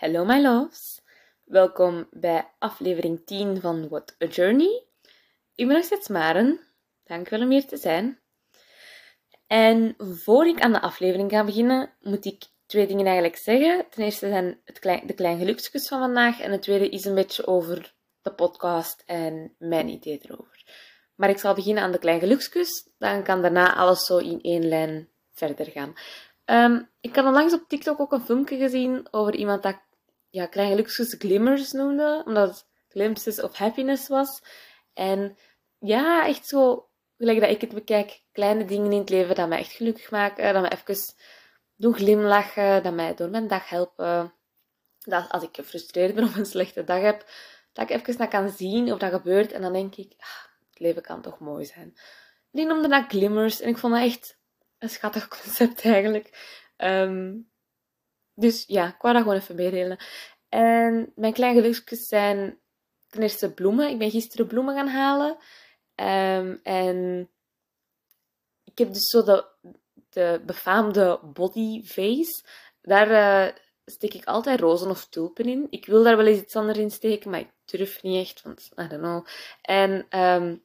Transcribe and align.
Hello 0.00 0.24
my 0.24 0.40
loves. 0.40 1.00
Welkom 1.44 2.08
bij 2.10 2.50
aflevering 2.58 3.26
10 3.26 3.60
van 3.60 3.88
What 3.88 4.16
a 4.22 4.26
Journey. 4.26 4.84
Ik 5.54 5.66
ben 5.66 5.76
nog 5.76 5.84
steeds 5.84 6.08
Maren. 6.08 6.60
Dank 7.04 7.28
wel 7.28 7.40
om 7.40 7.50
hier 7.50 7.66
te 7.66 7.76
zijn. 7.76 8.20
En 9.46 9.94
voor 9.98 10.46
ik 10.46 10.60
aan 10.60 10.72
de 10.72 10.80
aflevering 10.80 11.30
ga 11.30 11.44
beginnen, 11.44 11.92
moet 12.00 12.24
ik 12.24 12.44
twee 12.66 12.86
dingen 12.86 13.04
eigenlijk 13.04 13.36
zeggen. 13.36 13.86
Ten 13.90 14.04
eerste 14.04 14.28
zijn 14.28 14.60
het 14.64 14.78
klein, 14.78 15.06
de 15.06 15.14
klein 15.14 15.38
gelukskus 15.38 15.88
van 15.88 15.98
vandaag 15.98 16.40
en 16.40 16.52
het 16.52 16.62
tweede 16.62 16.88
is 16.88 17.04
een 17.04 17.14
beetje 17.14 17.46
over 17.46 17.94
de 18.22 18.32
podcast 18.32 19.02
en 19.06 19.54
mijn 19.58 19.88
idee 19.88 20.20
erover. 20.22 20.64
Maar 21.14 21.30
ik 21.30 21.38
zal 21.38 21.54
beginnen 21.54 21.82
aan 21.82 21.92
de 21.92 21.98
klein 21.98 22.20
gelukskus, 22.20 22.88
dan 22.98 23.22
kan 23.22 23.42
daarna 23.42 23.74
alles 23.74 24.04
zo 24.04 24.18
in 24.18 24.40
één 24.40 24.68
lijn 24.68 25.08
verder 25.32 25.66
gaan. 25.66 25.94
Um, 26.44 26.88
ik 27.00 27.16
had 27.16 27.24
onlangs 27.24 27.54
op 27.54 27.68
TikTok 27.68 28.00
ook 28.00 28.12
een 28.12 28.24
filmpje 28.24 28.56
gezien 28.56 29.06
over 29.10 29.34
iemand 29.34 29.62
dat 29.62 29.88
ja, 30.30 30.46
klein 30.46 30.70
gelukskus 30.70 31.14
glimmers 31.18 31.72
noemde, 31.72 32.22
omdat 32.26 32.48
het 32.48 32.66
glimpses 32.88 33.40
of 33.40 33.56
happiness 33.56 34.08
was. 34.08 34.42
En 34.94 35.36
ja, 35.78 36.26
echt 36.26 36.46
zo, 36.46 36.88
gelijk 37.16 37.40
dat 37.40 37.50
ik 37.50 37.60
het 37.60 37.74
bekijk, 37.74 38.22
kleine 38.32 38.64
dingen 38.64 38.92
in 38.92 38.98
het 38.98 39.08
leven 39.08 39.34
dat 39.34 39.48
mij 39.48 39.58
echt 39.58 39.72
gelukkig 39.72 40.10
maken, 40.10 40.52
dat 40.52 40.62
mij 40.62 40.70
even 40.70 41.14
doen 41.76 41.94
glimlachen, 41.94 42.82
dat 42.82 42.94
mij 42.94 43.14
door 43.14 43.28
mijn 43.28 43.48
dag 43.48 43.68
helpen. 43.68 44.34
Dat 44.98 45.28
als 45.28 45.42
ik 45.42 45.56
gefrustreerd 45.56 46.14
ben 46.14 46.24
of 46.24 46.36
een 46.36 46.46
slechte 46.46 46.84
dag 46.84 47.00
heb, 47.00 47.30
dat 47.72 47.90
ik 47.90 47.96
even 47.96 48.18
naar 48.18 48.28
kan 48.28 48.50
zien 48.50 48.92
of 48.92 48.98
dat 48.98 49.12
gebeurt. 49.12 49.52
En 49.52 49.62
dan 49.62 49.72
denk 49.72 49.96
ik, 49.96 50.14
ah, 50.18 50.44
het 50.70 50.78
leven 50.80 51.02
kan 51.02 51.22
toch 51.22 51.38
mooi 51.38 51.64
zijn. 51.64 51.98
Die 52.50 52.66
noemde 52.66 52.88
dat 52.88 53.04
glimmers 53.08 53.60
en 53.60 53.68
ik 53.68 53.78
vond 53.78 53.92
dat 53.92 54.02
echt 54.02 54.38
een 54.78 54.88
schattig 54.88 55.28
concept 55.28 55.84
eigenlijk. 55.84 56.58
Ehm, 56.76 57.32
dus 58.40 58.64
ja, 58.66 58.88
ik 58.88 59.00
wou 59.00 59.14
dat 59.14 59.22
gewoon 59.22 59.38
even 59.38 59.54
meedelen. 59.54 59.98
En 60.48 61.12
mijn 61.14 61.32
kleine 61.32 61.60
geluksjes 61.60 62.06
zijn 62.06 62.58
ten 63.08 63.22
eerste 63.22 63.52
bloemen. 63.52 63.90
Ik 63.90 63.98
ben 63.98 64.10
gisteren 64.10 64.46
bloemen 64.46 64.74
gaan 64.74 64.88
halen. 64.88 65.36
Ehm, 65.94 66.56
en 66.62 67.28
ik 68.64 68.78
heb 68.78 68.92
dus 68.92 69.08
zo 69.08 69.22
de, 69.22 69.44
de 70.10 70.42
befaamde 70.46 71.20
body 71.32 71.84
face. 71.84 72.42
Daar 72.82 73.10
uh, 73.10 73.52
steek 73.84 74.14
ik 74.14 74.24
altijd 74.24 74.60
rozen 74.60 74.90
of 74.90 75.06
tulpen 75.08 75.44
in. 75.44 75.66
Ik 75.70 75.86
wil 75.86 76.02
daar 76.02 76.16
wel 76.16 76.26
eens 76.26 76.40
iets 76.40 76.56
anders 76.56 76.78
in 76.78 76.90
steken, 76.90 77.30
maar 77.30 77.40
ik 77.40 77.50
durf 77.64 78.02
niet 78.02 78.26
echt, 78.26 78.42
want 78.42 78.70
I 78.76 78.88
don't 78.88 79.02
know. 79.02 79.26
En 79.62 80.20
um, 80.20 80.62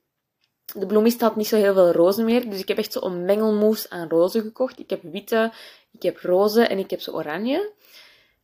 de 0.73 0.85
bloemist 0.85 1.21
had 1.21 1.35
niet 1.35 1.47
zo 1.47 1.55
heel 1.55 1.73
veel 1.73 1.91
rozen 1.91 2.25
meer, 2.25 2.49
dus 2.49 2.59
ik 2.59 2.67
heb 2.67 2.77
echt 2.77 2.91
zo 2.91 3.01
een 3.01 3.25
mengelmoes 3.25 3.89
aan 3.89 4.09
rozen 4.09 4.41
gekocht. 4.41 4.79
Ik 4.79 4.89
heb 4.89 5.01
witte, 5.01 5.51
ik 5.95 6.01
heb 6.01 6.17
roze 6.17 6.67
en 6.67 6.77
ik 6.77 6.89
heb 6.89 7.01
ze 7.01 7.13
oranje. 7.13 7.73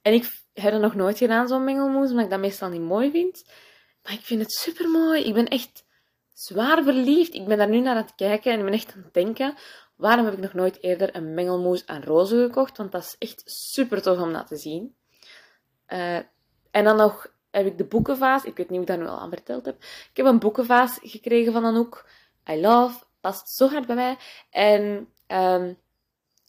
En 0.02 0.14
ik 0.14 0.32
heb 0.54 0.72
dat 0.72 0.82
nog 0.82 0.96
nooit 0.96 1.18
gedaan, 1.18 1.48
zo'n 1.48 1.64
mengelmoes, 1.64 2.10
omdat 2.10 2.24
ik 2.24 2.32
dat 2.32 2.40
meestal 2.40 2.70
niet 2.70 2.82
mooi 2.82 3.12
vind. 3.12 3.46
Maar 4.04 4.14
ik 4.14 4.22
vind 4.22 4.42
het 4.42 4.52
super 4.52 4.90
mooi. 4.90 5.24
Ik 5.24 5.34
ben 5.34 5.48
echt 5.48 5.86
zwaar 6.34 6.84
verliefd. 6.84 7.34
Ik 7.34 7.46
ben 7.46 7.58
daar 7.58 7.70
nu 7.70 7.80
naar 7.80 7.96
aan 7.96 8.02
het 8.02 8.16
kijken 8.16 8.52
en 8.52 8.58
ik 8.58 8.66
ben 8.66 8.74
echt 8.74 8.94
aan 8.96 9.02
het 9.04 9.14
denken. 9.14 9.56
Waarom 9.96 10.26
heb 10.26 10.34
ik 10.34 10.40
nog 10.40 10.54
nooit 10.54 10.84
eerder 10.84 11.16
een 11.16 11.34
mengelmoes 11.34 11.86
aan 11.86 12.04
rozen 12.04 12.46
gekocht? 12.46 12.78
Want 12.78 12.92
dat 12.92 13.04
is 13.04 13.16
echt 13.20 13.42
super 13.46 14.02
tof 14.02 14.20
om 14.20 14.34
dat 14.34 14.48
te 14.48 14.56
zien. 14.56 14.96
Uh, 15.88 16.16
en 16.72 16.84
dan 16.84 16.96
nog 16.96 17.34
heb 17.52 17.66
ik 17.66 17.78
de 17.78 17.86
boekenvaas. 17.86 18.44
Ik 18.44 18.58
weet 18.58 18.70
niet 18.70 18.80
of 18.80 18.84
ik 18.84 18.92
dat 18.92 19.00
nu 19.00 19.08
al 19.08 19.20
aan 19.20 19.30
verteld 19.30 19.66
heb. 19.66 19.76
Ik 19.84 20.12
heb 20.14 20.26
een 20.26 20.40
boekenvaas 20.40 21.00
gekregen 21.02 21.54
van 21.54 21.66
Anouk. 21.66 22.10
I 22.50 22.62
love. 22.62 23.04
Past 23.20 23.50
zo 23.50 23.68
hard 23.68 23.86
bij 23.88 23.96
mij. 23.96 24.18
En 24.50 25.08
um, 25.28 25.78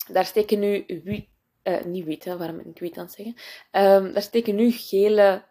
daar 0.07 0.25
steken 0.25 0.59
nu 0.59 0.85
uh, 1.65 1.83
niet 1.85 2.05
wit, 2.05 2.25
hè, 2.25 2.37
waarom 2.37 2.59
ik 2.59 2.79
wit 2.79 2.99
aan 2.99 3.09
zeggen? 3.09 3.35
Um, 3.73 4.13
daar 4.13 4.23
steken 4.23 4.55
nu 4.55 4.71
gele 4.71 5.45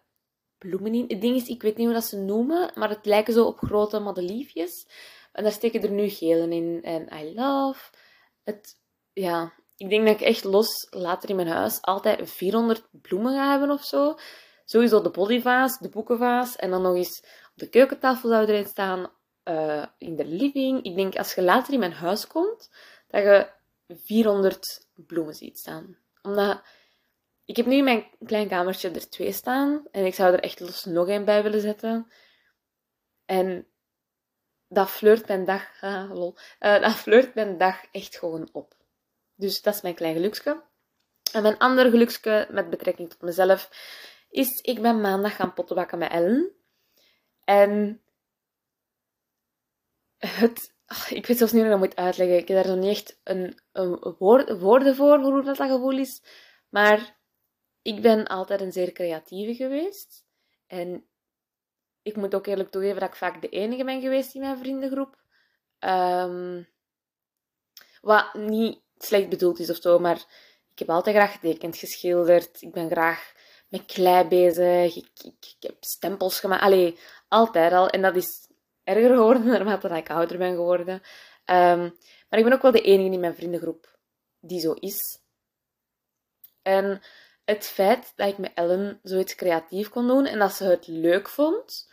bloemen 0.57 0.93
in. 0.93 1.05
Het 1.07 1.21
ding 1.21 1.35
is, 1.35 1.47
ik 1.47 1.61
weet 1.61 1.77
niet 1.77 1.85
hoe 1.85 1.95
dat 1.95 2.05
ze 2.05 2.17
noemen, 2.17 2.71
maar 2.75 2.89
het 2.89 3.05
lijken 3.05 3.33
zo 3.33 3.45
op 3.45 3.57
grote 3.57 3.99
madeliefjes. 3.99 4.87
En 5.31 5.43
daar 5.43 5.51
steken 5.51 5.81
er 5.81 5.91
nu 5.91 6.09
gele 6.09 6.55
in. 6.55 6.79
En 6.83 7.09
I 7.13 7.33
love. 7.35 7.91
Het, 8.43 8.77
ja, 9.13 9.53
ik 9.77 9.89
denk 9.89 10.05
dat 10.07 10.15
ik 10.15 10.27
echt 10.27 10.43
los 10.43 10.87
later 10.89 11.29
in 11.29 11.35
mijn 11.35 11.47
huis 11.47 11.81
altijd 11.81 12.31
400 12.31 12.87
bloemen 12.91 13.33
ga 13.33 13.49
hebben 13.49 13.71
of 13.71 13.83
zo. 13.83 14.15
Sowieso 14.65 15.01
de 15.01 15.09
bodyvaas, 15.09 15.79
de 15.79 15.89
boekenvaas. 15.89 16.55
En 16.55 16.69
dan 16.69 16.81
nog 16.81 16.95
eens 16.95 17.19
op 17.53 17.59
de 17.59 17.69
keukentafel 17.69 18.29
zou 18.29 18.45
erin 18.45 18.65
staan. 18.65 19.11
Uh, 19.43 19.85
in 19.97 20.15
de 20.15 20.25
living. 20.25 20.83
Ik 20.83 20.95
denk 20.95 21.15
als 21.15 21.33
je 21.33 21.41
later 21.41 21.73
in 21.73 21.79
mijn 21.79 21.93
huis 21.93 22.27
komt, 22.27 22.69
dat 23.07 23.23
je 23.23 23.49
400 23.97 24.87
bloemen 24.93 25.35
ziet 25.35 25.59
staan. 25.59 25.97
Omdat 26.21 26.61
ik 27.45 27.55
heb 27.55 27.65
nu 27.65 27.75
in 27.75 27.83
mijn 27.83 28.07
klein 28.25 28.47
kamertje 28.47 28.89
er 28.89 29.09
twee 29.09 29.31
staan. 29.31 29.87
En 29.91 30.05
ik 30.05 30.13
zou 30.13 30.33
er 30.33 30.39
echt 30.39 30.59
los 30.59 30.85
nog 30.85 31.07
één 31.07 31.25
bij 31.25 31.43
willen 31.43 31.61
zetten. 31.61 32.11
En 33.25 33.67
dat 34.67 34.89
flirt 34.89 35.27
mijn 35.27 35.45
dag, 35.45 35.63
ah, 35.81 36.11
lol, 36.11 36.35
uh, 36.59 36.81
dat 36.81 36.95
flirt 36.95 37.33
mijn 37.35 37.57
dag 37.57 37.83
echt 37.91 38.17
gewoon 38.17 38.49
op. 38.51 38.75
Dus 39.35 39.61
dat 39.61 39.75
is 39.75 39.81
mijn 39.81 39.95
klein 39.95 40.15
geluksje. 40.15 40.61
En 41.31 41.41
mijn 41.41 41.57
andere 41.57 41.89
geluksje 41.89 42.47
met 42.51 42.69
betrekking 42.69 43.09
tot 43.09 43.21
mezelf 43.21 43.69
is, 44.29 44.61
ik 44.61 44.81
ben 44.81 45.01
maandag 45.01 45.35
gaan 45.35 45.53
pottenbakken 45.53 45.97
met 45.97 46.11
Ellen. 46.11 46.51
En 47.43 48.01
het, 50.17 50.73
ik 51.09 51.25
weet 51.25 51.37
zelfs 51.37 51.53
niet 51.53 51.63
hoe 51.63 51.71
ik 51.71 51.79
dat 51.79 51.87
moet 51.89 51.95
uitleggen. 51.95 52.37
Ik 52.37 52.47
heb 52.47 52.63
daar 52.63 52.75
nog 52.75 52.85
niet 52.85 52.97
echt 52.97 53.19
een, 53.23 53.59
een 53.71 54.15
woord, 54.17 54.59
woorden 54.59 54.95
voor, 54.95 55.19
voor 55.21 55.31
hoe 55.31 55.43
dat, 55.43 55.57
dat 55.57 55.69
gevoel 55.69 55.97
is. 55.97 56.21
Maar 56.69 57.19
ik 57.81 58.01
ben 58.01 58.27
altijd 58.27 58.61
een 58.61 58.71
zeer 58.71 58.91
creatieve 58.91 59.55
geweest. 59.55 60.25
En 60.67 61.05
ik 62.01 62.15
moet 62.15 62.35
ook 62.35 62.47
eerlijk 62.47 62.71
toegeven 62.71 62.99
dat 62.99 63.09
ik 63.09 63.15
vaak 63.15 63.41
de 63.41 63.49
enige 63.49 63.83
ben 63.83 64.01
geweest 64.01 64.35
in 64.35 64.41
mijn 64.41 64.57
vriendengroep. 64.57 65.19
Um, 65.79 66.69
wat 68.01 68.33
niet 68.33 68.81
slecht 68.97 69.29
bedoeld 69.29 69.59
is 69.59 69.69
of 69.69 69.77
zo, 69.77 69.99
maar 69.99 70.15
ik 70.71 70.79
heb 70.79 70.89
altijd 70.89 71.15
graag 71.15 71.31
getekend, 71.31 71.77
geschilderd. 71.77 72.61
Ik 72.61 72.71
ben 72.71 72.89
graag 72.89 73.33
met 73.67 73.85
klei 73.85 74.27
bezig. 74.27 74.95
Ik, 74.95 75.09
ik, 75.23 75.55
ik 75.57 75.57
heb 75.59 75.75
stempels 75.79 76.39
gemaakt. 76.39 76.61
Allee, 76.61 76.97
altijd 77.27 77.73
al. 77.73 77.89
En 77.89 78.01
dat 78.01 78.15
is 78.15 78.47
erger 78.95 79.15
geworden 79.15 79.45
naarmate 79.51 79.87
ik 79.87 80.09
ouder 80.09 80.37
ben 80.37 80.55
geworden. 80.55 80.93
Um, 81.45 81.95
maar 82.29 82.39
ik 82.39 82.43
ben 82.43 82.53
ook 82.53 82.61
wel 82.61 82.71
de 82.71 82.81
enige 82.81 83.13
in 83.13 83.19
mijn 83.19 83.35
vriendengroep 83.35 83.97
die 84.39 84.59
zo 84.59 84.71
is. 84.71 85.19
En 86.61 87.01
het 87.45 87.67
feit 87.67 88.13
dat 88.15 88.27
ik 88.27 88.37
met 88.37 88.51
Ellen 88.53 88.99
zoiets 89.03 89.35
creatief 89.35 89.89
kon 89.89 90.07
doen 90.07 90.25
en 90.25 90.39
dat 90.39 90.53
ze 90.53 90.63
het 90.63 90.87
leuk 90.87 91.29
vond, 91.29 91.89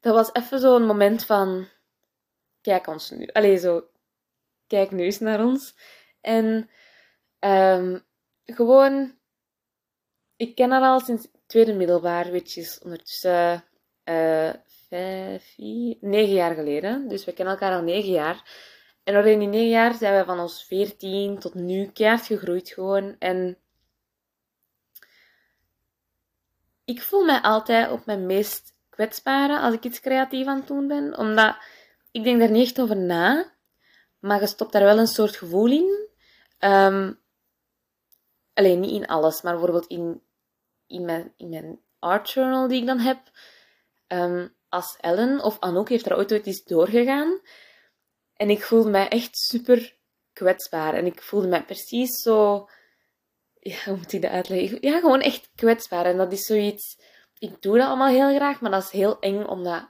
dat 0.00 0.14
was 0.14 0.32
even 0.32 0.58
zo'n 0.58 0.86
moment 0.86 1.24
van: 1.24 1.68
kijk 2.60 2.86
ons 2.86 3.10
nu. 3.10 3.26
Allee, 3.26 3.56
zo, 3.56 3.88
kijk 4.66 4.90
nu 4.90 5.04
eens 5.04 5.18
naar 5.18 5.44
ons. 5.44 5.74
En 6.20 6.70
um, 7.40 8.06
gewoon, 8.44 9.18
ik 10.36 10.54
ken 10.54 10.70
haar 10.70 10.82
al 10.82 11.00
sinds 11.00 11.28
tweede 11.46 11.72
middelbaar, 11.72 12.30
weet 12.30 12.52
je, 12.52 12.78
ondertussen 12.82 13.64
uh, 14.04 14.52
vijf, 14.90 15.52
vier, 15.54 15.96
negen 16.00 16.34
jaar 16.34 16.54
geleden. 16.54 17.08
Dus 17.08 17.24
we 17.24 17.32
kennen 17.32 17.54
elkaar 17.54 17.74
al 17.74 17.82
negen 17.82 18.10
jaar. 18.10 18.42
En 19.04 19.26
in 19.26 19.38
die 19.38 19.48
negen 19.48 19.68
jaar 19.68 19.94
zijn 19.94 20.18
we 20.18 20.24
van 20.24 20.40
ons 20.40 20.64
veertien 20.64 21.38
tot 21.38 21.54
nu 21.54 21.86
keihard 21.86 22.26
gegroeid 22.26 22.68
gewoon. 22.68 23.16
En 23.18 23.58
ik 26.84 27.02
voel 27.02 27.24
mij 27.24 27.40
altijd 27.40 27.90
op 27.90 28.06
mijn 28.06 28.26
meest 28.26 28.74
kwetsbare 28.88 29.58
als 29.58 29.74
ik 29.74 29.84
iets 29.84 30.00
creatief 30.00 30.46
aan 30.46 30.58
het 30.58 30.66
doen 30.66 30.86
ben. 30.86 31.18
Omdat 31.18 31.56
ik 32.10 32.24
denk 32.24 32.38
daar 32.38 32.50
niet 32.50 32.66
echt 32.66 32.80
over 32.80 32.96
na. 32.96 33.52
Maar 34.18 34.40
je 34.40 34.46
stopt 34.46 34.72
daar 34.72 34.82
wel 34.82 34.98
een 34.98 35.06
soort 35.06 35.36
gevoel 35.36 35.66
in. 35.66 36.08
Um, 36.58 37.20
alleen 38.54 38.80
niet 38.80 38.90
in 38.90 39.06
alles, 39.06 39.42
maar 39.42 39.52
bijvoorbeeld 39.52 39.86
in, 39.86 40.22
in, 40.86 41.04
mijn, 41.04 41.32
in 41.36 41.48
mijn 41.48 41.80
art 41.98 42.30
journal 42.30 42.68
die 42.68 42.80
ik 42.80 42.86
dan 42.86 42.98
heb. 42.98 43.18
Um, 44.08 44.54
als 44.70 44.96
Ellen 45.00 45.42
of 45.42 45.60
Anouk 45.60 45.88
heeft 45.88 46.04
daar 46.04 46.18
ooit 46.18 46.30
iets 46.30 46.64
doorgegaan. 46.64 47.40
En 48.36 48.50
ik 48.50 48.62
voelde 48.62 48.90
mij 48.90 49.08
echt 49.08 49.38
super 49.38 49.96
kwetsbaar. 50.32 50.94
En 50.94 51.06
ik 51.06 51.22
voelde 51.22 51.48
mij 51.48 51.64
precies 51.64 52.22
zo 52.22 52.68
ja, 53.60 53.76
hoe 53.84 53.96
moet 53.96 54.12
ik 54.12 54.22
dat 54.22 54.30
uitleggen? 54.30 54.78
Ja, 54.80 54.98
gewoon 54.98 55.20
echt 55.20 55.50
kwetsbaar. 55.54 56.04
En 56.04 56.16
dat 56.16 56.32
is 56.32 56.42
zoiets... 56.42 56.98
Ik 57.38 57.62
doe 57.62 57.78
dat 57.78 57.86
allemaal 57.86 58.08
heel 58.08 58.34
graag, 58.34 58.60
maar 58.60 58.70
dat 58.70 58.82
is 58.82 58.90
heel 58.90 59.18
eng 59.18 59.44
om 59.44 59.64
dat 59.64 59.88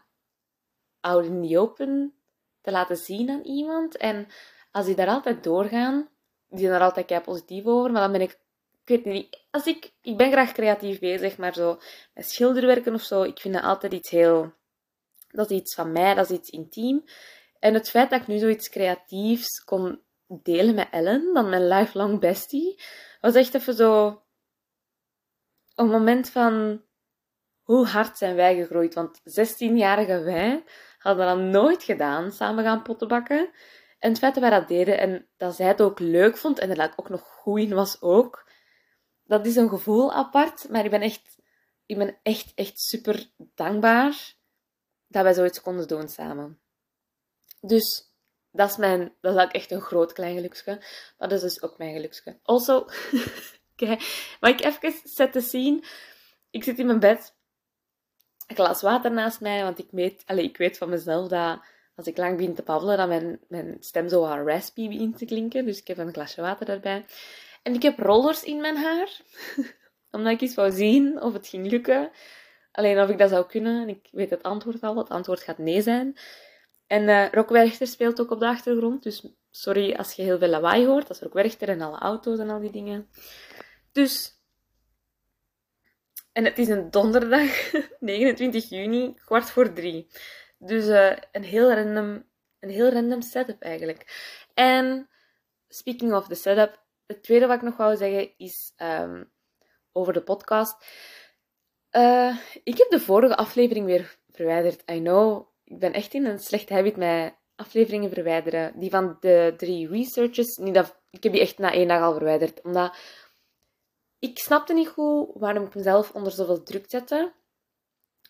out 1.00 1.24
in 1.24 1.48
the 1.48 1.58
open 1.58 2.14
te 2.60 2.70
laten 2.70 2.96
zien 2.96 3.30
aan 3.30 3.42
iemand. 3.42 3.96
En 3.96 4.28
als 4.70 4.86
die 4.86 4.94
daar 4.94 5.08
altijd 5.08 5.44
doorgaan, 5.44 6.08
die 6.48 6.58
zijn 6.58 6.72
er 6.72 6.80
altijd 6.80 7.06
kei 7.06 7.20
positief 7.20 7.64
over, 7.64 7.90
maar 7.90 8.02
dan 8.02 8.12
ben 8.12 8.20
ik... 8.20 8.38
Ik 8.84 9.04
weet 9.04 9.04
niet, 9.04 9.38
als 9.50 9.66
ik... 9.66 9.92
Ik 10.02 10.16
ben 10.16 10.30
graag 10.30 10.52
creatief 10.52 10.98
bezig, 10.98 11.36
maar 11.36 11.54
zo 11.54 11.78
met 12.14 12.30
schilderwerken 12.30 12.94
of 12.94 13.02
zo, 13.02 13.22
ik 13.22 13.38
vind 13.38 13.54
dat 13.54 13.62
altijd 13.62 13.92
iets 13.92 14.10
heel... 14.10 14.52
Dat 15.30 15.50
is 15.50 15.56
iets 15.56 15.74
van 15.74 15.92
mij, 15.92 16.14
dat 16.14 16.30
is 16.30 16.36
iets 16.36 16.50
intiem. 16.50 17.04
En 17.58 17.74
het 17.74 17.90
feit 17.90 18.10
dat 18.10 18.20
ik 18.20 18.26
nu 18.26 18.38
zoiets 18.38 18.68
creatiefs 18.68 19.64
kon 19.64 20.02
delen 20.26 20.74
met 20.74 20.88
Ellen, 20.90 21.34
dan 21.34 21.48
mijn 21.48 21.68
lifelong 21.68 22.20
bestie, 22.20 22.82
was 23.20 23.34
echt 23.34 23.54
even 23.54 23.74
zo... 23.74 24.22
een 25.74 25.88
moment 25.88 26.30
van 26.30 26.82
hoe 27.62 27.86
hard 27.86 28.18
zijn 28.18 28.34
wij 28.34 28.56
gegroeid. 28.56 28.94
Want 28.94 29.20
16-jarige 29.20 30.18
wij 30.22 30.64
hadden 30.98 31.26
dat 31.26 31.38
nooit 31.38 31.82
gedaan, 31.82 32.32
samen 32.32 32.64
gaan 32.64 32.82
pottenbakken. 32.82 33.50
En 33.98 34.10
het 34.10 34.18
feit 34.18 34.34
dat 34.34 34.42
wij 34.42 34.58
dat 34.58 34.68
deden 34.68 34.98
en 34.98 35.28
dat 35.36 35.54
zij 35.54 35.66
het 35.66 35.80
ook 35.80 35.98
leuk 35.98 36.36
vond 36.36 36.58
en 36.58 36.68
dat 36.68 36.78
ik 36.78 36.92
ook 36.96 37.08
nog 37.08 37.22
goed 37.22 37.60
in 37.60 37.74
was 37.74 38.02
ook, 38.02 38.48
dat 39.24 39.46
is 39.46 39.56
een 39.56 39.68
gevoel 39.68 40.12
apart. 40.12 40.68
Maar 40.68 40.84
ik 40.84 40.90
ben 40.90 41.00
echt, 41.00 41.38
ik 41.86 41.98
ben 41.98 42.18
echt, 42.22 42.52
echt 42.54 42.80
super 42.80 43.30
dankbaar 43.54 44.38
dat 45.10 45.22
wij 45.22 45.34
zoiets 45.34 45.60
konden 45.60 45.88
doen 45.88 46.08
samen. 46.08 46.60
Dus 47.60 48.12
dat 48.50 48.70
is, 48.70 48.76
mijn, 48.76 49.14
dat 49.20 49.36
is 49.36 49.60
echt 49.60 49.70
een 49.70 49.80
groot 49.80 50.12
klein 50.12 50.34
geluksje. 50.34 50.82
Dat 51.18 51.32
is 51.32 51.40
dus 51.40 51.62
ook 51.62 51.78
mijn 51.78 51.94
geluksje. 51.94 52.38
Also, 52.42 52.86
kijk, 53.76 54.36
mag 54.40 54.50
ik 54.50 54.64
even 54.64 55.00
zetten 55.04 55.42
zien? 55.42 55.84
Ik 56.50 56.64
zit 56.64 56.78
in 56.78 56.86
mijn 56.86 57.00
bed. 57.00 57.34
Een 58.46 58.56
glas 58.56 58.82
water 58.82 59.12
naast 59.12 59.40
mij, 59.40 59.62
want 59.62 59.78
ik 59.78 59.88
weet, 59.90 60.22
allez, 60.26 60.44
ik 60.44 60.56
weet 60.56 60.78
van 60.78 60.88
mezelf 60.88 61.28
dat 61.28 61.60
als 61.94 62.06
ik 62.06 62.16
lang 62.16 62.36
begin 62.36 62.54
te 62.54 62.62
babbelen, 62.62 62.96
dat 62.96 63.08
mijn, 63.08 63.40
mijn 63.48 63.76
stem 63.80 64.08
zo 64.08 64.20
wat 64.20 64.46
raspy 64.46 64.88
begint 64.88 65.18
te 65.18 65.24
klinken. 65.24 65.64
Dus 65.64 65.80
ik 65.80 65.86
heb 65.86 65.98
een 65.98 66.12
glasje 66.12 66.40
water 66.40 66.68
erbij. 66.68 67.04
En 67.62 67.74
ik 67.74 67.82
heb 67.82 67.98
rollers 67.98 68.42
in 68.42 68.60
mijn 68.60 68.76
haar. 68.76 69.20
Omdat 70.10 70.32
ik 70.32 70.40
eens 70.40 70.54
wou 70.54 70.70
zien 70.70 71.22
of 71.22 71.32
het 71.32 71.48
ging 71.48 71.70
lukken. 71.70 72.10
Alleen 72.72 73.00
of 73.00 73.08
ik 73.08 73.18
dat 73.18 73.30
zou 73.30 73.46
kunnen. 73.46 73.88
Ik 73.88 74.08
weet 74.12 74.30
het 74.30 74.42
antwoord 74.42 74.82
al. 74.82 74.96
Het 74.96 75.08
antwoord 75.08 75.42
gaat 75.42 75.58
nee 75.58 75.82
zijn. 75.82 76.18
En 76.86 77.32
uh, 77.32 77.72
speelt 77.72 78.20
ook 78.20 78.30
op 78.30 78.40
de 78.40 78.46
achtergrond. 78.46 79.02
Dus 79.02 79.26
sorry 79.50 79.94
als 79.94 80.12
je 80.12 80.22
heel 80.22 80.38
veel 80.38 80.48
lawaai 80.48 80.86
hoort. 80.86 81.06
Dat 81.06 81.16
is 81.16 81.22
Rock 81.22 81.32
Werchter 81.32 81.68
en 81.68 81.80
alle 81.80 81.98
auto's 81.98 82.38
en 82.38 82.50
al 82.50 82.60
die 82.60 82.72
dingen. 82.72 83.08
Dus... 83.92 84.38
En 86.32 86.44
het 86.44 86.58
is 86.58 86.68
een 86.68 86.90
donderdag, 86.90 87.72
29 88.00 88.68
juni, 88.68 89.14
kwart 89.14 89.50
voor 89.50 89.72
drie. 89.72 90.10
Dus 90.58 90.86
uh, 90.86 91.16
een, 91.32 91.42
heel 91.42 91.72
random, 91.72 92.24
een 92.60 92.70
heel 92.70 92.90
random 92.90 93.22
setup 93.22 93.62
eigenlijk. 93.62 94.04
En 94.54 95.08
speaking 95.68 96.14
of 96.14 96.28
the 96.28 96.34
setup, 96.34 96.82
het 97.06 97.22
tweede 97.22 97.46
wat 97.46 97.56
ik 97.56 97.62
nog 97.62 97.76
wou 97.76 97.96
zeggen 97.96 98.32
is 98.36 98.72
um, 98.76 99.30
over 99.92 100.12
de 100.12 100.22
podcast. 100.22 100.84
Uh, 101.92 102.36
ik 102.64 102.78
heb 102.78 102.90
de 102.90 103.00
vorige 103.00 103.36
aflevering 103.36 103.86
weer 103.86 104.18
verwijderd. 104.30 104.90
I 104.90 104.98
know, 104.98 105.46
ik 105.64 105.78
ben 105.78 105.92
echt 105.92 106.14
in 106.14 106.26
een 106.26 106.38
slecht 106.38 106.68
habit 106.68 106.96
met 106.96 107.34
afleveringen 107.56 108.10
verwijderen. 108.10 108.72
Die 108.78 108.90
van 108.90 109.16
de 109.20 109.54
drie 109.56 109.88
researches, 109.88 110.56
niet 110.56 110.74
dat, 110.74 111.00
ik 111.10 111.22
heb 111.22 111.32
die 111.32 111.40
echt 111.40 111.58
na 111.58 111.72
één 111.72 111.88
dag 111.88 112.02
al 112.02 112.12
verwijderd. 112.12 112.62
Omdat 112.62 112.96
ik 114.18 114.38
snapte 114.38 114.74
niet 114.74 114.88
goed 114.88 115.30
waarom 115.34 115.64
ik 115.64 115.74
mezelf 115.74 116.10
onder 116.12 116.32
zoveel 116.32 116.62
druk 116.62 116.84
zette 116.88 117.32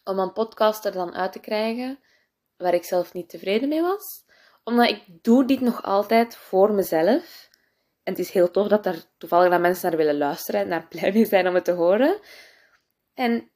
om 0.05 0.19
een 0.19 0.33
podcast 0.33 0.85
er 0.85 0.93
dan 0.93 1.15
uit 1.15 1.33
te 1.33 1.41
krijgen 1.41 1.99
waar 2.57 2.75
ik 2.75 2.85
zelf 2.85 3.13
niet 3.13 3.29
tevreden 3.29 3.69
mee 3.69 3.83
was. 3.83 4.25
Omdat 4.65 4.89
ik 4.89 5.05
doe 5.07 5.45
dit 5.45 5.61
nog 5.61 5.83
altijd 5.83 6.37
voor 6.37 6.73
mezelf. 6.73 7.49
En 8.03 8.13
het 8.13 8.19
is 8.19 8.31
heel 8.31 8.51
tof 8.51 8.69
dat 8.69 8.87
er 8.87 9.05
toevallig 9.19 9.51
dat 9.51 9.61
mensen 9.61 9.89
naar 9.89 9.99
willen 9.99 10.19
luisteren 10.19 10.61
en 10.61 10.69
daar 10.69 10.87
blij 10.89 11.13
mee 11.13 11.25
zijn 11.25 11.49
om 11.49 11.55
het 11.55 11.65
te 11.65 11.73
horen. 11.73 12.21
En 13.15 13.50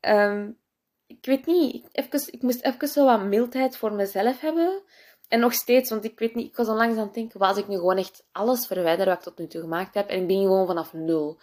um, 0.00 0.58
ik 1.06 1.26
weet 1.26 1.46
niet, 1.46 1.88
ik 2.30 2.42
moest 2.42 2.62
even 2.62 2.88
zo 2.88 3.04
wat 3.04 3.22
mildheid 3.22 3.76
voor 3.76 3.92
mezelf 3.92 4.40
hebben. 4.40 4.82
En 5.28 5.40
nog 5.40 5.52
steeds, 5.52 5.90
want 5.90 6.04
ik 6.04 6.18
weet 6.18 6.34
niet, 6.34 6.46
ik 6.46 6.56
was 6.56 6.66
al 6.66 6.76
langs 6.76 6.96
aan 6.96 7.04
het 7.04 7.14
denken, 7.14 7.40
als 7.40 7.56
ik 7.56 7.68
nu 7.68 7.74
gewoon 7.74 7.96
echt 7.96 8.26
alles 8.32 8.66
verwijder 8.66 9.06
wat 9.06 9.16
ik 9.16 9.22
tot 9.22 9.38
nu 9.38 9.46
toe 9.46 9.60
gemaakt 9.60 9.94
heb 9.94 10.08
en 10.08 10.20
ik 10.20 10.26
ben 10.26 10.40
gewoon 10.40 10.66
vanaf 10.66 10.92
nul. 10.92 11.40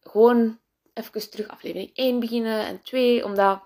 Gewoon 0.00 0.60
even 0.94 1.30
terug 1.30 1.48
aflevering 1.48 1.90
1 1.94 2.20
beginnen 2.20 2.66
en 2.66 2.82
2, 2.82 3.24
omdat 3.24 3.62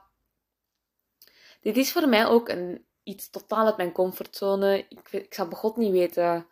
dit 1.61 1.77
is 1.77 1.93
voor 1.93 2.09
mij 2.09 2.27
ook 2.27 2.49
een, 2.49 2.87
iets 3.03 3.31
totaal 3.31 3.67
uit 3.67 3.77
mijn 3.77 3.93
comfortzone. 3.93 4.87
Ik, 4.89 5.13
ik 5.13 5.35
zal 5.35 5.49
begot 5.49 5.77
niet 5.77 5.93
weten. 5.93 6.47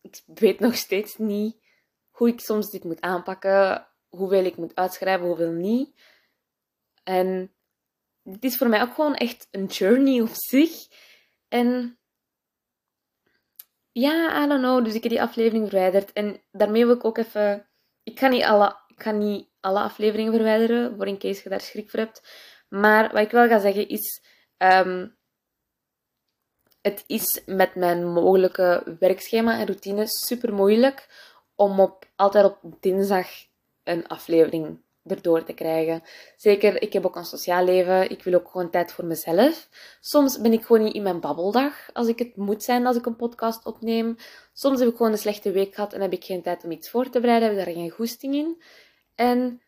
Ik 0.00 0.22
weet 0.26 0.60
nog 0.60 0.76
steeds 0.76 1.18
niet 1.18 1.56
hoe 2.10 2.28
ik 2.28 2.40
soms 2.40 2.70
dit 2.70 2.84
moet 2.84 3.00
aanpakken. 3.00 3.86
Hoeveel 4.08 4.44
ik 4.44 4.56
moet 4.56 4.74
uitschrijven, 4.74 5.26
hoeveel 5.26 5.50
niet. 5.50 5.94
En 7.02 7.54
dit 8.22 8.44
is 8.44 8.56
voor 8.56 8.68
mij 8.68 8.82
ook 8.82 8.94
gewoon 8.94 9.14
echt 9.14 9.48
een 9.50 9.66
journey 9.66 10.20
op 10.20 10.30
zich. 10.32 10.88
En 11.48 11.98
ja, 13.92 14.44
I 14.44 14.48
don't 14.48 14.60
know. 14.62 14.84
Dus 14.84 14.94
ik 14.94 15.02
heb 15.02 15.12
die 15.12 15.22
aflevering 15.22 15.68
verwijderd. 15.68 16.12
En 16.12 16.42
daarmee 16.50 16.86
wil 16.86 16.94
ik 16.94 17.04
ook 17.04 17.18
even... 17.18 17.68
Ik 18.02 18.18
ga 18.18 18.28
niet 18.28 18.42
alle, 18.42 18.76
ik 18.86 19.02
ga 19.02 19.10
niet 19.10 19.48
alle 19.60 19.80
afleveringen 19.80 20.32
verwijderen, 20.32 20.96
voor 20.96 21.06
in 21.06 21.18
case 21.18 21.40
je 21.42 21.48
daar 21.48 21.60
schrik 21.60 21.90
voor 21.90 22.00
hebt. 22.00 22.22
Maar 22.68 23.12
wat 23.12 23.22
ik 23.22 23.30
wel 23.30 23.48
ga 23.48 23.58
zeggen 23.58 23.88
is... 23.88 24.22
Um, 24.58 25.18
het 26.80 27.04
is 27.06 27.42
met 27.46 27.74
mijn 27.74 28.12
mogelijke 28.12 28.96
werkschema 28.98 29.58
en 29.58 29.66
routine 29.66 30.04
super 30.06 30.54
moeilijk 30.54 31.08
om 31.54 31.80
op, 31.80 32.10
altijd 32.16 32.44
op 32.44 32.58
dinsdag 32.80 33.28
een 33.82 34.06
aflevering 34.06 34.82
erdoor 35.06 35.44
te 35.44 35.52
krijgen. 35.52 36.02
Zeker, 36.36 36.82
ik 36.82 36.92
heb 36.92 37.06
ook 37.06 37.16
een 37.16 37.24
sociaal 37.24 37.64
leven. 37.64 38.10
Ik 38.10 38.22
wil 38.22 38.34
ook 38.34 38.48
gewoon 38.48 38.70
tijd 38.70 38.92
voor 38.92 39.04
mezelf. 39.04 39.68
Soms 40.00 40.40
ben 40.40 40.52
ik 40.52 40.64
gewoon 40.64 40.84
niet 40.84 40.94
in 40.94 41.02
mijn 41.02 41.20
babbeldag 41.20 41.92
als 41.92 42.08
ik 42.08 42.18
het 42.18 42.36
moet 42.36 42.62
zijn 42.62 42.86
als 42.86 42.96
ik 42.96 43.06
een 43.06 43.16
podcast 43.16 43.64
opneem. 43.64 44.16
Soms 44.52 44.78
heb 44.78 44.88
ik 44.88 44.96
gewoon 44.96 45.12
een 45.12 45.18
slechte 45.18 45.50
week 45.50 45.74
gehad 45.74 45.92
en 45.92 46.00
heb 46.00 46.12
ik 46.12 46.24
geen 46.24 46.42
tijd 46.42 46.64
om 46.64 46.70
iets 46.70 46.90
voor 46.90 47.10
te 47.10 47.20
bereiden. 47.20 47.48
Heb 47.48 47.58
ik 47.58 47.64
daar 47.64 47.74
geen 47.74 47.90
goesting 47.90 48.34
in. 48.34 48.62
En 49.14 49.62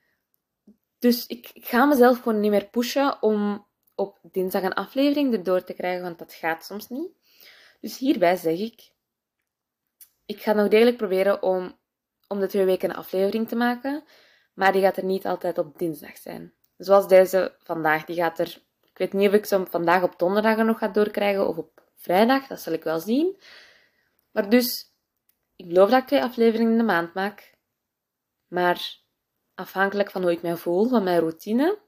dus 0.99 1.27
ik, 1.27 1.51
ga 1.55 1.85
mezelf 1.85 2.19
gewoon 2.23 2.41
niet 2.41 2.51
meer 2.51 2.69
pushen 2.69 3.23
om 3.23 3.67
op 3.95 4.19
dinsdag 4.23 4.63
een 4.63 4.75
aflevering 4.75 5.35
erdoor 5.35 5.65
te 5.65 5.73
krijgen, 5.73 6.03
want 6.03 6.19
dat 6.19 6.35
gaat 6.35 6.65
soms 6.65 6.89
niet. 6.89 7.11
Dus 7.81 7.99
hierbij 7.99 8.37
zeg 8.37 8.59
ik, 8.59 8.93
ik 10.27 10.43
ga 10.43 10.53
nog 10.53 10.69
degelijk 10.69 10.97
proberen 10.97 11.43
om 11.43 11.81
om 12.29 12.41
de 12.41 12.47
twee 12.47 12.65
weken 12.65 12.91
een 12.91 12.97
aflevering 12.97 13.49
te 13.49 13.57
maken, 13.57 14.05
maar 14.53 14.73
die 14.73 14.83
gaat 14.83 14.97
er 14.97 15.05
niet 15.05 15.27
altijd 15.27 15.59
op 15.59 15.79
dinsdag 15.79 16.17
zijn. 16.17 16.53
Zoals 16.77 17.09
deze 17.09 17.57
vandaag, 17.59 18.05
die 18.05 18.17
gaat 18.17 18.39
er, 18.39 18.63
ik 18.83 18.99
weet 18.99 19.13
niet 19.13 19.29
of 19.29 19.35
ik 19.35 19.45
ze 19.45 19.67
vandaag 19.67 20.03
op 20.03 20.19
donderdag 20.19 20.57
nog 20.57 20.79
ga 20.79 20.89
doorkrijgen 20.89 21.49
of 21.49 21.57
op 21.57 21.83
vrijdag, 21.97 22.47
dat 22.47 22.61
zal 22.61 22.73
ik 22.73 22.85
wel 22.85 23.01
zien. 23.01 23.41
Maar 24.31 24.49
dus, 24.49 24.95
ik 25.57 25.69
beloof 25.69 25.91
dat 25.91 26.01
ik 26.01 26.07
twee 26.07 26.23
afleveringen 26.23 26.73
in 26.73 26.79
de 26.79 26.85
maand 26.85 27.15
maak, 27.15 27.55
maar 28.49 29.01
afhankelijk 29.55 30.11
van 30.11 30.23
hoe 30.23 30.33
ik 30.33 30.43
mij 30.43 30.57
voel, 30.57 30.89
van 30.89 31.03
mijn 31.03 31.19
routine, 31.19 31.79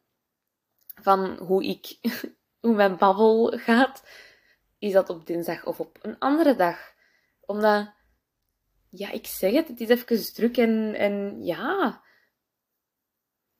van 0.94 1.38
hoe 1.38 1.64
ik, 1.64 1.98
hoe 2.64 2.74
mijn 2.74 2.96
babbel 2.96 3.58
gaat, 3.58 4.08
is 4.78 4.92
dat 4.92 5.10
op 5.10 5.26
dinsdag 5.26 5.64
of 5.64 5.80
op 5.80 5.98
een 6.02 6.18
andere 6.18 6.56
dag. 6.56 6.92
Omdat, 7.40 7.92
ja, 8.90 9.10
ik 9.10 9.26
zeg 9.26 9.52
het, 9.52 9.68
het 9.68 9.80
is 9.80 9.88
even 9.88 10.34
druk 10.34 10.56
en, 10.56 10.94
en 10.94 11.44
ja, 11.44 12.02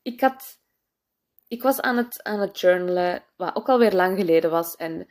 ik 0.05 0.21
had, 0.21 0.59
ik 1.47 1.61
was 1.61 1.81
aan 1.81 1.97
het, 1.97 2.23
aan 2.23 2.39
het 2.39 2.59
journalen, 2.59 3.23
wat 3.35 3.55
ook 3.55 3.69
alweer 3.69 3.93
lang 3.93 4.17
geleden 4.17 4.49
was 4.49 4.75
en 4.75 5.07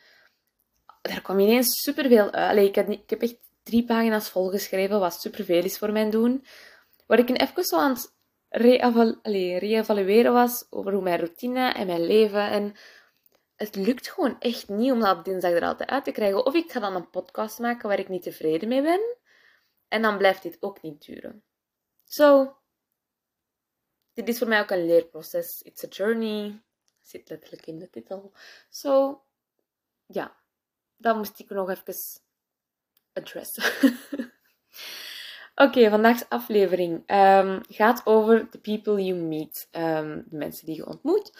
er 1.03 1.23
kwam 1.23 1.39
ineens 1.39 1.83
superveel 1.83 2.31
uit. 2.31 2.59
ik, 2.59 2.75
heb, 2.75 2.89
ik 2.89 3.11
heb 3.11 3.23
echt 3.23 3.39
drie 3.63 3.85
pagina's 3.85 4.31
volgeschreven, 4.31 5.01
wat 5.01 5.21
superveel 5.21 5.65
is 5.65 5.79
voor 5.79 5.93
mijn 5.93 6.11
doen. 6.11 6.45
Waar 7.07 7.19
ik 7.19 7.41
even 7.41 7.65
zo 7.65 7.79
aan 7.79 7.91
het 7.91 8.13
re-evalueren 9.23 10.33
was 10.33 10.67
over 10.71 10.93
hoe 10.93 11.03
mijn 11.03 11.19
routine 11.19 11.73
en 11.73 11.87
mijn 11.87 12.07
leven. 12.07 12.51
En 12.51 12.75
het 13.57 13.77
lukt 13.77 14.11
gewoon 14.11 14.37
echt 14.39 14.69
niet 14.69 14.93
om 14.93 15.01
dat 15.01 15.17
op 15.17 15.25
dinsdag 15.25 15.53
er 15.53 15.63
altijd 15.63 15.91
uit 15.91 16.05
te 16.05 16.13
krijgen. 16.13 16.47
Of 16.47 16.55
ik 16.55 16.73
ga 16.73 16.81
dan 16.81 16.95
een 16.95 17.11
podcast 17.11 17.59
maken 17.59 17.89
waar 17.89 17.99
ik 17.99 18.09
niet 18.09 18.23
tevreden 18.23 18.69
mee 18.69 18.83
ben. 18.83 19.17
En 19.89 20.03
dan 20.03 20.19
blijft 20.19 20.43
dit 20.43 20.57
ook 20.61 20.83
niet 20.83 21.05
duren. 21.07 21.43
Zo, 22.05 22.57
dit 24.15 24.29
is 24.29 24.39
voor 24.39 24.49
mij 24.49 24.61
ook 24.61 24.71
een 24.71 24.87
leerproces. 24.87 25.63
It's 25.63 25.85
a 25.85 25.89
journey. 25.89 26.63
Zit 27.03 27.29
letterlijk 27.29 27.67
in 27.67 27.79
de 27.79 27.91
titel. 27.91 28.33
Zo, 28.69 29.23
ja, 30.07 30.37
dat 30.97 31.17
moest 31.17 31.39
ik 31.39 31.51
nog 31.51 31.71
even 31.71 31.95
addressen. 33.13 33.65
Oké, 35.55 35.79
okay, 35.79 35.91
vandaag's 35.91 36.25
aflevering 36.29 37.11
um, 37.11 37.61
gaat 37.69 38.07
over 38.07 38.49
the 38.51 38.61
people 38.61 39.05
you 39.05 39.19
meet, 39.19 39.69
um, 39.73 40.25
de 40.29 40.37
mensen 40.37 40.67
die 40.67 40.77
je 40.77 40.87
ontmoet. 40.87 41.39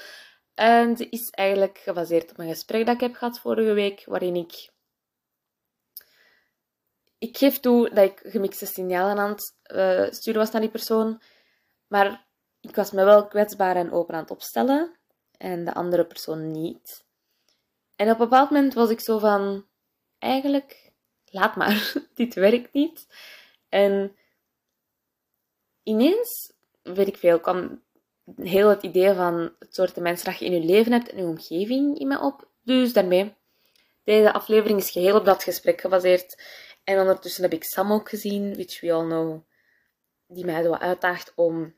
En 0.55 0.97
ze 0.97 1.09
is 1.09 1.31
eigenlijk 1.31 1.79
gebaseerd 1.79 2.31
op 2.31 2.39
een 2.39 2.49
gesprek 2.49 2.87
dat 2.87 2.95
ik 2.95 3.01
heb 3.01 3.15
gehad 3.15 3.39
vorige 3.39 3.73
week, 3.73 4.05
waarin 4.07 4.37
ik... 4.37 4.73
Ik 7.19 7.37
geef 7.37 7.61
toe 7.61 7.95
dat 7.95 8.05
ik 8.05 8.21
gemixte 8.25 8.67
signalen 8.67 9.19
aan 9.19 9.31
het 9.31 9.55
uh, 9.73 10.11
sturen 10.11 10.41
was 10.41 10.51
naar 10.51 10.61
die 10.61 10.71
persoon, 10.71 11.23
maar 11.87 12.27
ik 12.69 12.75
was 12.75 12.91
me 12.91 13.05
wel 13.05 13.27
kwetsbaar 13.27 13.77
en 13.77 13.93
open 13.93 14.15
aan 14.15 14.21
het 14.21 14.31
opstellen 14.31 14.97
en 15.37 15.65
de 15.65 15.75
andere 15.75 16.05
persoon 16.05 16.51
niet. 16.51 17.05
En 17.97 18.07
op 18.07 18.13
een 18.13 18.29
bepaald 18.29 18.51
moment 18.51 18.75
was 18.75 18.91
ik 18.91 19.01
zo 19.01 19.19
van, 19.19 19.67
eigenlijk, 20.19 20.93
laat 21.25 21.57
maar, 21.57 21.93
dit 22.15 22.35
werkt 22.35 22.73
niet. 22.73 23.07
En 23.69 24.17
ineens 25.83 26.53
weet 26.83 27.09
ik 27.09 27.17
veel, 27.17 27.41
kwam 27.41 27.83
heel 28.37 28.69
het 28.69 28.83
idee 28.83 29.15
van 29.15 29.55
het 29.59 29.75
soort 29.75 29.97
mensen 29.97 30.27
dat 30.27 30.39
je 30.39 30.45
in 30.45 30.53
je 30.53 30.67
leven 30.67 30.93
hebt 30.93 31.09
en 31.09 31.17
je 31.17 31.25
omgeving 31.25 31.99
in 31.99 32.09
me 32.09 32.21
op. 32.21 32.49
Dus 32.63 32.93
daarmee, 32.93 33.35
deze 34.05 34.33
aflevering 34.33 34.79
is 34.79 34.91
geheel 34.91 35.17
op 35.17 35.25
dat 35.25 35.43
gesprek 35.43 35.81
gebaseerd. 35.81 36.43
En 36.85 37.01
ondertussen 37.01 37.43
heb 37.43 37.53
ik 37.53 37.65
Sam 37.65 37.93
ook 37.93 38.09
gezien, 38.09 38.55
which 38.55 38.81
we 38.81 38.93
all 38.93 39.05
know, 39.05 39.41
die 40.27 40.45
mij 40.45 40.69
wat 40.69 40.81
uitdaagt 40.81 41.33
om 41.35 41.75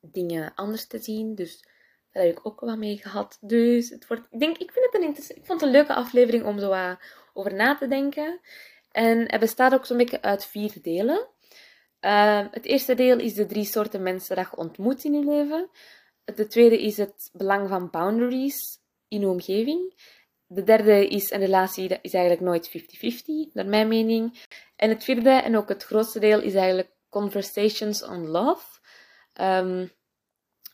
dingen 0.00 0.52
anders 0.54 0.86
te 0.86 0.98
zien. 0.98 1.34
Dus 1.34 1.64
daar 2.12 2.24
heb 2.24 2.38
ik 2.38 2.46
ook 2.46 2.60
wel 2.60 2.76
mee 2.76 2.96
gehad. 2.96 3.38
Dus 3.40 3.88
het 3.88 4.06
wordt, 4.06 4.22
ik 4.30 4.40
denk, 4.40 4.58
ik 4.58 4.72
vind 4.72 4.86
het 4.92 5.02
een 5.02 5.36
ik 5.36 5.44
vond 5.44 5.60
het 5.60 5.62
een 5.62 5.76
leuke 5.76 5.94
aflevering 5.94 6.44
om 6.44 6.58
zo 6.58 6.96
over 7.32 7.54
na 7.54 7.76
te 7.76 7.88
denken. 7.88 8.40
En 8.92 9.30
het 9.30 9.40
bestaat 9.40 9.74
ook 9.74 9.86
zo'n 9.86 9.96
beetje 9.96 10.22
uit 10.22 10.44
vier 10.44 10.72
delen. 10.82 11.28
Uh, 12.00 12.46
het 12.50 12.64
eerste 12.64 12.94
deel 12.94 13.18
is 13.18 13.34
de 13.34 13.46
drie 13.46 13.64
soorten 13.64 14.02
mensen 14.02 14.36
dat 14.36 14.48
je 14.50 14.56
ontmoet 14.56 15.04
in 15.04 15.12
je 15.12 15.24
leven. 15.24 15.70
De 16.24 16.46
tweede 16.46 16.82
is 16.82 16.96
het 16.96 17.30
belang 17.32 17.68
van 17.68 17.90
boundaries 17.90 18.78
in 19.08 19.20
je 19.20 19.28
omgeving. 19.28 19.94
De 20.46 20.62
derde 20.62 21.08
is 21.08 21.30
een 21.30 21.40
relatie 21.40 21.88
dat 21.88 21.98
is 22.02 22.14
eigenlijk 22.14 22.44
nooit 22.44 22.68
50-50, 22.68 23.52
naar 23.52 23.66
mijn 23.66 23.88
mening. 23.88 24.46
En 24.76 24.88
het 24.88 25.04
vierde, 25.04 25.30
en 25.30 25.56
ook 25.56 25.68
het 25.68 25.84
grootste 25.84 26.18
deel, 26.18 26.40
is 26.40 26.54
eigenlijk 26.54 26.90
Conversations 27.08 28.04
on 28.04 28.26
Love. 28.26 28.79
Um, 29.40 29.92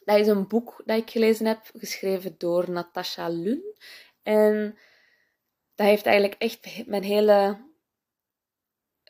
dat 0.05 0.19
is 0.19 0.27
een 0.27 0.49
boek 0.49 0.83
dat 0.85 0.99
ik 0.99 1.11
gelezen 1.11 1.47
heb, 1.47 1.71
geschreven 1.73 2.35
door 2.39 2.71
Natasha 2.71 3.29
Lun. 3.29 3.63
En 4.23 4.79
dat 5.75 5.87
heeft 5.87 6.07
eigenlijk 6.07 6.41
echt 6.43 6.87
mijn 6.87 7.03
hele 7.03 7.65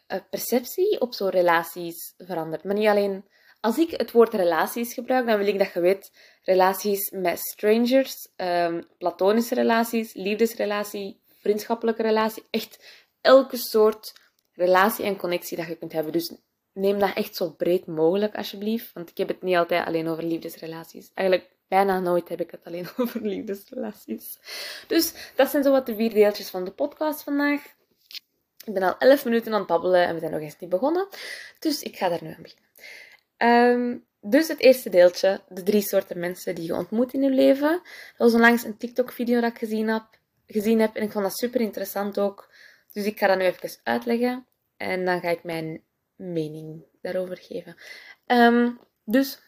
eh, 0.07 0.21
perceptie 0.31 1.01
op 1.01 1.15
zo'n 1.15 1.31
relaties 1.31 2.15
veranderd. 2.17 2.65
Maar 2.65 2.75
niet 2.75 2.87
alleen 2.87 3.25
als 3.61 3.79
ik 3.79 3.91
het 3.91 4.13
woord 4.13 4.35
relaties 4.35 4.95
gebruik, 4.95 5.27
dan 5.27 5.39
wil 5.39 5.47
ik 5.47 5.59
dat 5.59 5.73
je 5.73 5.81
weet 5.81 6.13
relaties 6.43 7.11
met 7.11 7.39
strangers, 7.39 8.29
um, 8.37 8.89
platonische 8.99 9.55
relaties, 9.55 10.15
liefdesrelatie, 10.15 11.21
vriendschappelijke 11.27 12.03
relatie, 12.03 12.47
echt 12.51 13.05
elke 13.21 13.57
soort 13.57 14.13
relatie 14.53 15.05
en 15.05 15.17
connectie 15.17 15.57
dat 15.57 15.67
je 15.67 15.77
kunt 15.77 15.93
hebben. 15.93 16.13
Dus 16.13 16.37
neem 16.77 16.99
dat 16.99 17.15
echt 17.15 17.37
zo 17.37 17.51
breed 17.51 17.87
mogelijk, 17.87 18.37
alsjeblieft. 18.37 18.93
Want 18.93 19.11
ik 19.11 19.17
heb 19.17 19.29
het 19.29 19.43
niet 19.43 19.57
altijd 19.57 19.87
alleen 19.87 20.09
over 20.09 20.25
liefdesrelaties. 20.25 21.11
Eigenlijk 21.15 21.51
bijna 21.69 22.01
nooit 22.01 22.29
heb 22.29 22.41
ik 22.41 22.51
het 22.51 22.65
alleen 22.65 22.89
over 22.97 23.21
liefdesrelaties. 23.21 24.39
Dus 24.87 25.33
dat 25.35 25.51
zijn 25.51 25.63
zo 25.63 25.71
wat 25.71 25.87
de 25.87 25.95
vier 25.95 26.13
deeltjes 26.13 26.51
van 26.51 26.65
de 26.65 26.71
podcast 26.71 27.23
vandaag. 27.23 27.75
Ik 28.65 28.75
ben 28.75 28.83
al 28.83 28.99
11 28.99 29.25
minuten 29.25 29.53
aan 29.53 29.59
het 29.59 29.69
babbelen 29.69 30.07
en 30.07 30.15
we 30.15 30.21
zijn 30.21 30.33
nog 30.33 30.41
eens 30.41 30.59
niet 30.59 30.71
begonnen. 30.71 31.09
Dus 31.59 31.83
ik 31.83 31.97
ga 31.97 32.09
daar 32.09 32.23
nu 32.23 32.35
aan 32.35 32.43
beginnen. 32.43 32.65
Um, 33.39 34.05
dus 34.21 34.49
het 34.49 34.61
eerste 34.61 34.91
deeltje, 34.91 35.41
de 35.49 35.63
drie 35.63 35.83
soorten 35.83 36.19
mensen 36.19 36.55
die 36.55 36.65
je 36.65 36.75
ontmoet 36.75 37.13
in 37.13 37.23
je 37.23 37.31
leven. 37.31 37.71
Dat 37.71 37.83
was 38.17 38.35
onlangs 38.35 38.65
een 38.65 38.77
TikTok-video 38.77 39.41
dat 39.41 39.51
ik 39.51 39.59
gezien 39.59 39.89
heb, 39.89 40.05
gezien 40.47 40.81
heb 40.81 40.95
en 40.95 41.03
ik 41.03 41.13
vond 41.13 41.25
dat 41.25 41.39
super 41.39 41.61
interessant 41.61 42.19
ook. 42.19 42.53
Dus 42.93 43.05
ik 43.05 43.19
ga 43.19 43.27
dat 43.27 43.39
nu 43.39 43.45
even 43.45 43.81
uitleggen 43.83 44.47
en 44.77 45.05
dan 45.05 45.21
ga 45.21 45.29
ik 45.29 45.45
mijn 45.45 45.83
mening 46.17 46.85
daarover 47.03 47.37
geven. 47.37 47.77
Um, 48.27 48.81
dus 49.05 49.39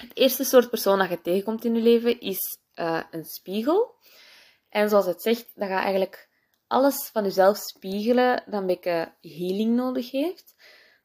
het 0.00 0.16
eerste 0.16 0.44
soort 0.44 0.70
persoon 0.70 0.98
dat 0.98 1.08
je 1.08 1.20
tegenkomt 1.20 1.64
in 1.64 1.74
je 1.74 1.80
leven 1.80 2.20
is 2.20 2.58
uh, 2.74 3.02
een 3.10 3.24
spiegel. 3.24 3.94
En 4.68 4.88
zoals 4.88 5.06
het 5.06 5.22
zegt, 5.22 5.50
dat 5.54 5.68
gaat 5.68 5.82
eigenlijk 5.82 6.28
alles 6.66 7.08
van 7.12 7.24
jezelf 7.24 7.56
spiegelen 7.56 8.42
dat 8.46 8.60
een 8.60 8.66
beetje 8.66 9.12
healing 9.20 9.76
nodig 9.76 10.10
heeft. 10.10 10.54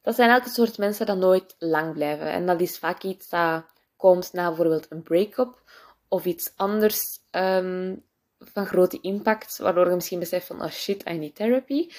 Dat 0.02 0.14
zijn 0.14 0.30
elke 0.30 0.48
soort 0.48 0.78
mensen 0.78 1.06
dat 1.06 1.18
nooit 1.18 1.54
lang 1.58 1.92
blijven. 1.92 2.30
En 2.30 2.46
dat 2.46 2.60
is 2.60 2.78
vaak 2.78 3.02
iets 3.02 3.28
dat 3.28 3.64
komt 3.96 4.32
na 4.32 4.46
bijvoorbeeld 4.46 4.86
een 4.90 5.02
break-up 5.02 5.62
of 6.08 6.24
iets 6.24 6.52
anders 6.56 7.18
um, 7.30 8.04
van 8.38 8.66
grote 8.66 9.00
impact, 9.00 9.58
waardoor 9.58 9.88
je 9.88 9.94
misschien 9.94 10.18
beseft 10.18 10.46
van, 10.46 10.62
oh 10.62 10.70
shit, 10.70 11.08
I 11.08 11.18
need 11.18 11.34
therapy. 11.34 11.90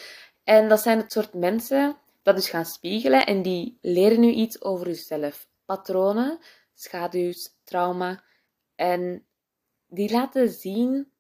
En 0.44 0.70
dat 0.70 0.82
zijn 0.82 0.98
het 0.98 1.12
soort 1.12 1.34
mensen 1.34 1.98
dat 2.28 2.36
dus 2.36 2.50
gaan 2.50 2.66
spiegelen 2.66 3.26
en 3.26 3.42
die 3.42 3.78
leren 3.82 4.20
nu 4.20 4.32
iets 4.32 4.62
over 4.62 4.88
jezelf. 4.88 5.50
Patronen, 5.66 6.40
schaduws, 6.74 7.58
trauma. 7.64 8.24
En 8.76 9.28
die 9.88 10.12
laten 10.12 10.50
zien 10.50 11.12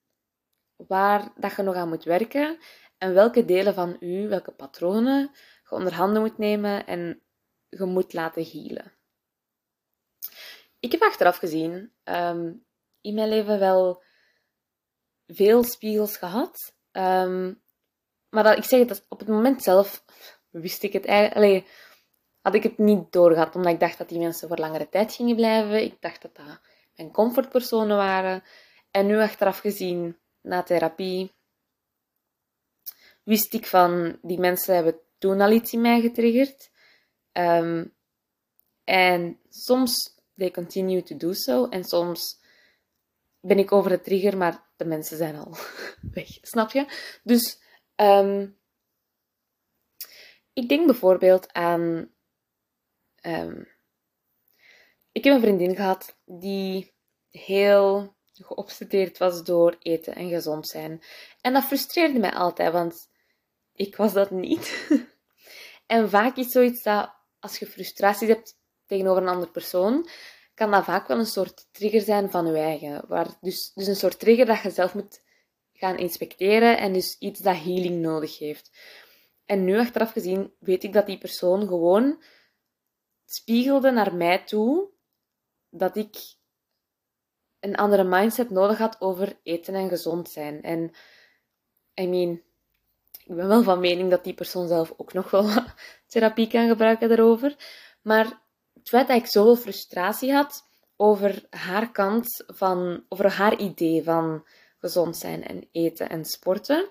waar 0.75 1.31
dat 1.35 1.55
je 1.55 1.61
nog 1.61 1.75
aan 1.75 1.89
moet 1.89 2.03
werken 2.03 2.59
en 2.97 3.13
welke 3.13 3.45
delen 3.45 3.73
van 3.73 3.97
u, 3.99 4.27
welke 4.27 4.51
patronen 4.51 5.31
je 5.63 5.69
onder 5.69 5.93
handen 5.93 6.21
moet 6.21 6.37
nemen 6.37 6.85
en 6.85 7.21
je 7.69 7.85
moet 7.85 8.13
laten 8.13 8.45
healen. 8.51 8.93
Ik 10.79 10.91
heb 10.91 11.01
achteraf 11.01 11.37
gezien 11.37 11.93
um, 12.03 12.65
in 13.01 13.13
mijn 13.13 13.29
leven 13.29 13.59
wel 13.59 14.03
veel 15.27 15.63
spiegels 15.63 16.17
gehad. 16.17 16.75
Um, 16.91 17.61
maar 18.29 18.43
dat, 18.43 18.57
ik 18.57 18.63
zeg 18.63 18.87
dat 18.87 19.05
op 19.09 19.19
het 19.19 19.27
moment 19.27 19.63
zelf 19.63 20.03
wist 20.61 20.83
ik 20.83 20.93
het 20.93 21.05
eigenlijk. 21.05 21.85
had 22.41 22.55
ik 22.55 22.63
het 22.63 22.77
niet 22.77 23.11
doorgehad, 23.11 23.55
omdat 23.55 23.73
ik 23.73 23.79
dacht 23.79 23.97
dat 23.97 24.09
die 24.09 24.19
mensen 24.19 24.47
voor 24.47 24.57
langere 24.57 24.89
tijd 24.89 25.13
gingen 25.13 25.35
blijven. 25.35 25.83
Ik 25.83 26.01
dacht 26.01 26.21
dat 26.21 26.35
dat 26.35 26.59
mijn 26.95 27.11
comfortpersonen 27.11 27.97
waren. 27.97 28.43
En 28.91 29.05
nu 29.05 29.19
achteraf 29.19 29.59
gezien, 29.59 30.17
na 30.41 30.63
therapie, 30.63 31.31
wist 33.23 33.53
ik 33.53 33.65
van 33.65 34.19
die 34.21 34.39
mensen 34.39 34.75
hebben 34.75 34.99
toen 35.17 35.41
al 35.41 35.51
iets 35.51 35.73
in 35.73 35.81
mij 35.81 36.01
getriggerd. 36.01 36.71
Um, 37.31 37.95
en 38.83 39.39
soms 39.49 40.15
they 40.35 40.51
continue 40.51 41.03
to 41.03 41.17
do 41.17 41.33
so. 41.33 41.67
En 41.69 41.83
soms 41.83 42.39
ben 43.39 43.59
ik 43.59 43.71
over 43.71 43.89
de 43.89 44.01
trigger, 44.01 44.37
maar 44.37 44.63
de 44.75 44.85
mensen 44.85 45.17
zijn 45.17 45.35
al 45.35 45.57
weg. 46.17 46.27
Snap 46.41 46.71
je? 46.71 46.85
Dus 47.23 47.61
um, 47.95 48.56
ik 50.57 50.69
denk 50.69 50.85
bijvoorbeeld 50.85 51.53
aan. 51.53 52.09
Um, 53.21 53.67
ik 55.11 55.23
heb 55.23 55.33
een 55.33 55.41
vriendin 55.41 55.75
gehad 55.75 56.17
die 56.25 56.93
heel 57.29 58.15
geobsedeerd 58.33 59.17
was 59.17 59.43
door 59.43 59.75
eten 59.79 60.15
en 60.15 60.29
gezond 60.29 60.67
zijn. 60.67 61.03
En 61.41 61.53
dat 61.53 61.63
frustreerde 61.63 62.19
mij 62.19 62.33
altijd, 62.33 62.71
want 62.71 63.09
ik 63.73 63.95
was 63.95 64.13
dat 64.13 64.31
niet. 64.31 64.87
en 65.85 66.09
vaak 66.09 66.35
is 66.35 66.51
zoiets 66.51 66.83
dat 66.83 67.13
als 67.39 67.59
je 67.59 67.65
frustraties 67.65 68.27
hebt 68.27 68.59
tegenover 68.85 69.21
een 69.21 69.29
andere 69.29 69.51
persoon, 69.51 70.09
kan 70.53 70.71
dat 70.71 70.83
vaak 70.83 71.07
wel 71.07 71.19
een 71.19 71.25
soort 71.25 71.67
trigger 71.71 72.01
zijn 72.01 72.29
van 72.29 72.45
je 72.45 72.57
eigen. 72.57 73.03
Waar, 73.07 73.37
dus, 73.41 73.71
dus 73.73 73.87
een 73.87 73.95
soort 73.95 74.19
trigger 74.19 74.45
dat 74.45 74.61
je 74.61 74.69
zelf 74.69 74.93
moet 74.93 75.21
gaan 75.73 75.97
inspecteren 75.97 76.77
en 76.77 76.93
dus 76.93 77.15
iets 77.19 77.39
dat 77.39 77.55
healing 77.55 78.01
nodig 78.01 78.37
heeft. 78.37 78.71
En 79.47 79.63
nu 79.63 79.79
achteraf 79.79 80.11
gezien 80.11 80.53
weet 80.59 80.83
ik 80.83 80.93
dat 80.93 81.05
die 81.05 81.17
persoon 81.17 81.67
gewoon 81.67 82.21
spiegelde 83.25 83.91
naar 83.91 84.15
mij 84.15 84.43
toe 84.43 84.89
dat 85.69 85.95
ik 85.95 86.17
een 87.59 87.75
andere 87.75 88.03
mindset 88.03 88.49
nodig 88.49 88.77
had 88.77 89.01
over 89.01 89.39
eten 89.43 89.73
en 89.73 89.89
gezond 89.89 90.29
zijn. 90.29 90.61
En 90.61 90.91
I 92.01 92.07
mean, 92.07 92.41
ik 93.25 93.35
ben 93.35 93.47
wel 93.47 93.63
van 93.63 93.79
mening 93.79 94.09
dat 94.09 94.23
die 94.23 94.33
persoon 94.33 94.67
zelf 94.67 94.93
ook 94.97 95.13
nog 95.13 95.31
wel 95.31 95.49
therapie 96.07 96.47
kan 96.47 96.67
gebruiken 96.67 97.09
daarover. 97.09 97.55
Maar 98.01 98.41
het 98.73 98.89
feit 98.89 99.07
dat 99.07 99.17
ik 99.17 99.25
zoveel 99.25 99.55
frustratie 99.55 100.33
had 100.33 100.67
over 100.95 101.45
haar 101.49 101.91
kant 101.91 102.43
van, 102.47 103.05
over 103.09 103.31
haar 103.31 103.57
idee 103.57 104.03
van 104.03 104.47
gezond 104.79 105.17
zijn 105.17 105.43
en 105.43 105.67
eten 105.71 106.09
en 106.09 106.25
sporten, 106.25 106.89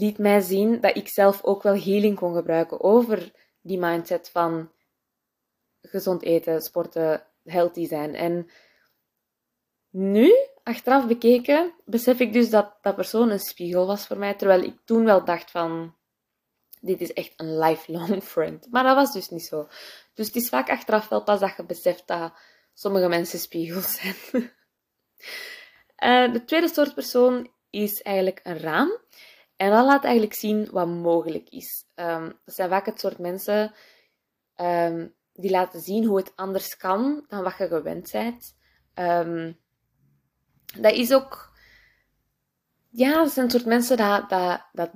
liet 0.00 0.18
mij 0.18 0.40
zien 0.40 0.80
dat 0.80 0.96
ik 0.96 1.08
zelf 1.08 1.44
ook 1.44 1.62
wel 1.62 1.76
healing 1.76 2.16
kon 2.16 2.34
gebruiken 2.34 2.80
over 2.80 3.32
die 3.60 3.78
mindset 3.78 4.30
van 4.30 4.70
gezond 5.82 6.22
eten, 6.22 6.62
sporten, 6.62 7.26
healthy 7.44 7.86
zijn. 7.86 8.14
En 8.14 8.50
nu, 9.90 10.34
achteraf 10.62 11.06
bekeken, 11.06 11.74
besef 11.84 12.20
ik 12.20 12.32
dus 12.32 12.50
dat 12.50 12.76
dat 12.82 12.94
persoon 12.94 13.30
een 13.30 13.40
spiegel 13.40 13.86
was 13.86 14.06
voor 14.06 14.18
mij, 14.18 14.34
terwijl 14.34 14.62
ik 14.62 14.76
toen 14.84 15.04
wel 15.04 15.24
dacht 15.24 15.50
van, 15.50 15.94
dit 16.80 17.00
is 17.00 17.12
echt 17.12 17.32
een 17.36 17.58
lifelong 17.58 18.24
friend. 18.32 18.66
Maar 18.70 18.82
dat 18.84 18.96
was 18.96 19.12
dus 19.12 19.28
niet 19.28 19.44
zo. 19.44 19.68
Dus 20.14 20.26
het 20.26 20.36
is 20.36 20.48
vaak 20.48 20.70
achteraf 20.70 21.08
wel 21.08 21.22
pas 21.22 21.40
dat 21.40 21.56
je 21.56 21.64
beseft 21.64 22.06
dat 22.06 22.32
sommige 22.74 23.08
mensen 23.08 23.38
spiegels 23.38 23.94
zijn. 24.00 24.16
uh, 25.98 26.32
de 26.32 26.44
tweede 26.46 26.68
soort 26.68 26.94
persoon 26.94 27.50
is 27.70 28.02
eigenlijk 28.02 28.40
een 28.42 28.58
raam. 28.58 28.98
En 29.60 29.70
dat 29.70 29.84
laat 29.84 30.04
eigenlijk 30.04 30.34
zien 30.34 30.68
wat 30.70 30.86
mogelijk 30.86 31.48
is. 31.48 31.84
Um, 31.94 32.38
dat 32.44 32.54
zijn 32.54 32.68
vaak 32.68 32.86
het 32.86 33.00
soort 33.00 33.18
mensen 33.18 33.74
um, 34.56 35.14
die 35.32 35.50
laten 35.50 35.80
zien 35.80 36.04
hoe 36.04 36.16
het 36.16 36.36
anders 36.36 36.76
kan 36.76 37.24
dan 37.28 37.42
wat 37.42 37.56
je 37.56 37.68
gewend 37.68 38.10
bent. 38.12 38.56
Um, 38.94 39.58
dat 40.80 40.92
is 40.92 41.12
ook... 41.12 41.52
Ja, 42.88 43.14
dat 43.14 43.30
zijn 43.30 43.46
het 43.46 43.54
soort 43.54 43.66
mensen 43.66 43.96
dat, 43.96 44.30
dat, 44.30 44.66
dat, 44.72 44.90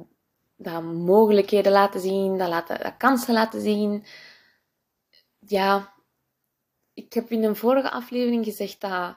dat 0.56 0.82
mogelijkheden 0.82 1.72
laten 1.72 2.00
zien, 2.00 2.38
dat, 2.38 2.48
laten, 2.48 2.80
dat 2.80 2.96
kansen 2.96 3.34
laten 3.34 3.60
zien. 3.60 4.04
Ja, 5.38 5.94
ik 6.92 7.12
heb 7.12 7.30
in 7.30 7.44
een 7.44 7.56
vorige 7.56 7.90
aflevering 7.90 8.44
gezegd 8.44 8.80
dat, 8.80 9.16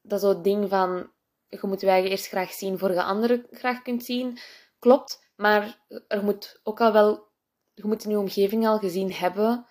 dat 0.00 0.20
zo'n 0.20 0.42
ding 0.42 0.68
van 0.68 1.10
je 1.48 1.58
moet 1.62 1.80
je 1.80 2.08
eerst 2.08 2.28
graag 2.28 2.52
zien 2.52 2.78
voor 2.78 2.92
je 2.92 3.02
anderen 3.02 3.46
graag 3.50 3.82
kunt 3.82 4.04
zien, 4.04 4.38
klopt. 4.78 5.26
Maar 5.36 5.84
er 6.08 6.24
moet 6.24 6.60
ook 6.62 6.80
al 6.80 6.92
wel, 6.92 7.28
je 7.74 7.86
moet 7.86 8.04
in 8.04 8.10
je 8.10 8.18
omgeving 8.18 8.66
al 8.66 8.78
gezien 8.78 9.12
hebben 9.12 9.66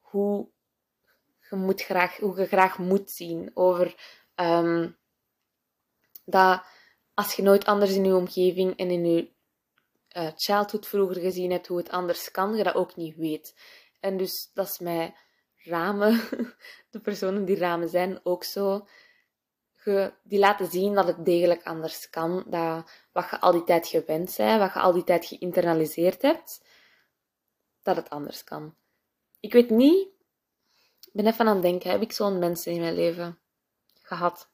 hoe 0.00 0.48
je, 1.50 1.56
moet 1.56 1.82
graag, 1.82 2.16
hoe 2.16 2.38
je 2.40 2.46
graag 2.46 2.78
moet 2.78 3.10
zien. 3.10 3.50
Over 3.54 3.94
um, 4.36 4.96
dat 6.24 6.62
als 7.14 7.34
je 7.34 7.42
nooit 7.42 7.64
anders 7.64 7.92
in 7.92 8.04
je 8.04 8.16
omgeving 8.16 8.76
en 8.76 8.90
in 8.90 9.06
je 9.06 9.32
uh, 10.16 10.30
childhood 10.36 10.86
vroeger 10.86 11.20
gezien 11.20 11.50
hebt 11.50 11.66
hoe 11.66 11.78
het 11.78 11.90
anders 11.90 12.30
kan, 12.30 12.56
je 12.56 12.62
dat 12.62 12.74
ook 12.74 12.96
niet 12.96 13.16
weet. 13.16 13.54
En 14.00 14.16
dus 14.16 14.50
dat 14.54 14.68
is 14.68 14.78
mij 14.78 15.14
ramen, 15.56 16.20
de 16.90 17.00
personen 17.00 17.44
die 17.44 17.58
ramen 17.58 17.88
zijn, 17.88 18.20
ook 18.22 18.44
zo. 18.44 18.86
Die 20.22 20.38
laten 20.38 20.66
zien 20.66 20.94
dat 20.94 21.06
het 21.06 21.24
degelijk 21.24 21.62
anders 21.62 22.10
kan. 22.10 22.44
Dat 22.46 22.90
wat 23.12 23.30
je 23.30 23.40
al 23.40 23.52
die 23.52 23.64
tijd 23.64 23.86
gewend 23.86 24.36
bent, 24.36 24.58
wat 24.58 24.72
je 24.72 24.80
al 24.80 24.92
die 24.92 25.04
tijd 25.04 25.26
geïnternaliseerd 25.26 26.22
hebt, 26.22 26.64
dat 27.82 27.96
het 27.96 28.10
anders 28.10 28.44
kan. 28.44 28.74
Ik 29.40 29.52
weet 29.52 29.70
niet, 29.70 30.08
ik 31.00 31.12
ben 31.12 31.26
even 31.26 31.46
aan 31.46 31.54
het 31.54 31.62
denken, 31.62 31.90
heb 31.90 32.02
ik 32.02 32.12
zo'n 32.12 32.38
mensen 32.38 32.72
in 32.72 32.80
mijn 32.80 32.94
leven 32.94 33.38
gehad? 34.02 34.50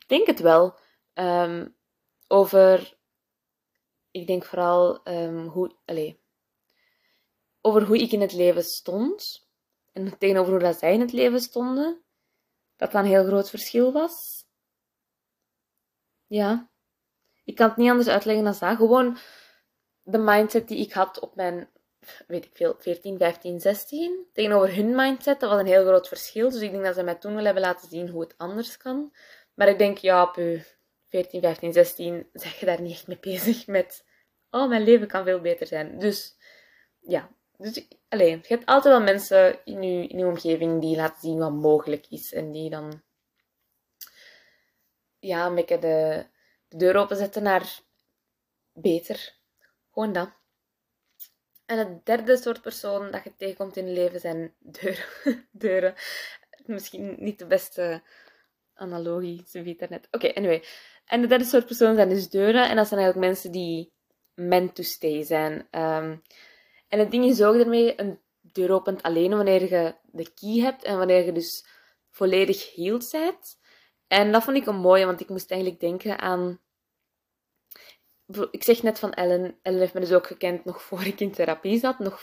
Ik 0.00 0.04
denk 0.06 0.26
het 0.26 0.40
wel. 0.40 0.78
Um, 1.14 1.76
over, 2.26 2.98
ik 4.10 4.26
denk 4.26 4.44
vooral 4.44 5.08
um, 5.08 5.46
hoe, 5.46 5.76
over 7.60 7.86
hoe 7.86 7.98
ik 7.98 8.12
in 8.12 8.20
het 8.20 8.32
leven 8.32 8.64
stond 8.64 9.48
en 9.92 10.18
tegenover 10.18 10.52
hoe 10.52 10.60
dat 10.60 10.78
zij 10.78 10.92
in 10.92 11.00
het 11.00 11.12
leven 11.12 11.40
stonden, 11.40 12.02
dat 12.82 12.92
dat 12.92 13.02
een 13.02 13.10
heel 13.10 13.24
groot 13.24 13.50
verschil 13.50 13.92
was. 13.92 14.44
Ja, 16.26 16.70
ik 17.44 17.54
kan 17.54 17.68
het 17.68 17.76
niet 17.76 17.90
anders 17.90 18.08
uitleggen 18.08 18.44
dan 18.44 18.56
dat. 18.60 18.76
Gewoon 18.76 19.16
de 20.02 20.18
mindset 20.18 20.68
die 20.68 20.78
ik 20.78 20.92
had 20.92 21.20
op 21.20 21.34
mijn, 21.34 21.70
weet 22.26 22.44
ik 22.44 22.56
veel, 22.56 22.74
14, 22.78 23.18
15, 23.18 23.60
16, 23.60 24.26
tegenover 24.32 24.74
hun 24.74 24.94
mindset, 24.94 25.40
dat 25.40 25.50
was 25.50 25.60
een 25.60 25.66
heel 25.66 25.86
groot 25.86 26.08
verschil. 26.08 26.50
Dus 26.50 26.60
ik 26.60 26.70
denk 26.70 26.84
dat 26.84 26.94
ze 26.94 27.02
mij 27.02 27.14
toen 27.14 27.34
wel 27.34 27.44
hebben 27.44 27.62
laten 27.62 27.88
zien 27.88 28.08
hoe 28.08 28.20
het 28.20 28.34
anders 28.38 28.76
kan. 28.76 29.14
Maar 29.54 29.68
ik 29.68 29.78
denk, 29.78 29.98
ja, 29.98 30.22
op 30.22 30.34
14, 31.08 31.40
15, 31.40 31.72
16 31.72 32.28
zeg 32.32 32.60
je 32.60 32.66
daar 32.66 32.80
niet 32.80 32.92
echt 32.92 33.06
mee 33.06 33.18
bezig 33.20 33.66
met, 33.66 34.04
oh, 34.50 34.68
mijn 34.68 34.82
leven 34.82 35.08
kan 35.08 35.24
veel 35.24 35.40
beter 35.40 35.66
zijn. 35.66 35.98
Dus 35.98 36.36
ja, 37.00 37.30
dus 37.62 37.86
alleen, 38.08 38.38
je 38.42 38.54
hebt 38.54 38.66
altijd 38.66 38.94
wel 38.94 39.02
mensen 39.02 39.64
in 39.64 39.82
je, 39.82 40.06
in 40.06 40.18
je 40.18 40.26
omgeving 40.26 40.80
die 40.80 40.96
laten 40.96 41.20
zien 41.20 41.38
wat 41.38 41.52
mogelijk 41.52 42.06
is. 42.08 42.32
En 42.32 42.52
die 42.52 42.70
dan 42.70 43.02
ja, 45.18 45.46
een 45.46 45.54
beetje 45.54 45.78
de, 45.78 46.26
de 46.68 46.76
deur 46.76 46.96
openzetten 46.96 47.42
naar 47.42 47.80
beter. 48.72 49.34
Gewoon 49.92 50.12
dat. 50.12 50.30
En 51.66 51.78
het 51.78 52.06
derde 52.06 52.36
soort 52.36 52.62
persoon 52.62 53.10
dat 53.10 53.24
je 53.24 53.36
tegenkomt 53.36 53.76
in 53.76 53.86
je 53.86 53.92
leven 53.92 54.20
zijn 54.20 54.54
deuren. 54.58 55.04
deuren. 55.50 55.94
Misschien 56.64 57.16
niet 57.18 57.38
de 57.38 57.46
beste 57.46 58.02
analogie, 58.74 59.44
zo 59.46 59.62
het 59.64 59.90
net. 59.90 60.08
Oké, 60.10 60.34
anyway. 60.34 60.64
En 61.04 61.20
de 61.20 61.26
derde 61.26 61.44
soort 61.44 61.66
persoon 61.66 61.94
zijn 61.94 62.08
dus 62.08 62.28
deuren. 62.28 62.68
En 62.68 62.76
dat 62.76 62.88
zijn 62.88 63.00
eigenlijk 63.00 63.30
mensen 63.30 63.52
die 63.52 63.92
meant 64.34 64.74
to 64.74 64.82
stay 64.82 65.22
zijn. 65.22 65.68
Um, 65.70 66.22
en 66.92 66.98
het 66.98 67.10
ding 67.10 67.24
is 67.24 67.42
ook 67.42 67.54
ermee, 67.54 68.00
een 68.00 68.20
deur 68.40 68.70
opent 68.70 69.02
alleen 69.02 69.36
wanneer 69.36 69.62
je 69.62 69.94
de 70.02 70.32
key 70.34 70.58
hebt 70.58 70.84
en 70.84 70.98
wanneer 70.98 71.24
je 71.24 71.32
dus 71.32 71.66
volledig 72.10 72.74
healed 72.74 73.08
bent. 73.10 73.58
En 74.06 74.32
dat 74.32 74.42
vond 74.42 74.56
ik 74.56 74.66
een 74.66 74.76
mooie, 74.76 75.06
want 75.06 75.20
ik 75.20 75.28
moest 75.28 75.50
eigenlijk 75.50 75.80
denken 75.80 76.18
aan... 76.18 76.60
Ik 78.50 78.62
zeg 78.62 78.82
net 78.82 78.98
van 78.98 79.12
Ellen, 79.12 79.58
Ellen 79.62 79.80
heeft 79.80 79.94
me 79.94 80.00
dus 80.00 80.12
ook 80.12 80.26
gekend 80.26 80.64
nog 80.64 80.82
voor 80.86 81.04
ik 81.04 81.20
in 81.20 81.32
therapie 81.32 81.78
zat. 81.78 81.98
Nog 81.98 82.20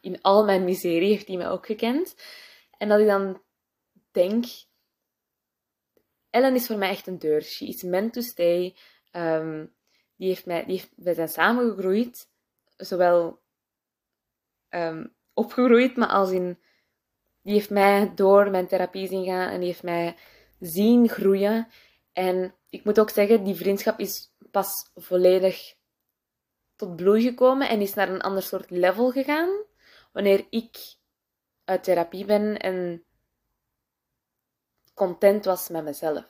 in 0.00 0.22
al 0.22 0.44
mijn 0.44 0.64
miserie 0.64 1.10
heeft 1.10 1.26
hij 1.26 1.36
mij 1.36 1.50
ook 1.50 1.66
gekend. 1.66 2.16
En 2.78 2.88
dat 2.88 3.00
ik 3.00 3.06
dan 3.06 3.42
denk... 4.12 4.44
Ellen 6.30 6.54
is 6.54 6.66
voor 6.66 6.78
mij 6.78 6.90
echt 6.90 7.06
een 7.06 7.18
deur. 7.18 7.42
She 7.42 7.66
is 7.66 7.82
meant 7.82 8.12
to 8.12 8.20
stay. 8.20 8.76
Um, 9.12 9.74
die 10.16 10.28
heeft 10.28 10.46
mij, 10.46 10.64
die 10.64 10.76
heeft, 10.76 10.92
wij 10.96 11.14
zijn 11.14 11.28
samengegroeid. 11.28 12.28
Zowel 12.76 13.42
um, 14.74 15.14
opgegroeid, 15.34 15.96
maar 15.96 16.08
als 16.08 16.30
in, 16.30 16.58
die 17.42 17.54
heeft 17.54 17.70
mij 17.70 18.12
door 18.14 18.50
mijn 18.50 18.66
therapie 18.66 19.08
zien 19.08 19.24
gaan 19.24 19.48
en 19.48 19.58
die 19.58 19.68
heeft 19.68 19.82
mij 19.82 20.16
zien 20.60 21.08
groeien. 21.08 21.68
En 22.12 22.54
ik 22.68 22.84
moet 22.84 23.00
ook 23.00 23.10
zeggen, 23.10 23.44
die 23.44 23.54
vriendschap 23.54 23.98
is 23.98 24.32
pas 24.50 24.90
volledig 24.94 25.74
tot 26.76 26.96
bloei 26.96 27.22
gekomen 27.22 27.68
en 27.68 27.80
is 27.80 27.94
naar 27.94 28.08
een 28.08 28.22
ander 28.22 28.42
soort 28.42 28.70
level 28.70 29.10
gegaan. 29.10 29.64
Wanneer 30.12 30.46
ik 30.50 30.76
uit 31.64 31.84
therapie 31.84 32.24
ben 32.24 32.56
en 32.56 33.04
content 34.94 35.44
was 35.44 35.68
met 35.68 35.84
mezelf. 35.84 36.24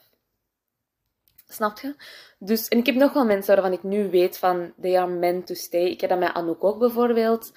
Snap 1.49 1.79
je? 1.79 1.95
Dus, 2.39 2.69
en 2.69 2.79
ik 2.79 2.87
heb 2.87 2.95
nog 2.95 3.13
wel 3.13 3.25
mensen 3.25 3.55
waarvan 3.55 3.73
ik 3.73 3.83
nu 3.83 4.11
weet 4.11 4.39
van, 4.39 4.75
they 4.81 4.99
are 4.99 5.11
meant 5.11 5.47
to 5.47 5.55
stay. 5.55 5.85
Ik 5.85 6.01
heb 6.01 6.11
dat 6.11 6.19
met 6.19 6.33
Anouk 6.33 6.65
ook 6.65 6.79
bijvoorbeeld 6.79 7.53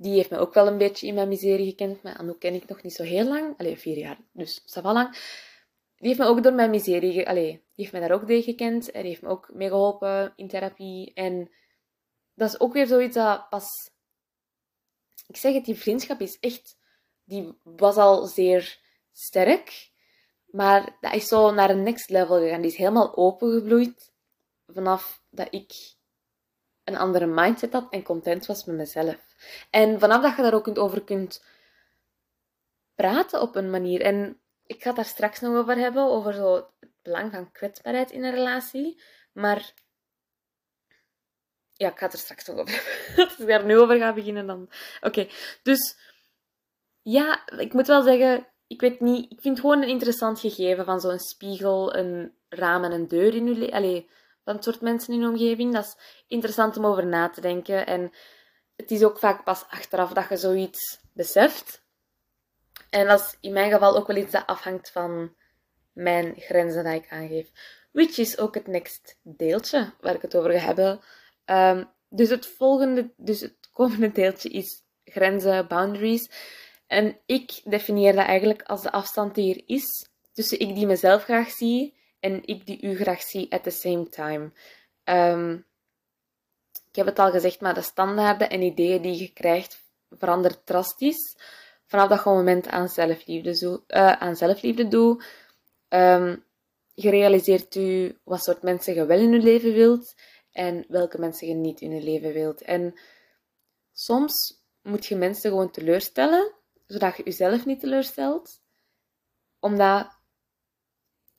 die 0.00 0.14
heeft 0.14 0.30
me 0.30 0.38
ook 0.38 0.54
wel 0.54 0.66
een 0.66 0.78
beetje 0.78 1.06
in 1.06 1.14
mijn 1.14 1.28
miserie 1.28 1.68
gekend. 1.68 2.02
Maar 2.02 2.16
Anouk 2.16 2.40
ken 2.40 2.54
ik 2.54 2.68
nog 2.68 2.82
niet 2.82 2.92
zo 2.92 3.02
heel 3.02 3.24
lang. 3.24 3.58
Allee, 3.58 3.76
vier 3.76 3.98
jaar, 3.98 4.18
dus 4.32 4.62
dat 4.64 4.82
wel 4.82 4.92
lang. 4.92 5.10
Die 5.96 6.08
heeft 6.08 6.18
me 6.18 6.26
ook 6.26 6.42
door 6.42 6.52
mijn 6.52 6.70
miserie... 6.70 7.28
Allee, 7.28 7.50
die 7.50 7.60
heeft 7.74 7.92
mij 7.92 8.00
daar 8.00 8.12
ook 8.12 8.26
tegen 8.26 8.42
gekend. 8.42 8.90
En 8.90 9.00
die 9.00 9.10
heeft 9.10 9.22
me 9.22 9.28
ook 9.28 9.50
mee 9.52 9.68
geholpen 9.68 10.32
in 10.36 10.48
therapie. 10.48 11.12
En 11.14 11.50
dat 12.34 12.48
is 12.48 12.60
ook 12.60 12.72
weer 12.72 12.86
zoiets 12.86 13.14
dat 13.14 13.48
pas... 13.48 13.90
Ik 15.26 15.36
zeg 15.36 15.54
het, 15.54 15.64
die 15.64 15.74
vriendschap 15.74 16.20
is 16.20 16.38
echt... 16.38 16.78
Die 17.24 17.58
was 17.62 17.96
al 17.96 18.26
zeer 18.26 18.80
sterk. 19.12 19.90
Maar 20.46 20.96
dat 21.00 21.14
is 21.14 21.28
zo 21.28 21.50
naar 21.50 21.70
een 21.70 21.82
next 21.82 22.10
level 22.10 22.38
gegaan. 22.38 22.60
Die 22.60 22.70
is 22.70 22.76
helemaal 22.76 23.16
opengebloeid. 23.16 24.12
Vanaf 24.66 25.22
dat 25.30 25.48
ik 25.50 25.98
een 26.84 26.96
andere 26.96 27.26
mindset 27.26 27.72
had 27.72 27.86
en 27.90 28.02
content 28.02 28.46
was 28.46 28.64
met 28.64 28.76
mezelf. 28.76 29.34
En 29.70 30.00
vanaf 30.00 30.22
dat 30.22 30.36
je 30.36 30.42
daar 30.42 30.54
ook 30.54 30.78
over 30.78 31.04
kunt 31.04 31.44
praten 32.94 33.40
op 33.40 33.56
een 33.56 33.70
manier. 33.70 34.00
En 34.00 34.40
ik 34.66 34.82
ga 34.82 34.86
het 34.86 34.96
daar 34.96 35.04
straks 35.04 35.40
nog 35.40 35.56
over 35.56 35.76
hebben, 35.76 36.02
over 36.02 36.32
zo 36.32 36.54
het 36.54 36.90
belang 37.02 37.32
van 37.32 37.52
kwetsbaarheid 37.52 38.10
in 38.10 38.24
een 38.24 38.34
relatie. 38.34 39.02
Maar 39.32 39.74
ja, 41.72 41.88
ik 41.88 41.98
ga 41.98 42.04
het 42.04 42.12
er 42.12 42.18
straks 42.18 42.46
nog 42.46 42.58
over 42.58 42.74
hebben. 43.06 43.24
Als 43.24 43.38
ik 43.38 43.46
daar 43.46 43.64
nu 43.64 43.78
over 43.78 43.98
ga 43.98 44.12
beginnen, 44.12 44.46
dan. 44.46 44.70
Oké, 45.00 45.28
dus 45.62 45.98
ja, 47.02 47.48
ik 47.58 47.72
moet 47.72 47.86
wel 47.86 48.02
zeggen, 48.02 48.46
ik 48.66 48.80
weet 48.80 49.00
niet, 49.00 49.32
ik 49.32 49.40
vind 49.40 49.56
het 49.56 49.66
gewoon 49.66 49.82
een 49.82 49.88
interessant 49.88 50.40
gegeven 50.40 50.84
van 50.84 51.00
zo'n 51.00 51.18
spiegel, 51.18 51.94
een 51.94 52.34
raam 52.48 52.84
en 52.84 52.92
een 52.92 53.08
deur 53.08 53.34
in 53.34 53.46
je 53.46 53.54
leven 53.54 54.06
soort 54.58 54.80
mensen 54.80 55.14
in 55.14 55.26
omgeving. 55.26 55.72
Dat 55.72 55.84
is 55.84 56.22
interessant 56.28 56.76
om 56.76 56.86
over 56.86 57.06
na 57.06 57.28
te 57.28 57.40
denken. 57.40 57.86
En 57.86 58.12
het 58.76 58.90
is 58.90 59.02
ook 59.02 59.18
vaak 59.18 59.44
pas 59.44 59.64
achteraf 59.68 60.12
dat 60.12 60.28
je 60.28 60.36
zoiets 60.36 61.00
beseft. 61.12 61.82
En 62.90 63.06
dat 63.06 63.20
is 63.20 63.36
in 63.40 63.52
mijn 63.52 63.70
geval 63.70 63.96
ook 63.96 64.06
wel 64.06 64.16
iets 64.16 64.32
dat 64.32 64.46
afhangt 64.46 64.90
van 64.90 65.34
mijn 65.92 66.34
grenzen 66.36 66.84
die 66.84 66.94
ik 66.94 67.10
aangeef. 67.10 67.50
Which 67.92 68.18
is 68.18 68.38
ook 68.38 68.54
het 68.54 68.66
next 68.66 69.18
deeltje 69.22 69.92
waar 70.00 70.14
ik 70.14 70.22
het 70.22 70.36
over 70.36 70.52
ga 70.52 70.58
hebben. 70.58 71.00
Um, 71.44 71.90
dus 72.08 72.28
het 72.28 72.46
volgende, 72.46 73.10
dus 73.16 73.40
het 73.40 73.56
komende 73.72 74.12
deeltje 74.12 74.48
is 74.48 74.82
grenzen, 75.04 75.66
boundaries. 75.66 76.30
En 76.86 77.18
ik 77.26 77.60
definieer 77.64 78.14
dat 78.14 78.26
eigenlijk 78.26 78.62
als 78.62 78.82
de 78.82 78.92
afstand 78.92 79.34
die 79.34 79.54
er 79.54 79.62
is 79.66 80.08
tussen 80.32 80.60
ik 80.60 80.74
die 80.74 80.86
mezelf 80.86 81.24
graag 81.24 81.50
zie 81.50 81.94
en 82.20 82.46
ik 82.46 82.66
die 82.66 82.82
u 82.82 82.96
graag 82.96 83.22
zie 83.22 83.52
at 83.52 83.62
the 83.62 83.70
same 83.70 84.08
time. 84.08 84.52
Um, 85.04 85.66
ik 86.88 86.96
heb 86.96 87.06
het 87.06 87.18
al 87.18 87.30
gezegd, 87.30 87.60
maar 87.60 87.74
de 87.74 87.82
standaarden 87.82 88.50
en 88.50 88.62
ideeën 88.62 89.02
die 89.02 89.18
je 89.18 89.32
krijgt 89.32 89.88
verandert 90.10 90.66
drastisch 90.66 91.36
vanaf 91.86 92.08
dat 92.08 92.24
je 92.24 92.30
moment 92.30 92.68
aan 92.68 92.88
zelfliefde, 92.88 93.54
zo, 93.56 93.84
uh, 93.88 94.12
aan 94.12 94.36
zelfliefde. 94.36 95.18
Um, 95.88 96.44
je 96.94 97.10
realiseert 97.10 97.74
u 97.74 98.18
wat 98.24 98.42
soort 98.42 98.62
mensen 98.62 98.94
je 98.94 99.06
wel 99.06 99.18
in 99.18 99.32
je 99.32 99.38
leven 99.38 99.72
wilt 99.72 100.14
en 100.52 100.84
welke 100.88 101.18
mensen 101.18 101.48
je 101.48 101.54
niet 101.54 101.80
in 101.80 101.90
je 101.90 102.02
leven 102.02 102.32
wilt. 102.32 102.62
En 102.62 103.00
soms 103.92 104.64
moet 104.82 105.06
je 105.06 105.16
mensen 105.16 105.50
gewoon 105.50 105.70
teleurstellen, 105.70 106.54
zodat 106.86 107.16
je 107.16 107.22
jezelf 107.22 107.64
niet 107.64 107.80
teleurstelt. 107.80 108.60
Omdat 109.58 110.18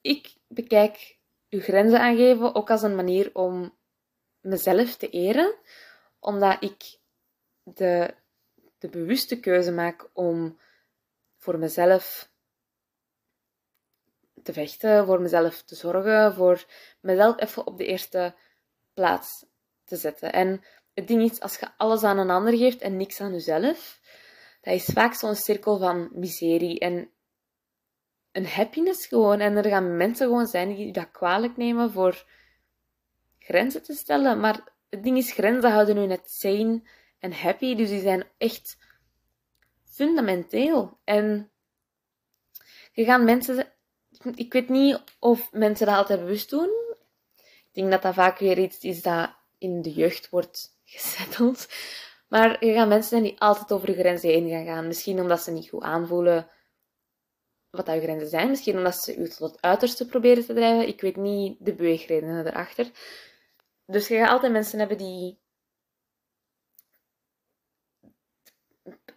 ik 0.01 0.35
bekijk 0.53 1.17
uw 1.49 1.59
grenzen 1.59 1.99
aangeven 1.99 2.55
ook 2.55 2.69
als 2.69 2.81
een 2.81 2.95
manier 2.95 3.29
om 3.33 3.75
mezelf 4.41 4.95
te 4.95 5.09
eren, 5.09 5.55
omdat 6.19 6.63
ik 6.63 6.99
de 7.63 8.13
de 8.81 8.89
bewuste 8.89 9.39
keuze 9.39 9.71
maak 9.71 10.09
om 10.13 10.59
voor 11.37 11.57
mezelf 11.57 12.29
te 14.43 14.53
vechten, 14.53 15.05
voor 15.05 15.21
mezelf 15.21 15.61
te 15.61 15.75
zorgen, 15.75 16.33
voor 16.33 16.65
mezelf 16.99 17.39
even 17.39 17.67
op 17.67 17.77
de 17.77 17.85
eerste 17.85 18.35
plaats 18.93 19.45
te 19.85 19.95
zetten. 19.95 20.33
En 20.33 20.63
het 20.93 21.07
ding 21.07 21.31
is, 21.31 21.39
als 21.39 21.57
je 21.57 21.67
alles 21.77 22.03
aan 22.03 22.17
een 22.17 22.29
ander 22.29 22.57
geeft 22.57 22.81
en 22.81 22.97
niks 22.97 23.21
aan 23.21 23.31
jezelf, 23.31 23.99
dat 24.61 24.73
is 24.73 24.85
vaak 24.85 25.13
zo'n 25.13 25.35
cirkel 25.35 25.77
van 25.77 26.09
miserie 26.13 26.79
en 26.79 27.11
een 28.31 28.47
happiness 28.47 29.05
gewoon. 29.05 29.39
En 29.39 29.55
er 29.55 29.69
gaan 29.69 29.97
mensen 29.97 30.27
gewoon 30.27 30.47
zijn 30.47 30.75
die 30.75 30.93
dat 30.93 31.11
kwalijk 31.11 31.57
nemen 31.57 31.91
voor 31.91 32.25
grenzen 33.39 33.83
te 33.83 33.93
stellen. 33.93 34.39
Maar 34.39 34.73
het 34.89 35.03
ding 35.03 35.17
is, 35.17 35.31
grenzen 35.31 35.71
houden 35.71 35.95
nu 35.95 36.05
net 36.05 36.29
sane 36.29 36.81
en 37.19 37.33
happy. 37.33 37.75
Dus 37.75 37.89
die 37.89 38.01
zijn 38.01 38.23
echt 38.37 38.77
fundamenteel. 39.83 40.99
En 41.03 41.51
je 42.91 43.03
gaat 43.03 43.21
mensen... 43.21 43.73
Ik 44.35 44.53
weet 44.53 44.69
niet 44.69 45.03
of 45.19 45.51
mensen 45.51 45.85
dat 45.85 45.95
altijd 45.95 46.19
bewust 46.19 46.49
doen. 46.49 46.69
Ik 47.37 47.69
denk 47.71 47.91
dat 47.91 48.01
dat 48.01 48.13
vaak 48.13 48.39
weer 48.39 48.57
iets 48.57 48.79
is 48.79 49.01
dat 49.01 49.29
in 49.57 49.81
de 49.81 49.91
jeugd 49.91 50.29
wordt 50.29 50.79
gezetteld. 50.83 51.67
Maar 52.27 52.65
je 52.65 52.73
gaat 52.73 52.87
mensen 52.87 53.09
zijn 53.09 53.23
die 53.23 53.39
altijd 53.39 53.71
over 53.71 53.87
de 53.87 53.93
grenzen 53.93 54.29
heen 54.29 54.49
gaan 54.49 54.65
gaan. 54.65 54.87
Misschien 54.87 55.19
omdat 55.19 55.41
ze 55.41 55.51
niet 55.51 55.69
goed 55.69 55.83
aanvoelen 55.83 56.49
wat 57.71 57.87
je 57.87 58.01
grenzen 58.01 58.29
zijn. 58.29 58.49
Misschien 58.49 58.77
omdat 58.77 59.03
ze 59.03 59.15
u 59.15 59.27
tot 59.27 59.51
het 59.51 59.61
uiterste 59.61 60.05
proberen 60.05 60.45
te 60.45 60.53
drijven. 60.53 60.87
Ik 60.87 61.01
weet 61.01 61.15
niet 61.15 61.57
de 61.59 61.73
beweegredenen 61.73 62.47
erachter. 62.47 62.91
Dus 63.85 64.07
je 64.07 64.17
gaat 64.17 64.29
altijd 64.29 64.51
mensen 64.51 64.79
hebben 64.79 64.97
die... 64.97 65.39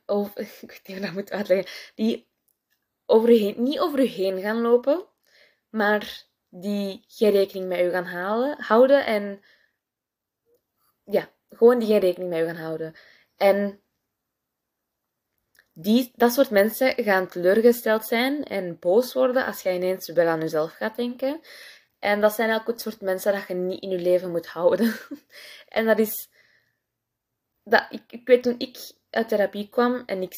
Of, 0.07 0.37
ik 0.39 0.59
weet 0.61 0.83
niet 0.87 0.97
hoe 0.97 1.01
dat 1.01 1.13
moet 1.13 1.31
uitleggen. 1.31 1.73
Die 1.95 2.33
niet 3.57 3.81
over 3.81 4.03
je 4.03 4.09
heen 4.09 4.41
gaan 4.41 4.61
lopen, 4.61 5.07
maar 5.69 6.25
die 6.49 7.05
geen 7.09 7.31
rekening 7.31 7.69
met 7.69 7.81
u 7.81 7.91
gaan 7.91 8.05
halen, 8.05 8.61
houden 8.61 9.07
en 9.07 9.45
ja, 11.05 11.31
gewoon 11.49 11.79
die 11.79 11.89
geen 11.89 12.01
rekening 12.01 12.31
met 12.31 12.41
u 12.41 12.45
gaan 12.45 12.57
houden. 12.57 12.95
En 13.37 13.84
die, 15.75 16.13
dat 16.15 16.33
soort 16.33 16.51
mensen 16.51 17.05
gaan 17.05 17.29
teleurgesteld 17.29 18.05
zijn 18.05 18.45
en 18.45 18.79
boos 18.79 19.13
worden 19.13 19.47
als 19.47 19.63
je 19.63 19.73
ineens 19.73 20.09
wel 20.09 20.27
aan 20.27 20.41
jezelf 20.41 20.73
gaat 20.73 20.97
denken. 20.97 21.41
En 21.99 22.21
dat 22.21 22.35
zijn 22.35 22.51
elk 22.51 22.67
het 22.67 22.81
soort 22.81 23.01
mensen 23.01 23.33
dat 23.33 23.49
je 23.49 23.55
niet 23.55 23.83
in 23.83 23.91
je 23.91 23.99
leven 23.99 24.31
moet 24.31 24.47
houden. 24.47 24.95
en 25.69 25.87
dat 25.87 25.99
is... 25.99 26.29
Dat, 27.63 27.87
ik, 27.91 28.03
ik 28.09 28.27
weet 28.27 28.43
toen 28.43 28.59
ik 28.59 28.93
uit 29.11 29.29
therapie 29.29 29.69
kwam 29.69 30.03
en 30.07 30.23
ik, 30.23 30.37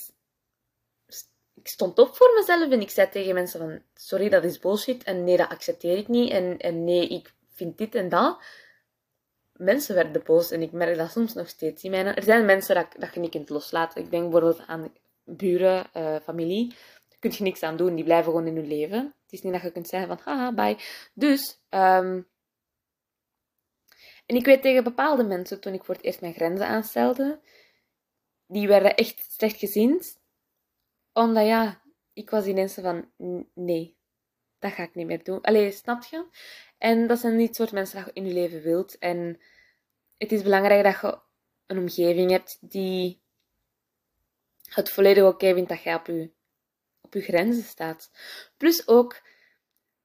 ik 1.55 1.69
stond 1.69 1.99
op 1.99 2.17
voor 2.17 2.35
mezelf 2.35 2.71
en 2.71 2.81
ik 2.81 2.91
zei 2.91 3.09
tegen 3.09 3.35
mensen 3.35 3.61
van... 3.61 3.83
Sorry, 3.95 4.29
dat 4.29 4.45
is 4.45 4.59
bullshit. 4.59 5.03
En 5.03 5.25
nee, 5.25 5.37
dat 5.37 5.49
accepteer 5.49 5.97
ik 5.97 6.09
niet. 6.09 6.31
En, 6.31 6.59
en 6.59 6.85
nee, 6.85 7.09
ik 7.09 7.33
vind 7.55 7.79
dit 7.79 7.95
en 7.95 8.09
dat 8.09 8.39
mensen 9.53 9.95
werden 9.95 10.23
boos 10.25 10.51
en 10.51 10.63
ik 10.63 10.73
merk 10.73 10.97
dat 10.97 11.11
soms 11.11 11.35
nog 11.35 11.49
steeds. 11.49 11.83
in 11.83 11.95
er 11.95 12.23
zijn 12.23 12.45
mensen 12.45 12.75
dat, 12.75 12.87
dat 12.99 13.15
je 13.15 13.21
niet 13.21 13.31
kunt 13.31 13.49
loslaten. 13.49 14.03
Ik 14.03 14.11
denk 14.11 14.23
bijvoorbeeld 14.23 14.67
aan 14.67 14.93
buren, 15.27 15.87
uh, 15.95 16.17
familie. 16.23 16.69
Daar 17.09 17.19
kun 17.19 17.31
je 17.31 17.43
niks 17.43 17.63
aan 17.63 17.77
doen. 17.77 17.95
Die 17.95 18.05
blijven 18.05 18.33
gewoon 18.33 18.47
in 18.47 18.57
hun 18.57 18.69
leven. 18.69 18.99
Het 18.99 19.33
is 19.33 19.43
niet 19.43 19.53
dat 19.53 19.63
je 19.63 19.71
kunt 19.71 19.89
zeggen 19.89 20.09
van 20.09 20.19
haha, 20.25 20.53
bye. 20.53 20.77
Dus, 21.15 21.61
um, 21.71 22.29
en 24.27 24.37
ik 24.37 24.45
weet 24.45 24.63
tegen 24.63 24.85
bepaalde 24.85 25.25
mensen, 25.25 25.61
toen 25.61 25.75
ik 25.75 25.85
voor 25.85 25.95
het 25.95 26.05
eerst 26.05 26.21
mijn 26.21 26.35
grenzen 26.35 26.67
aanstelde, 26.67 27.41
die 28.47 28.69
werden 28.69 28.95
echt 28.95 29.33
slecht 29.33 29.59
gezind. 29.59 30.21
Omdat 31.13 31.47
ja, 31.47 31.83
ik 32.13 32.31
was 32.31 32.47
ineens 32.47 32.75
van 32.75 33.11
nee, 33.55 33.97
dat 34.59 34.73
ga 34.73 34.83
ik 34.83 34.95
niet 34.95 35.07
meer 35.07 35.25
doen. 35.25 35.41
Allee, 35.41 35.71
snap 35.71 36.03
je? 36.03 36.27
En 36.79 37.07
dat 37.07 37.19
zijn 37.19 37.37
niet 37.37 37.47
het 37.47 37.57
soort 37.57 37.73
mensen 37.73 37.97
dat 37.97 38.07
je 38.07 38.21
in 38.21 38.27
je 38.27 38.33
leven 38.33 38.63
wilt. 38.63 38.99
En 38.99 39.41
het 40.17 40.33
is 40.33 40.43
belangrijk 40.43 40.85
dat 40.85 41.01
je 41.01 41.19
een 41.67 41.79
omgeving 41.79 42.31
hebt 42.31 42.59
die 42.61 43.21
het 44.69 44.91
volledig 44.91 45.25
oké 45.25 45.55
vindt 45.55 45.69
dat 45.69 45.83
jij 45.83 45.95
op 45.95 46.07
je, 46.07 46.31
op 47.01 47.15
je 47.15 47.21
grenzen 47.21 47.65
staat. 47.65 48.11
Plus 48.57 48.89
ook, 48.89 49.23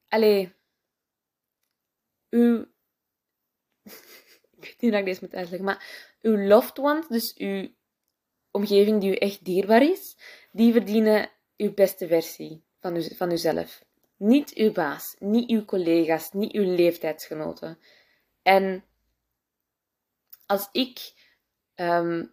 allee, 0.07 0.53
uw, 2.29 2.59
ik 4.57 4.61
weet 4.61 4.81
niet 4.81 4.91
hoe 4.91 4.99
ik 4.99 5.05
deze 5.05 5.19
moet 5.21 5.35
uitleggen, 5.35 5.65
maar 5.65 6.13
uw 6.21 6.37
loved 6.37 6.79
ones, 6.79 7.07
dus 7.07 7.35
uw 7.35 7.69
omgeving 8.51 9.01
die 9.01 9.11
u 9.11 9.15
echt 9.15 9.45
dierbaar 9.45 9.83
is, 9.83 10.17
die 10.51 10.71
verdienen 10.71 11.29
uw 11.57 11.73
beste 11.73 12.07
versie 12.07 12.63
van, 12.79 12.95
u, 12.95 13.15
van 13.15 13.31
uzelf. 13.31 13.85
Niet 14.17 14.53
uw 14.53 14.71
baas, 14.71 15.15
niet 15.19 15.49
uw 15.49 15.65
collega's, 15.65 16.31
niet 16.31 16.51
uw 16.51 16.75
leeftijdsgenoten. 16.75 17.79
En 18.41 18.85
als 20.45 20.69
ik 20.71 21.13
ehm, 21.75 22.25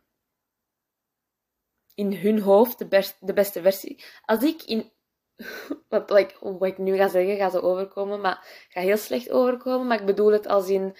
in 1.98 2.12
hun 2.12 2.40
hoofd 2.40 2.78
de, 2.78 3.12
de, 3.20 3.32
beste 3.32 3.62
versie. 3.62 4.04
Als 4.24 4.42
ik 4.42 4.62
in. 4.62 4.92
Wat, 5.88 6.10
like, 6.10 6.66
ik 6.66 6.78
nu 6.78 6.96
ga 6.96 7.08
zeggen, 7.08 7.36
gaat 7.36 7.52
zo 7.52 7.58
overkomen, 7.58 8.20
maar 8.20 8.66
gaat 8.68 8.84
heel 8.84 8.96
slecht 8.96 9.30
overkomen. 9.30 9.86
Maar 9.86 10.00
ik 10.00 10.06
bedoel 10.06 10.32
het 10.32 10.46
als 10.46 10.68
in. 10.68 10.96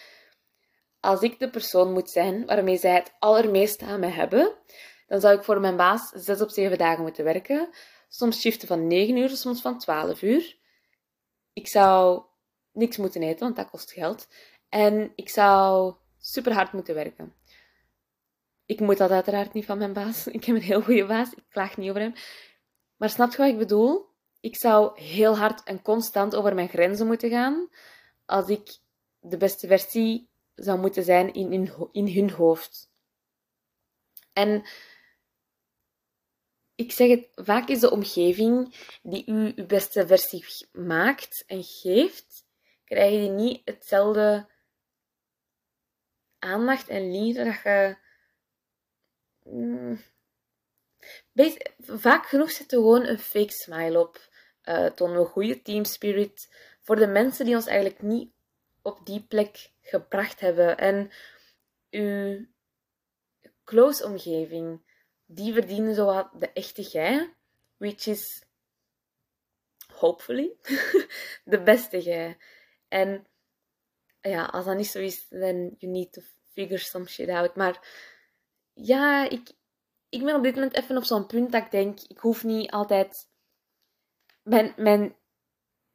Als 1.01 1.21
ik 1.21 1.39
de 1.39 1.51
persoon 1.51 1.93
moet 1.93 2.11
zijn 2.11 2.47
waarmee 2.47 2.77
zij 2.77 2.95
het 2.95 3.15
allermeest 3.19 3.83
aan 3.83 4.01
mij 4.01 4.11
hebben, 4.11 4.55
dan 5.07 5.21
zou 5.21 5.37
ik 5.37 5.45
voor 5.45 5.61
mijn 5.61 5.77
baas 5.77 6.09
zes 6.15 6.41
op 6.41 6.51
zeven 6.51 6.79
dagen 6.79 7.03
moeten 7.03 7.25
werken. 7.25 7.69
Soms 8.09 8.41
shiften 8.41 8.69
van 8.69 8.87
9 8.87 9.17
uur, 9.17 9.29
soms 9.29 9.61
van 9.61 9.79
12 9.79 10.23
uur. 10.23 10.57
Ik 11.53 11.69
zou 11.69 12.23
niks 12.73 12.97
moeten 12.97 13.23
eten, 13.23 13.45
want 13.45 13.57
dat 13.57 13.71
kost 13.71 13.93
geld. 13.93 14.29
En 14.69 15.13
ik 15.15 15.29
zou 15.29 15.95
super 16.19 16.53
hard 16.53 16.73
moeten 16.73 16.95
werken. 16.95 17.35
Ik 18.69 18.81
moet 18.81 18.99
dat 18.99 19.11
uiteraard 19.11 19.53
niet 19.53 19.65
van 19.65 19.79
mijn 19.79 19.93
baas. 19.93 20.27
Ik 20.27 20.45
heb 20.45 20.57
een 20.57 20.63
heel 20.63 20.83
goede 20.83 21.07
baas. 21.07 21.33
Ik 21.33 21.45
klaag 21.49 21.77
niet 21.77 21.89
over 21.89 22.03
hem. 22.03 22.15
Maar 22.97 23.11
snap 23.11 23.31
je 23.31 23.37
wat 23.37 23.49
ik 23.49 23.59
bedoel? 23.59 24.07
Ik 24.41 24.57
zou 24.57 25.01
heel 25.01 25.37
hard 25.37 25.63
en 25.63 25.83
constant 25.83 26.35
over 26.35 26.55
mijn 26.55 26.69
grenzen 26.69 27.07
moeten 27.07 27.31
gaan 27.31 27.69
als 28.25 28.49
ik 28.49 28.79
de 29.21 29.37
beste 29.37 29.67
versie 29.67 30.31
zou 30.55 30.79
moeten 30.79 31.03
zijn 31.03 31.33
in, 31.33 31.71
in, 31.93 32.09
hun 32.09 32.31
hoofd. 32.31 32.91
En 34.33 34.69
ik 36.75 36.93
zeg 36.93 37.09
het, 37.09 37.29
vaak 37.35 37.69
is 37.69 37.81
de 37.81 37.91
omgeving 37.91 38.75
die 39.03 39.27
u 39.27 39.53
uw 39.57 39.67
beste 39.67 40.07
versie 40.07 40.45
maakt 40.73 41.45
en 41.47 41.65
geeft, 41.65 42.47
krijg 42.85 43.13
je 43.13 43.31
niet 43.31 43.61
hetzelfde 43.65 44.51
aandacht 46.39 46.89
en 46.89 47.11
liefde 47.11 47.45
dat 47.45 47.63
je. 47.63 48.07
Mm, 49.51 50.01
vaak 51.79 52.27
genoeg 52.27 52.51
zit 52.51 52.73
er 52.73 52.79
gewoon 52.79 53.07
een 53.07 53.19
fake 53.19 53.53
smile 53.53 54.01
op. 54.01 54.29
Uh, 54.65 54.87
tonen 54.87 55.21
we 55.21 55.27
goede 55.27 55.63
team 55.63 55.85
spirit 55.85 56.49
voor 56.81 56.97
de 56.97 57.07
mensen 57.07 57.45
die 57.45 57.55
ons 57.55 57.67
eigenlijk 57.67 58.03
niet 58.03 58.31
op 58.83 59.07
die 59.07 59.23
plek 59.23 59.71
gebracht 59.81 60.41
hebben. 60.41 60.79
En 60.79 61.11
uw 61.91 62.47
close 63.65 64.05
omgeving, 64.05 64.81
die 65.27 65.53
verdienen 65.53 65.95
zo 65.95 66.05
wat 66.05 66.31
de 66.39 66.53
echte 66.53 66.83
jij, 66.83 67.35
which 67.77 68.07
is 68.07 68.43
hopefully 69.95 70.53
de 71.45 71.63
beste 71.63 72.01
jij. 72.01 72.37
En 72.89 73.27
ja, 74.21 74.45
als 74.45 74.65
dat 74.65 74.77
niet 74.77 74.87
zo 74.87 74.99
is, 74.99 75.29
then 75.29 75.75
you 75.79 75.93
need 75.93 76.13
to 76.13 76.23
figure 76.53 76.79
some 76.79 77.07
shit 77.07 77.29
out. 77.29 77.57
Maar 77.57 77.89
ja, 78.81 79.29
ik, 79.29 79.53
ik 80.09 80.25
ben 80.25 80.35
op 80.35 80.43
dit 80.43 80.55
moment 80.55 80.75
even 80.77 80.97
op 80.97 81.05
zo'n 81.05 81.27
punt 81.27 81.53
dat 81.53 81.65
ik 81.65 81.71
denk, 81.71 82.01
ik 82.01 82.19
hoef 82.19 82.45
niet 82.45 82.71
altijd 82.71 83.29
mijn, 84.43 84.73
mijn, 84.77 85.17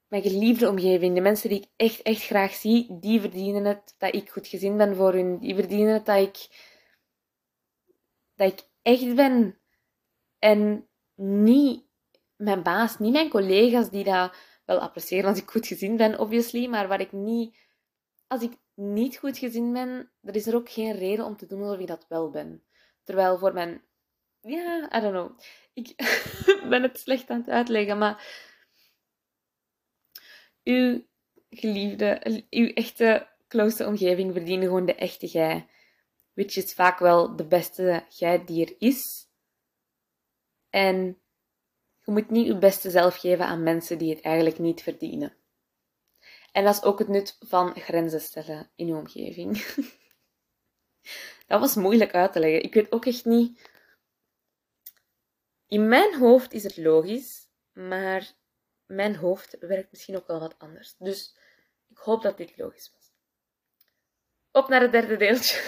mijn 0.07 0.21
geliefde 0.21 0.69
omgeving, 0.69 1.15
de 1.15 1.21
mensen 1.21 1.49
die 1.49 1.59
ik 1.59 1.69
echt, 1.75 2.01
echt 2.01 2.23
graag 2.23 2.53
zie, 2.53 2.99
die 2.99 3.21
verdienen 3.21 3.65
het 3.65 3.95
dat 3.97 4.15
ik 4.15 4.29
goed 4.29 4.47
gezien 4.47 4.77
ben 4.77 4.95
voor 4.95 5.13
hun. 5.13 5.39
Die 5.39 5.55
verdienen 5.55 5.93
het 5.93 6.05
dat 6.05 6.17
ik, 6.17 6.47
dat 8.35 8.51
ik 8.51 8.67
echt 8.81 9.15
ben. 9.15 9.57
En 10.39 10.87
niet 11.15 11.85
mijn 12.35 12.63
baas, 12.63 12.99
niet 12.99 13.13
mijn 13.13 13.29
collega's 13.29 13.89
die 13.89 14.03
dat 14.03 14.35
wel 14.65 14.79
appreciëren 14.79 15.29
als 15.29 15.39
ik 15.39 15.49
goed 15.49 15.67
gezien 15.67 15.97
ben, 15.97 16.19
obviously, 16.19 16.67
maar 16.67 16.87
waar 16.87 17.01
ik 17.01 17.11
niet... 17.11 17.61
Als 18.27 18.41
ik 18.41 18.57
niet 18.73 19.17
goed 19.17 19.37
gezien 19.37 19.73
ben, 19.73 20.11
er 20.21 20.35
is 20.35 20.47
er 20.47 20.55
ook 20.55 20.69
geen 20.69 20.97
reden 20.97 21.25
om 21.25 21.37
te 21.37 21.45
doen 21.45 21.61
alsof 21.61 21.79
ik 21.79 21.87
dat 21.87 22.05
wel 22.09 22.29
ben. 22.29 22.63
Terwijl 23.03 23.37
voor 23.37 23.53
mijn... 23.53 23.81
Ja, 24.41 24.89
I 24.97 24.99
don't 25.01 25.13
know. 25.13 25.39
Ik 25.73 25.95
ben 26.69 26.83
het 26.83 26.99
slecht 26.99 27.29
aan 27.29 27.39
het 27.39 27.49
uitleggen, 27.49 27.97
maar... 27.97 28.41
Uw 30.63 31.05
geliefde, 31.49 32.43
uw 32.49 32.67
echte 32.67 33.27
close 33.47 33.85
omgeving 33.85 34.33
verdienen 34.33 34.67
gewoon 34.67 34.85
de 34.85 34.95
echte 34.95 35.27
jij 35.27 35.67
which 36.33 36.55
is 36.55 36.73
vaak 36.73 36.99
wel 36.99 37.35
de 37.35 37.45
beste 37.45 38.05
jij 38.09 38.45
die 38.45 38.65
er 38.65 38.75
is. 38.79 39.27
En 40.69 41.21
je 42.05 42.11
moet 42.11 42.29
niet 42.29 42.47
je 42.47 42.57
beste 42.57 42.89
zelf 42.89 43.15
geven 43.15 43.45
aan 43.45 43.63
mensen 43.63 43.97
die 43.97 44.09
het 44.09 44.21
eigenlijk 44.21 44.59
niet 44.59 44.81
verdienen. 44.81 45.33
En 46.51 46.63
dat 46.63 46.73
is 46.73 46.83
ook 46.83 46.99
het 46.99 47.07
nut 47.07 47.37
van 47.39 47.75
grenzen 47.75 48.21
stellen 48.21 48.71
in 48.75 48.87
je 48.87 48.95
omgeving. 48.95 49.57
dat 51.47 51.59
was 51.59 51.75
moeilijk 51.75 52.13
uit 52.13 52.33
te 52.33 52.39
leggen. 52.39 52.63
Ik 52.63 52.73
weet 52.73 52.91
ook 52.91 53.05
echt 53.05 53.25
niet. 53.25 53.71
In 55.67 55.87
mijn 55.87 56.15
hoofd 56.15 56.53
is 56.53 56.63
het 56.63 56.77
logisch, 56.77 57.47
maar 57.71 58.33
mijn 58.85 59.15
hoofd 59.15 59.57
werkt 59.59 59.91
misschien 59.91 60.15
ook 60.15 60.27
wel 60.27 60.39
wat 60.39 60.55
anders. 60.57 60.95
Dus 60.97 61.37
ik 61.89 61.97
hoop 61.97 62.21
dat 62.21 62.37
dit 62.37 62.57
logisch 62.57 62.91
was. 62.95 63.11
Op 64.51 64.69
naar 64.69 64.81
het 64.81 64.91
derde 64.91 65.17
deeltje. 65.17 65.59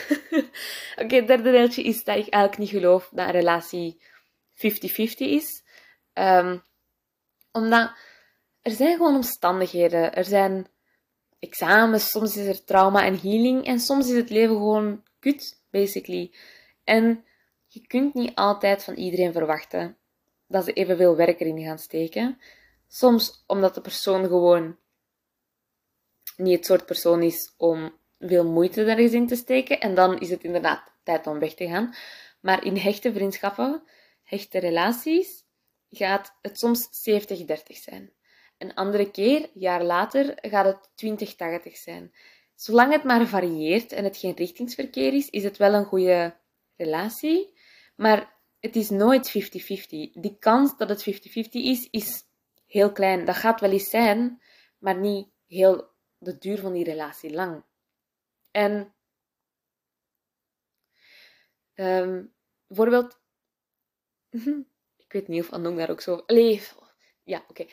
Oké, 1.02 1.16
het 1.16 1.28
derde 1.28 1.52
deeltje 1.52 1.84
is 1.84 2.04
dat 2.04 2.18
ik 2.18 2.34
eigenlijk 2.34 2.58
niet 2.58 2.82
geloof 2.82 3.10
dat 3.12 3.26
een 3.26 3.32
relatie 3.32 4.02
50-50 4.54 4.58
is. 5.16 5.64
Um, 6.14 6.64
omdat 7.52 7.92
er 8.62 8.72
zijn 8.72 8.96
gewoon 8.96 9.16
omstandigheden. 9.16 10.14
Er 10.14 10.26
zijn 10.26 10.68
examens, 11.40 12.10
soms 12.10 12.38
is 12.38 12.48
er 12.48 12.64
trauma 12.64 13.06
en 13.06 13.20
healing. 13.20 13.66
En 13.66 13.80
soms 13.80 14.10
is 14.10 14.16
het 14.16 14.30
leven 14.30 14.56
gewoon 14.56 15.04
kut, 15.26 15.64
basically. 15.72 16.32
En 16.84 17.26
je 17.68 17.88
kunt 17.88 18.14
niet 18.14 18.36
altijd 18.36 18.84
van 18.84 18.96
iedereen 18.96 19.32
verwachten 19.32 19.98
dat 20.48 20.66
ze 20.66 20.74
evenveel 20.74 21.16
werk 21.16 21.40
erin 21.40 21.64
gaan 21.64 21.80
steken. 21.80 22.40
Soms 22.88 23.44
omdat 23.48 23.76
de 23.76 23.82
persoon 23.82 24.28
gewoon 24.28 24.78
niet 26.38 26.56
het 26.56 26.66
soort 26.66 26.86
persoon 26.86 27.22
is 27.22 27.54
om 27.58 27.98
veel 28.20 28.46
moeite 28.46 28.84
ergens 28.84 29.12
in 29.12 29.28
te 29.28 29.36
steken. 29.36 29.80
En 29.80 29.96
dan 29.96 30.20
is 30.20 30.30
het 30.30 30.44
inderdaad 30.44 30.92
tijd 31.04 31.28
om 31.28 31.40
weg 31.40 31.54
te 31.54 31.68
gaan. 31.68 31.96
Maar 32.42 32.66
in 32.66 32.78
hechte 32.78 33.14
vriendschappen, 33.14 33.84
hechte 34.24 34.60
relaties, 34.60 35.44
gaat 35.90 36.38
het 36.42 36.60
soms 36.60 36.88
70-30 36.88 36.88
zijn. 37.66 38.14
Een 38.58 38.74
andere 38.74 39.12
keer, 39.12 39.50
jaar 39.54 39.84
later, 39.84 40.38
gaat 40.42 40.66
het 40.66 41.70
20-80 41.70 41.72
zijn. 41.72 42.14
Zolang 42.56 42.92
het 42.92 43.04
maar 43.04 43.28
varieert 43.28 43.92
en 43.92 44.04
het 44.04 44.18
geen 44.18 44.36
richtingsverkeer 44.36 45.14
is, 45.14 45.30
is 45.30 45.44
het 45.44 45.58
wel 45.58 45.74
een 45.74 45.86
goede 45.86 46.38
relatie. 46.76 47.60
Maar 47.96 48.36
het 48.60 48.76
is 48.76 48.90
nooit 48.90 49.30
50-50. 49.30 49.32
Die 50.14 50.36
kans 50.40 50.78
dat 50.78 50.90
het 50.90 51.10
50-50 51.10 51.12
is, 51.52 51.88
is 51.90 52.24
heel 52.66 52.92
klein. 52.92 53.26
Dat 53.26 53.36
gaat 53.36 53.60
wel 53.60 53.72
eens 53.72 53.90
zijn, 53.90 54.42
maar 54.78 54.98
niet 54.98 55.30
heel 55.48 55.94
de 56.18 56.38
duur 56.38 56.60
van 56.60 56.74
die 56.74 56.84
relatie 56.84 57.34
lang. 57.34 57.64
En 58.52 58.94
um, 61.76 62.34
bijvoorbeeld, 62.68 63.20
ik 65.06 65.12
weet 65.12 65.28
niet 65.28 65.42
of 65.42 65.52
Anouk 65.52 65.78
daar 65.78 65.90
ook 65.90 66.02
zo. 66.02 66.16
Allee, 66.16 66.62
ja, 67.24 67.46
oké. 67.48 67.66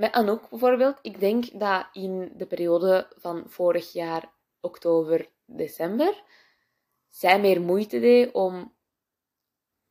Met 0.00 0.12
Anouk 0.12 0.50
bijvoorbeeld, 0.50 0.98
ik 1.02 1.20
denk 1.20 1.60
dat 1.60 1.86
in 1.92 2.32
de 2.36 2.46
periode 2.46 3.06
van 3.16 3.44
vorig 3.46 3.92
jaar, 3.92 4.32
oktober, 4.60 5.28
december, 5.44 6.22
zij 7.08 7.40
meer 7.40 7.60
moeite 7.60 8.00
deed 8.00 8.32
om 8.32 8.74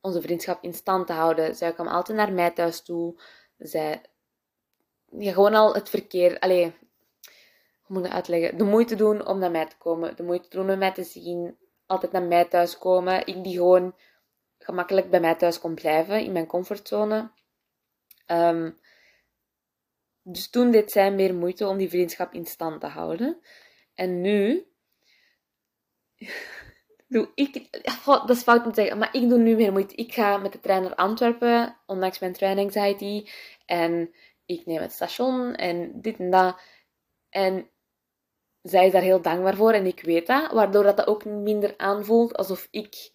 onze 0.00 0.20
vriendschap 0.20 0.62
in 0.62 0.74
stand 0.74 1.06
te 1.06 1.12
houden. 1.12 1.54
Zij 1.54 1.72
kwam 1.72 1.86
altijd 1.86 2.18
naar 2.18 2.32
mij 2.32 2.50
thuis 2.50 2.82
toe. 2.82 3.20
Zij, 3.58 4.02
gewoon 5.18 5.54
al 5.54 5.74
het 5.74 5.88
verkeer, 5.88 6.38
allee, 6.38 6.74
hoe 7.82 7.96
moet 7.96 8.06
ik 8.06 8.12
uitleggen? 8.12 8.58
De 8.58 8.64
moeite 8.64 8.94
doen 8.94 9.26
om 9.26 9.38
naar 9.38 9.50
mij 9.50 9.66
te 9.66 9.76
komen. 9.78 10.16
De 10.16 10.22
moeite 10.22 10.48
doen 10.48 10.70
om 10.70 10.78
mij 10.78 10.92
te 10.92 11.04
zien. 11.04 11.56
Altijd 11.86 12.12
naar 12.12 12.22
mij 12.22 12.44
thuis 12.44 12.78
komen. 12.78 13.26
Ik 13.26 13.44
die 13.44 13.56
gewoon 13.56 13.94
gemakkelijk 14.58 15.10
bij 15.10 15.20
mij 15.20 15.34
thuis 15.34 15.58
kon 15.58 15.74
blijven, 15.74 16.24
in 16.24 16.32
mijn 16.32 16.46
comfortzone. 16.46 17.30
Um, 18.26 18.78
dus 20.22 20.50
toen 20.50 20.70
deed 20.70 20.92
zij 20.92 21.12
meer 21.12 21.34
moeite 21.34 21.66
om 21.66 21.76
die 21.76 21.88
vriendschap 21.88 22.34
in 22.34 22.46
stand 22.46 22.80
te 22.80 22.86
houden. 22.86 23.40
En 23.94 24.20
nu 24.20 24.66
doe 27.08 27.30
ik, 27.34 27.82
dat 28.04 28.30
is 28.30 28.42
fout 28.42 28.64
om 28.64 28.72
te 28.72 28.80
zeggen, 28.80 28.98
maar 28.98 29.14
ik 29.14 29.28
doe 29.28 29.38
nu 29.38 29.54
meer 29.56 29.72
moeite. 29.72 29.94
Ik 29.94 30.12
ga 30.12 30.36
met 30.36 30.52
de 30.52 30.60
trein 30.60 30.82
naar 30.82 30.94
Antwerpen, 30.94 31.76
ondanks 31.86 32.18
mijn 32.18 32.32
train 32.32 32.58
anxiety. 32.58 33.26
En 33.66 34.14
ik 34.46 34.66
neem 34.66 34.80
het 34.80 34.92
station 34.92 35.54
en 35.54 36.00
dit 36.00 36.18
en 36.18 36.30
dat. 36.30 36.60
En 37.28 37.70
zij 38.62 38.86
is 38.86 38.92
daar 38.92 39.02
heel 39.02 39.22
dankbaar 39.22 39.56
voor 39.56 39.72
en 39.72 39.86
ik 39.86 40.00
weet 40.00 40.26
dat, 40.26 40.52
waardoor 40.52 40.82
dat, 40.82 40.96
dat 40.96 41.06
ook 41.06 41.24
minder 41.24 41.74
aanvoelt 41.76 42.36
alsof 42.36 42.68
ik 42.70 43.10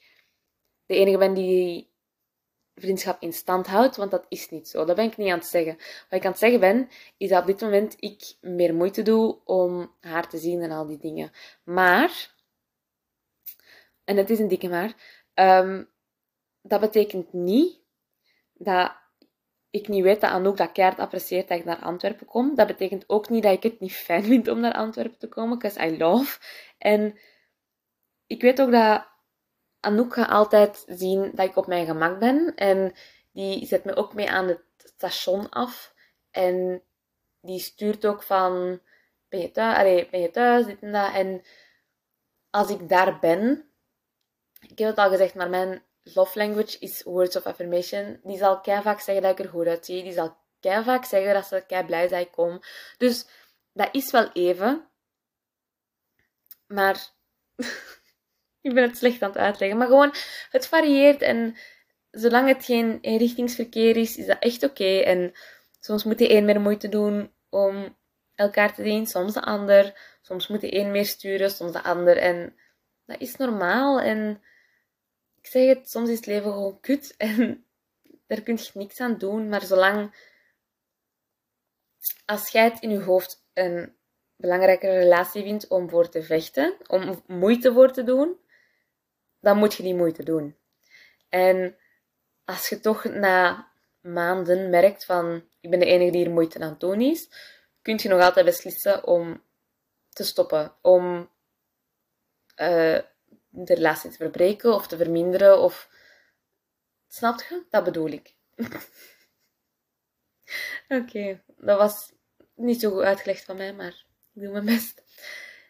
de 0.86 0.96
enige 0.96 1.18
ben 1.18 1.34
die 1.34 1.94
vriendschap 2.76 3.22
in 3.22 3.34
stand 3.34 3.68
houdt, 3.68 3.96
want 3.96 4.12
dat 4.12 4.26
is 4.30 4.50
niet 4.50 4.68
zo. 4.68 4.86
Dat 4.86 4.96
ben 4.96 5.06
ik 5.06 5.18
niet 5.18 5.32
aan 5.32 5.38
het 5.38 5.48
zeggen. 5.48 5.76
Wat 6.10 6.20
ik 6.20 6.26
aan 6.26 6.32
het 6.32 6.40
zeggen 6.40 6.60
ben, 6.60 6.90
is 7.18 7.30
dat 7.30 7.42
op 7.42 7.48
dit 7.48 7.62
moment 7.62 7.96
ik 8.00 8.36
meer 8.42 8.76
moeite 8.76 9.02
doe 9.02 9.40
om 9.46 9.92
haar 10.00 10.30
te 10.30 10.38
zien 10.38 10.62
en 10.62 10.72
al 10.72 10.86
die 10.86 10.98
dingen. 10.98 11.32
Maar, 11.64 12.34
en 14.04 14.18
het 14.18 14.30
is 14.30 14.40
een 14.40 14.48
dikke 14.48 14.70
maar, 14.70 14.94
ehm, 15.34 15.84
dat 16.62 16.80
betekent 16.80 17.34
niet 17.34 17.80
dat 18.54 18.92
ik 19.70 19.88
niet 19.88 20.04
weet 20.04 20.22
dat 20.22 20.30
Anouk 20.32 20.58
dat 20.58 20.72
keihard 20.72 21.00
apprecieert 21.00 21.48
dat 21.48 21.58
ik 21.58 21.66
naar 21.66 21.80
Antwerpen 21.80 22.26
kom. 22.26 22.56
Dat 22.56 22.68
betekent 22.68 23.04
ook 23.08 23.30
niet 23.30 23.44
dat 23.44 23.54
ik 23.54 23.64
het 23.64 23.80
niet 23.80 23.94
fijn 23.94 24.24
vind 24.24 24.48
om 24.48 24.60
naar 24.60 24.74
Antwerpen 24.74 25.20
te 25.20 25.28
komen, 25.28 25.58
because 25.58 25.88
I 25.88 25.98
love. 25.98 26.40
En 26.78 27.20
ik 28.28 28.42
weet 28.42 28.62
ook 28.62 28.72
dat 28.72 29.08
Anouk 29.86 30.14
gaat 30.14 30.30
altijd 30.30 30.84
zien 30.88 31.32
dat 31.34 31.50
ik 31.50 31.56
op 31.56 31.68
mijn 31.68 31.86
gemak 31.86 32.20
ben. 32.20 32.56
En 32.56 32.94
die 33.32 33.66
zet 33.66 33.84
me 33.84 33.96
ook 33.96 34.14
mee 34.14 34.30
aan 34.30 34.48
het 34.48 34.62
station 34.76 35.50
af. 35.50 35.94
En 36.32 36.84
die 37.42 37.60
stuurt 37.60 38.06
ook 38.06 38.24
van, 38.24 38.82
ben 39.30 39.40
je 39.40 39.52
thuis? 39.52 40.10
Ben 40.10 40.22
je 40.22 40.32
thuis? 40.32 40.66
Dit 40.66 40.82
en 40.82 40.92
dat. 40.92 41.14
En 41.14 41.42
als 42.50 42.70
ik 42.70 42.90
daar 42.90 43.20
ben, 43.20 43.70
ik 44.62 44.78
heb 44.78 44.88
het 44.90 44.98
al 44.98 45.10
gezegd, 45.10 45.36
maar 45.36 45.50
mijn 45.50 45.84
love 46.04 46.38
language 46.38 46.80
is 46.80 47.04
words 47.04 47.36
of 47.36 47.46
affirmation. 47.46 48.20
Die 48.24 48.38
zal 48.38 48.62
kei 48.62 48.82
vaak 48.82 49.00
zeggen 49.00 49.24
dat 49.24 49.40
ik 49.40 49.46
er 49.46 49.52
goed 49.52 49.68
uitzie. 49.68 50.04
Die 50.04 50.14
zal 50.14 50.38
kei 50.60 50.84
vaak 50.84 51.06
zeggen 51.06 51.34
dat 51.34 51.46
ze 51.46 51.64
kei 51.68 51.86
blij 51.86 52.08
ik 52.22 52.32
kom. 52.32 52.62
Dus 52.98 53.26
dat 53.74 53.90
is 53.92 54.12
wel 54.12 54.32
even. 54.32 54.88
Maar 56.68 57.10
ik 58.66 58.74
ben 58.74 58.84
het 58.84 58.98
slecht 58.98 59.22
aan 59.22 59.30
het 59.30 59.38
uitleggen. 59.38 59.78
Maar 59.78 59.88
gewoon, 59.88 60.14
het 60.50 60.68
varieert 60.68 61.22
en 61.22 61.56
zolang 62.12 62.48
het 62.48 62.66
geen 62.66 62.98
eenrichtingsverkeer 63.02 63.98
is, 63.98 64.18
is 64.18 64.26
dat 64.26 64.40
echt 64.40 64.64
oké. 64.64 65.00
En 65.00 65.34
soms 65.80 66.04
moet 66.04 66.18
de 66.18 66.34
een 66.34 66.46
meer 66.46 66.62
moeite 66.62 66.90
doen 66.90 67.32
om 67.50 67.98
elkaar 68.36 68.74
te 68.74 68.84
zien, 68.84 69.08
soms 69.08 69.34
de 69.34 69.42
ander. 69.42 70.18
Soms 70.22 70.48
moet 70.48 70.62
de 70.62 70.76
een 70.76 70.92
meer 70.92 71.06
sturen, 71.06 71.52
soms 71.52 71.72
de 71.72 71.84
ander. 71.84 72.18
En 72.18 72.56
dat 73.06 73.22
is 73.22 73.36
normaal. 73.36 74.00
En 74.00 74.42
ik 75.42 75.48
zeg 75.48 75.68
het, 75.68 75.90
soms 75.90 76.10
is 76.10 76.16
het 76.16 76.26
leven 76.26 76.52
gewoon 76.52 76.80
kut 76.80 77.16
en 77.18 77.66
daar 78.28 78.42
kun 78.42 78.56
je 78.56 78.70
niks 78.74 79.00
aan 79.00 79.18
doen. 79.18 79.50
Maar 79.50 79.62
zolang, 79.62 80.16
als 82.26 82.50
jij 82.50 82.64
het 82.64 82.80
in 82.80 82.90
je 82.90 83.02
hoofd 83.02 83.46
een 83.54 83.96
belangrijke 84.36 84.90
relatie 84.90 85.44
vindt 85.44 85.68
om 85.68 85.90
voor 85.90 86.10
te 86.10 86.24
vechten, 86.24 86.76
om 86.88 87.24
moeite 87.28 87.74
voor 87.74 87.92
te 87.92 88.04
doen, 88.04 88.44
dan 89.46 89.58
moet 89.58 89.74
je 89.74 89.84
die 89.84 89.96
moeite 89.96 90.24
doen. 90.24 90.58
En 91.30 91.78
als 92.46 92.70
je 92.70 92.80
toch 92.80 93.04
na 93.04 93.72
maanden 94.02 94.70
merkt 94.70 95.06
van, 95.06 95.50
ik 95.60 95.70
ben 95.70 95.80
de 95.80 95.86
enige 95.86 96.12
die 96.12 96.22
hier 96.22 96.32
moeite 96.32 96.60
aan 96.60 96.76
doen 96.78 97.02
is, 97.02 97.30
kun 97.82 98.00
je 98.02 98.10
nog 98.10 98.22
altijd 98.22 98.46
beslissen 98.46 99.08
om 99.08 99.44
te 100.10 100.24
stoppen. 100.24 100.74
Om 100.82 101.30
uh, 102.58 103.00
de 103.50 103.74
relatie 103.74 104.10
te 104.10 104.18
verbreken 104.18 104.74
of 104.74 104.88
te 104.88 104.98
verminderen. 104.98 105.60
Of... 105.60 105.90
Snap 107.08 107.42
je? 107.42 107.64
Dat 107.70 107.84
bedoel 107.84 108.10
ik. 108.10 108.34
Oké, 111.00 111.42
dat 111.58 111.78
was 111.78 112.12
niet 112.56 112.80
zo 112.80 112.92
goed 112.92 113.04
uitgelegd 113.04 113.44
van 113.44 113.58
mij, 113.58 113.74
maar 113.74 114.06
ik 114.34 114.42
doe 114.42 114.52
mijn 114.52 114.66
best. 114.66 115.04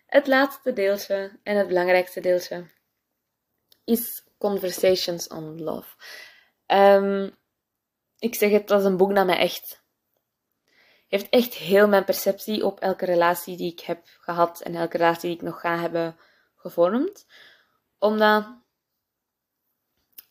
Het 0.06 0.28
laatste 0.28 0.74
deeltje 0.74 1.40
en 1.44 1.58
het 1.58 1.68
belangrijkste 1.68 2.20
deeltje 2.20 2.74
is 3.86 4.28
Conversations 4.38 5.28
on 5.28 5.64
Love. 5.64 5.96
Um, 6.68 7.38
ik 8.20 8.36
zeg 8.36 8.52
het, 8.52 8.68
dat 8.68 8.80
is 8.80 8.86
een 8.86 8.98
boek 8.98 9.16
dat 9.16 9.26
mij 9.26 9.38
echt 9.38 9.84
heeft 11.08 11.30
echt 11.30 11.54
heel 11.54 11.88
mijn 11.88 12.04
perceptie 12.04 12.66
op 12.66 12.80
elke 12.80 13.06
relatie 13.06 13.58
die 13.58 13.72
ik 13.72 13.80
heb 13.80 14.06
gehad 14.20 14.62
en 14.62 14.76
elke 14.76 14.98
relatie 14.98 15.30
die 15.30 15.38
ik 15.38 15.44
nog 15.44 15.60
ga 15.60 15.80
hebben 15.80 16.18
gevormd. 16.56 17.26
Omdat, 18.00 18.48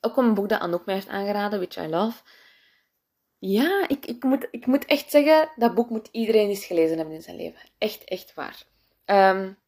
ook 0.00 0.16
een 0.16 0.34
boek 0.34 0.48
dat 0.48 0.60
Anouk 0.60 0.84
mij 0.86 0.94
heeft 0.94 1.08
aangeraden, 1.08 1.58
Which 1.58 1.84
I 1.84 1.88
Love. 1.88 2.22
Ja, 3.38 3.88
ik, 3.88 4.06
ik, 4.06 4.22
moet, 4.22 4.48
ik 4.50 4.66
moet 4.66 4.84
echt 4.84 5.10
zeggen, 5.10 5.50
dat 5.56 5.74
boek 5.74 5.90
moet 5.90 6.08
iedereen 6.12 6.48
eens 6.48 6.64
gelezen 6.64 6.96
hebben 6.96 7.14
in 7.14 7.22
zijn 7.22 7.36
leven. 7.36 7.70
Echt, 7.78 8.04
echt 8.04 8.34
waar. 8.34 8.62
Um, 9.04 9.58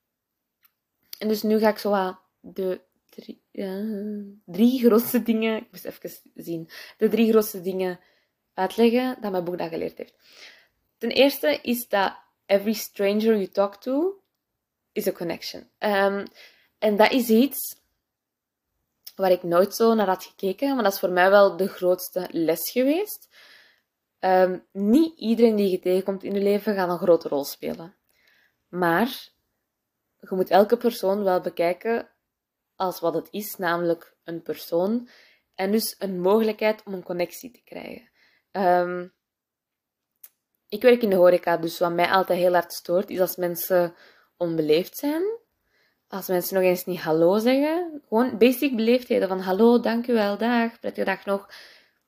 en 1.19 1.29
dus 1.29 1.43
nu 1.43 1.59
ga 1.59 1.69
ik 1.69 1.79
zo 1.79 2.19
de 2.41 2.81
drie, 3.17 3.43
drie 4.45 4.79
grootste 4.79 5.23
dingen, 5.23 5.57
ik 5.57 5.69
moest 5.71 5.85
even 5.85 6.11
zien, 6.35 6.71
de 6.97 7.09
drie 7.09 7.31
grootste 7.31 7.61
dingen 7.61 8.01
uitleggen 8.55 9.17
dat 9.21 9.31
mijn 9.31 9.45
boek 9.45 9.59
dat 9.59 9.69
geleerd 9.69 9.99
heeft. 9.99 10.15
Ten 10.99 11.11
eerste 11.11 11.59
is 11.63 11.89
dat 11.89 12.17
every 12.47 12.73
stranger 12.73 13.37
you 13.37 13.49
talk 13.49 13.77
to 13.77 14.21
is 14.93 15.07
a 15.07 15.13
connection. 15.13 15.71
Um, 15.79 16.27
en 16.79 16.97
dat 16.97 17.13
is 17.13 17.29
iets 17.29 17.81
waar 19.15 19.31
ik 19.31 19.43
nooit 19.43 19.75
zo 19.75 19.95
naar 19.95 20.07
had 20.07 20.25
gekeken, 20.25 20.75
maar 20.75 20.85
dat 20.85 20.93
is 20.93 20.99
voor 20.99 21.11
mij 21.11 21.31
wel 21.31 21.57
de 21.57 21.69
grootste 21.69 22.29
les 22.31 22.71
geweest. 22.71 23.29
Um, 24.21 24.67
niet 24.73 25.19
iedereen 25.19 25.57
die 25.57 25.71
je 25.71 25.79
tegenkomt 25.79 26.23
in 26.23 26.35
je 26.35 26.41
leven 26.41 26.75
gaat 26.75 26.89
een 26.89 26.99
grote 26.99 27.29
rol 27.29 27.45
spelen. 27.45 27.95
Maar 28.69 29.29
je 30.21 30.35
moet 30.35 30.51
elke 30.51 30.77
persoon 30.77 31.23
wel 31.23 31.41
bekijken 31.41 32.09
als 32.77 33.01
wat 33.01 33.15
het 33.15 33.29
is, 33.31 33.57
namelijk 33.57 34.17
een 34.25 34.43
persoon. 34.43 35.09
En 35.55 35.71
dus 35.71 35.95
een 35.99 36.21
mogelijkheid 36.21 36.83
om 36.85 36.93
een 36.93 37.03
connectie 37.03 37.51
te 37.51 37.63
krijgen. 37.65 38.11
Um, 38.53 39.15
ik 40.69 40.83
werk 40.83 41.03
in 41.03 41.11
de 41.11 41.17
horeca, 41.17 41.57
dus 41.57 41.79
wat 41.79 41.93
mij 41.93 42.09
altijd 42.09 42.39
heel 42.39 42.53
hard 42.53 42.73
stoort, 42.73 43.11
is 43.11 43.21
als 43.21 43.37
mensen 43.37 43.95
onbeleefd 44.37 44.97
zijn. 44.97 45.23
Als 46.09 46.27
mensen 46.27 46.55
nog 46.55 46.65
eens 46.65 46.85
niet 46.85 47.01
hallo 47.01 47.39
zeggen. 47.39 48.03
Gewoon 48.09 48.39
basic 48.39 48.77
beleefdheden 48.77 49.29
van 49.29 49.41
hallo, 49.41 49.81
dankjewel, 49.81 50.39
dag, 50.39 50.81
prettige 50.81 51.07
dag 51.07 51.25
nog. 51.25 51.49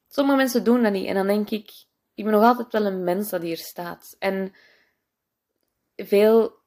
Sommige 0.08 0.36
mensen 0.36 0.64
doen 0.64 0.82
dat 0.82 0.92
niet. 0.92 1.06
En 1.06 1.14
dan 1.14 1.26
denk 1.26 1.50
ik, 1.50 1.70
ik 2.14 2.24
ben 2.24 2.32
nog 2.32 2.42
altijd 2.42 2.72
wel 2.72 2.86
een 2.86 3.04
mens 3.04 3.30
dat 3.30 3.42
hier 3.42 3.56
staat. 3.56 4.16
En 4.18 4.54
veel, 5.96 6.57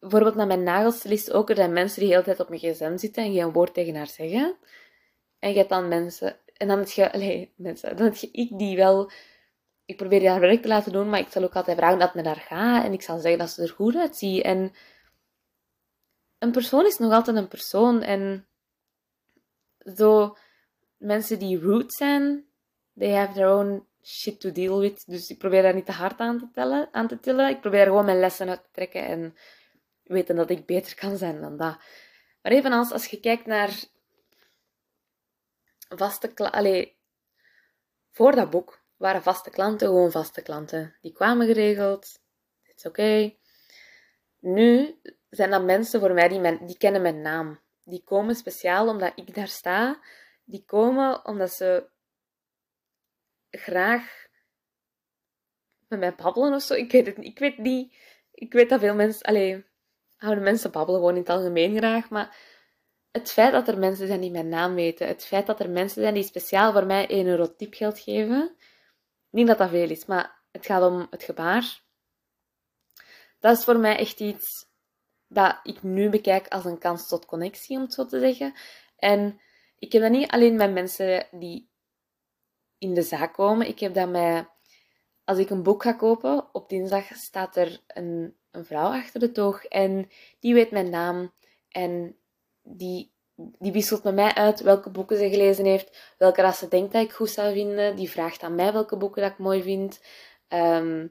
bijvoorbeeld 0.00 0.34
naar 0.34 0.46
mijn 0.46 0.62
nagelstilist 0.62 1.32
ook, 1.32 1.50
er 1.50 1.56
zijn 1.56 1.72
mensen 1.72 2.00
die 2.00 2.08
de 2.08 2.14
hele 2.14 2.26
tijd 2.26 2.40
op 2.40 2.48
mijn 2.48 2.60
gsm 2.60 2.96
zitten 2.96 3.24
en 3.24 3.32
geen 3.32 3.52
woord 3.52 3.74
tegen 3.74 3.94
haar 3.94 4.06
zeggen. 4.06 4.56
En 5.38 5.50
je 5.50 5.56
hebt 5.56 5.68
dan 5.68 5.88
mensen, 5.88 6.36
en 6.56 6.68
dan 6.68 6.78
heb 6.78 6.88
je, 6.88 7.12
allez, 7.12 7.46
mensen, 7.56 7.96
dan 7.96 8.06
heb 8.06 8.16
je 8.16 8.28
ik 8.32 8.58
die 8.58 8.76
wel 8.76 9.10
ik 9.90 9.96
probeer 9.96 10.28
haar 10.28 10.40
werk 10.40 10.62
te 10.62 10.68
laten 10.68 10.92
doen, 10.92 11.08
maar 11.08 11.20
ik 11.20 11.28
zal 11.28 11.42
ook 11.42 11.56
altijd 11.56 11.78
vragen 11.78 11.98
dat 11.98 12.12
het 12.12 12.26
haar 12.26 12.36
gaat. 12.36 12.84
En 12.84 12.92
ik 12.92 13.02
zal 13.02 13.18
zeggen 13.18 13.38
dat 13.38 13.50
ze 13.50 13.62
er 13.62 13.68
goed 13.68 13.96
uitziet. 13.96 14.42
En 14.42 14.72
een 16.38 16.52
persoon 16.52 16.86
is 16.86 16.98
nog 16.98 17.12
altijd 17.12 17.36
een 17.36 17.48
persoon. 17.48 18.02
En 18.02 18.46
zo, 19.96 20.36
mensen 20.96 21.38
die 21.38 21.58
rude 21.58 21.92
zijn, 21.92 22.44
they 22.98 23.10
have 23.10 23.32
their 23.32 23.48
own 23.48 23.86
shit 24.02 24.40
to 24.40 24.52
deal 24.52 24.78
with. 24.78 25.06
Dus 25.06 25.30
ik 25.30 25.38
probeer 25.38 25.62
daar 25.62 25.74
niet 25.74 25.86
te 25.86 25.92
hard 25.92 26.20
aan 26.20 26.38
te, 26.38 26.48
tellen, 26.52 26.88
aan 26.92 27.08
te 27.08 27.20
tillen. 27.20 27.48
Ik 27.48 27.60
probeer 27.60 27.84
gewoon 27.84 28.04
mijn 28.04 28.20
lessen 28.20 28.48
uit 28.48 28.62
te 28.62 28.70
trekken 28.72 29.06
en 29.06 29.34
weten 30.10 30.36
dat 30.36 30.50
ik 30.50 30.66
beter 30.66 30.94
kan 30.94 31.16
zijn 31.16 31.40
dan 31.40 31.56
dat. 31.56 31.78
Maar 32.42 32.52
evenals 32.52 32.92
als 32.92 33.06
je 33.06 33.20
kijkt 33.20 33.46
naar 33.46 33.84
vaste 35.88 36.32
klanten... 36.32 36.92
Voor 38.10 38.34
dat 38.34 38.50
boek 38.50 38.84
waren 38.96 39.22
vaste 39.22 39.50
klanten 39.50 39.88
gewoon 39.88 40.10
vaste 40.10 40.42
klanten. 40.42 40.96
Die 41.00 41.12
kwamen 41.12 41.46
geregeld. 41.46 42.20
Het 42.62 42.76
is 42.76 42.86
oké. 42.86 43.34
Nu 44.38 45.00
zijn 45.30 45.50
dat 45.50 45.64
mensen 45.64 46.00
voor 46.00 46.12
mij 46.12 46.28
die, 46.28 46.40
men, 46.40 46.66
die 46.66 46.76
kennen 46.76 47.02
mijn 47.02 47.20
naam. 47.20 47.60
Die 47.84 48.02
komen 48.04 48.34
speciaal 48.34 48.88
omdat 48.88 49.12
ik 49.14 49.34
daar 49.34 49.48
sta. 49.48 50.00
Die 50.44 50.64
komen 50.64 51.24
omdat 51.26 51.52
ze 51.52 51.88
graag 53.50 54.26
met 55.88 55.98
mij 55.98 56.14
babbelen 56.14 56.54
of 56.54 56.62
zo. 56.62 56.74
Ik 56.74 56.92
weet 56.92 57.06
het 57.06 57.16
niet. 57.16 57.26
Ik 57.26 57.38
weet 57.38 57.58
niet. 57.58 57.94
Ik 58.32 58.52
weet 58.52 58.68
dat 58.68 58.80
veel 58.80 58.94
mensen... 58.94 59.22
Allee, 59.22 59.64
houden 60.20 60.44
mensen 60.44 60.70
babbelen 60.70 61.00
gewoon 61.00 61.14
in 61.14 61.20
het 61.20 61.30
algemeen 61.30 61.76
graag. 61.76 62.10
Maar 62.10 62.36
het 63.10 63.30
feit 63.30 63.52
dat 63.52 63.68
er 63.68 63.78
mensen 63.78 64.06
zijn 64.06 64.20
die 64.20 64.30
mijn 64.30 64.48
naam 64.48 64.74
weten. 64.74 65.06
Het 65.06 65.24
feit 65.24 65.46
dat 65.46 65.60
er 65.60 65.70
mensen 65.70 66.02
zijn 66.02 66.14
die 66.14 66.22
speciaal 66.22 66.72
voor 66.72 66.86
mij 66.86 67.08
1 67.08 67.26
euro 67.26 67.54
tipgeld 67.56 67.98
geven. 67.98 68.56
Niet 69.30 69.46
dat 69.46 69.58
dat 69.58 69.70
veel 69.70 69.90
is, 69.90 70.06
maar 70.06 70.42
het 70.52 70.66
gaat 70.66 70.82
om 70.82 71.06
het 71.10 71.22
gebaar. 71.22 71.82
Dat 73.38 73.58
is 73.58 73.64
voor 73.64 73.78
mij 73.78 73.96
echt 73.96 74.20
iets 74.20 74.68
dat 75.28 75.60
ik 75.62 75.82
nu 75.82 76.08
bekijk 76.08 76.48
als 76.48 76.64
een 76.64 76.78
kans 76.78 77.08
tot 77.08 77.26
connectie, 77.26 77.76
om 77.76 77.82
het 77.82 77.94
zo 77.94 78.06
te 78.06 78.20
zeggen. 78.20 78.54
En 78.96 79.40
ik 79.78 79.92
heb 79.92 80.02
dat 80.02 80.10
niet 80.10 80.30
alleen 80.30 80.56
met 80.56 80.72
mensen 80.72 81.26
die 81.30 81.70
in 82.78 82.94
de 82.94 83.02
zaak 83.02 83.34
komen. 83.34 83.68
Ik 83.68 83.78
heb 83.78 83.94
dat 83.94 84.08
met... 84.08 84.48
Als 85.24 85.38
ik 85.38 85.50
een 85.50 85.62
boek 85.62 85.82
ga 85.82 85.92
kopen, 85.92 86.54
op 86.54 86.68
dinsdag 86.68 87.04
staat 87.04 87.56
er 87.56 87.80
een, 87.86 88.39
een 88.50 88.64
vrouw 88.64 88.92
achter 88.92 89.20
de 89.20 89.32
toog 89.32 89.64
en 89.64 90.10
die 90.40 90.54
weet 90.54 90.70
mijn 90.70 90.90
naam 90.90 91.32
en 91.68 92.16
die 92.62 93.12
die 93.58 93.72
wisselt 93.72 94.02
met 94.02 94.14
mij 94.14 94.34
uit 94.34 94.60
welke 94.60 94.90
boeken 94.90 95.16
ze 95.16 95.30
gelezen 95.30 95.64
heeft, 95.64 96.14
welke 96.18 96.42
dat 96.42 96.56
ze 96.56 96.68
denkt 96.68 96.92
dat 96.92 97.02
ik 97.02 97.12
goed 97.12 97.30
zou 97.30 97.52
vinden. 97.52 97.96
Die 97.96 98.10
vraagt 98.10 98.42
aan 98.42 98.54
mij 98.54 98.72
welke 98.72 98.96
boeken 98.96 99.22
dat 99.22 99.30
ik 99.30 99.38
mooi 99.38 99.62
vind. 99.62 100.00
Ehm, 100.48 101.06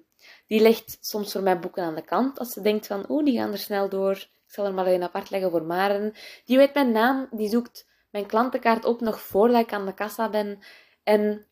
die 0.47 0.62
legt 0.62 0.97
soms 1.02 1.32
voor 1.32 1.41
mij 1.41 1.60
boeken 1.60 1.84
aan 1.84 1.95
de 1.95 2.02
kant 2.02 2.39
als 2.39 2.54
ze 2.54 2.62
denkt 2.62 2.88
van, 2.88 3.06
oeh, 3.10 3.25
die 3.25 3.38
gaan 3.38 3.52
er 3.52 3.58
snel 3.58 3.89
door. 3.89 4.15
Ik 4.15 4.56
zal 4.56 4.65
er 4.65 4.73
maar 4.73 4.88
een 4.88 5.04
apart 5.04 5.30
leggen 5.30 5.52
voor 5.52 5.63
Maren. 5.63 6.13
Die 6.45 6.58
weet 6.58 6.73
mijn 6.73 6.91
naam, 6.91 7.28
die 7.32 7.49
zoekt 7.49 7.88
mijn 8.12 8.25
klantenkaart 8.25 8.86
op 8.86 9.02
nog 9.02 9.21
voordat 9.21 9.62
ik 9.62 9.73
aan 9.73 9.86
de 9.86 9.93
kassa 9.93 10.30
ben. 10.30 10.60
En 11.04 11.45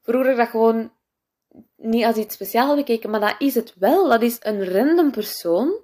vroeger 0.00 0.36
dat 0.36 0.48
gewoon 0.48 0.92
niet 1.76 2.04
als 2.04 2.16
iets 2.16 2.34
speciaals 2.34 2.76
bekeken, 2.76 3.10
maar 3.10 3.20
dat 3.20 3.34
is 3.38 3.54
het 3.54 3.74
wel. 3.74 4.08
Dat 4.08 4.22
is 4.22 4.36
een 4.40 4.64
random 4.64 5.10
persoon 5.10 5.80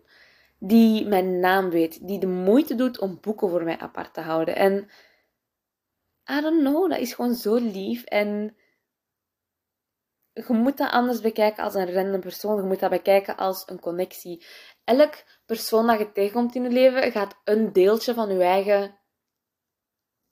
die 0.58 1.06
mijn 1.06 1.38
naam 1.38 1.70
weet, 1.70 2.06
die 2.06 2.18
de 2.18 2.26
moeite 2.26 2.74
doet 2.74 2.98
om 2.98 3.18
boeken 3.20 3.48
voor 3.48 3.64
mij 3.64 3.78
apart 3.78 4.14
te 4.14 4.20
houden. 4.20 4.56
En 4.56 4.88
I 6.30 6.40
don't 6.40 6.60
know, 6.60 6.90
dat 6.90 6.98
is 6.98 7.14
gewoon 7.14 7.34
zo 7.34 7.54
lief. 7.54 8.04
En 8.04 8.56
je 10.32 10.52
moet 10.52 10.76
dat 10.76 10.90
anders 10.90 11.20
bekijken 11.20 11.64
als 11.64 11.74
een 11.74 11.92
random 11.92 12.20
persoon. 12.20 12.56
Je 12.56 12.62
moet 12.62 12.80
dat 12.80 12.90
bekijken 12.90 13.36
als 13.36 13.62
een 13.66 13.80
connectie. 13.80 14.44
Elk 14.84 15.24
persoon 15.46 15.86
dat 15.86 15.98
je 15.98 16.12
tegenkomt 16.12 16.54
in 16.54 16.62
je 16.62 16.68
leven 16.68 17.12
gaat 17.12 17.40
een 17.44 17.72
deeltje 17.72 18.14
van 18.14 18.36
je 18.36 18.42
eigen 18.42 18.98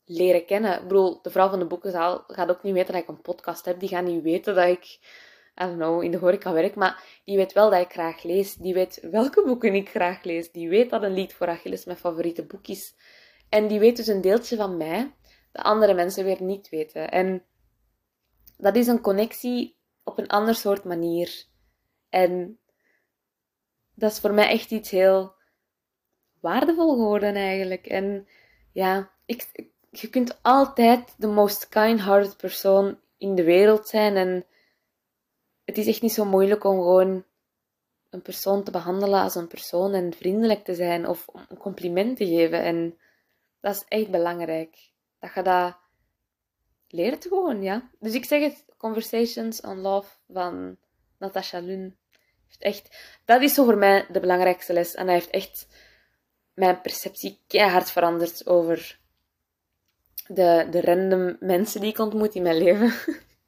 leren 0.05 0.47
kennen. 0.47 0.77
Ik 0.77 0.88
bedoel, 0.88 1.23
de 1.23 1.31
vrouw 1.31 1.49
van 1.49 1.59
de 1.59 1.67
boekenzaal 1.67 2.25
gaat 2.27 2.51
ook 2.51 2.62
niet 2.62 2.75
weten 2.75 2.93
dat 2.93 3.03
ik 3.03 3.09
een 3.09 3.23
podcast 3.23 3.65
heb. 3.65 3.81
Die 3.81 3.88
gaat 3.88 4.05
niet 4.05 4.23
weten 4.23 4.55
dat 4.55 4.69
ik 4.69 4.99
I 5.61 5.65
don't 5.65 5.77
know, 5.77 6.03
in 6.03 6.11
de 6.11 6.19
horeca 6.19 6.53
werk, 6.53 6.75
maar 6.75 7.21
die 7.25 7.37
weet 7.37 7.53
wel 7.53 7.71
dat 7.71 7.81
ik 7.81 7.93
graag 7.93 8.23
lees. 8.23 8.55
Die 8.55 8.75
weet 8.75 9.09
welke 9.11 9.43
boeken 9.45 9.75
ik 9.75 9.88
graag 9.88 10.23
lees. 10.23 10.53
Die 10.53 10.69
weet 10.69 10.91
dat 10.91 11.03
een 11.03 11.15
lied 11.15 11.35
voor 11.35 11.49
Achilles 11.49 11.85
mijn 11.85 11.99
favoriete 11.99 12.47
boek 12.47 12.67
is. 12.67 12.95
En 13.49 13.67
die 13.67 13.79
weet 13.79 13.97
dus 13.97 14.07
een 14.07 14.21
deeltje 14.21 14.57
van 14.57 14.77
mij 14.77 15.15
dat 15.53 15.65
andere 15.65 15.95
mensen 15.95 16.25
weer 16.25 16.43
niet 16.43 16.69
weten. 16.69 17.11
En 17.11 17.45
dat 18.57 18.77
is 18.77 18.87
een 18.87 19.01
connectie 19.01 19.79
op 20.05 20.19
een 20.19 20.29
ander 20.29 20.55
soort 20.55 20.85
manier. 20.85 21.45
En 22.09 22.59
dat 23.95 24.12
is 24.12 24.21
voor 24.21 24.35
mij 24.35 24.49
echt 24.49 24.71
iets 24.71 24.91
heel 24.91 25.35
waardevol 26.41 26.91
geworden 26.91 27.35
eigenlijk. 27.35 27.87
En 27.87 28.29
ja, 28.73 29.11
ik, 29.27 29.71
je 30.00 30.09
kunt 30.09 30.38
altijd 30.42 31.14
de 31.16 31.26
most 31.26 31.68
kind-hearted 31.68 32.37
persoon 32.37 32.98
in 33.18 33.35
de 33.35 33.44
wereld 33.44 33.88
zijn 33.88 34.16
en 34.16 34.46
het 35.64 35.78
is 35.78 35.87
echt 35.87 36.02
niet 36.02 36.12
zo 36.12 36.24
moeilijk 36.24 36.64
om 36.64 36.76
gewoon 36.76 37.24
een 38.11 38.22
persoon 38.22 38.62
te 38.64 38.70
behandelen 38.70 39.22
als 39.22 39.35
een 39.35 39.46
persoon 39.46 39.92
en 39.92 40.12
vriendelijk 40.12 40.64
te 40.64 40.74
zijn 40.74 41.09
of 41.09 41.28
om 41.28 41.44
een 41.48 41.57
compliment 41.57 42.16
te 42.16 42.26
geven. 42.26 42.62
En 42.62 42.98
dat 43.61 43.74
is 43.74 43.85
echt 43.88 44.11
belangrijk. 44.11 44.90
Dat 45.18 45.35
je 45.35 45.42
dat 45.42 45.76
leert 46.88 47.24
gewoon, 47.24 47.62
ja. 47.62 47.90
Dus 47.98 48.14
ik 48.14 48.24
zeg 48.24 48.42
het, 48.42 48.64
Conversations 48.76 49.61
on 49.61 49.81
Love 49.81 50.11
van 50.28 50.76
Natasha 51.18 51.61
Lun. 51.61 51.96
Echt, 52.59 53.18
dat 53.24 53.42
is 53.42 53.55
voor 53.55 53.76
mij 53.76 54.07
de 54.11 54.20
belangrijkste 54.20 54.72
les. 54.72 54.95
En 54.95 55.05
hij 55.07 55.14
heeft 55.14 55.30
echt 55.30 55.66
mijn 56.55 56.80
perceptie 56.80 57.40
keihard 57.47 57.90
veranderd 57.90 58.47
over 58.47 59.01
de, 60.27 60.66
de 60.70 60.81
random 60.81 61.37
mensen 61.41 61.81
die 61.81 61.91
ik 61.91 61.99
ontmoet 61.99 62.35
in 62.35 62.43
mijn 62.43 62.57
leven. 62.57 62.93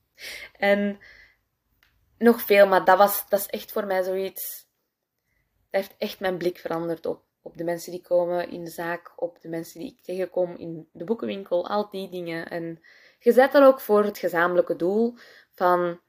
en 0.59 0.99
nog 2.19 2.41
veel, 2.41 2.67
maar 2.67 2.85
dat, 2.85 2.99
was, 2.99 3.29
dat 3.29 3.41
is 3.41 3.47
echt 3.47 3.73
voor 3.73 3.87
mij 3.87 4.03
zoiets. 4.03 4.67
Dat 5.71 5.81
heeft 5.81 5.95
echt 5.99 6.21
mijn 6.21 6.37
blik 6.37 6.59
veranderd 6.59 7.07
op, 7.07 7.23
op 7.43 7.57
de 7.57 7.65
mensen 7.65 7.93
die 7.93 8.03
komen 8.03 8.51
in 8.51 8.65
de 8.65 8.71
zaak, 8.71 9.13
op 9.17 9.41
de 9.41 9.49
mensen 9.49 9.81
die 9.81 9.91
ik 9.91 10.03
tegenkom 10.03 10.57
in 10.57 10.89
de 10.93 11.05
boekenwinkel, 11.05 11.69
al 11.69 11.91
die 11.91 12.09
dingen. 12.09 12.49
En 12.49 12.83
je 13.19 13.33
zet 13.33 13.53
dan 13.53 13.63
ook 13.63 13.81
voor 13.81 14.05
het 14.05 14.19
gezamenlijke 14.19 14.77
doel 14.77 15.15
van, 15.53 16.01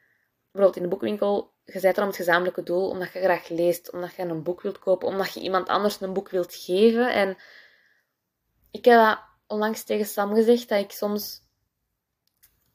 bijvoorbeeld 0.51 0.75
in 0.75 0.81
de 0.81 0.89
boekenwinkel, 0.89 1.53
je 1.65 1.79
zet 1.79 1.95
dan 1.95 2.03
om 2.03 2.09
het 2.09 2.19
gezamenlijke 2.19 2.63
doel 2.63 2.89
omdat 2.89 3.13
je 3.13 3.19
graag 3.19 3.49
leest, 3.49 3.91
omdat 3.91 4.15
je 4.15 4.21
een 4.21 4.43
boek 4.43 4.61
wilt 4.61 4.79
kopen, 4.79 5.07
omdat 5.07 5.33
je 5.33 5.39
iemand 5.39 5.67
anders 5.67 6.01
een 6.01 6.13
boek 6.13 6.29
wilt 6.29 6.55
geven. 6.55 7.13
En 7.13 7.37
ik 8.71 8.85
heb 8.85 8.99
dat 8.99 9.19
onlangs 9.47 9.83
tegen 9.83 10.05
Sam 10.05 10.33
gezegd, 10.33 10.69
dat 10.69 10.79
ik 10.79 10.91
soms, 10.91 11.41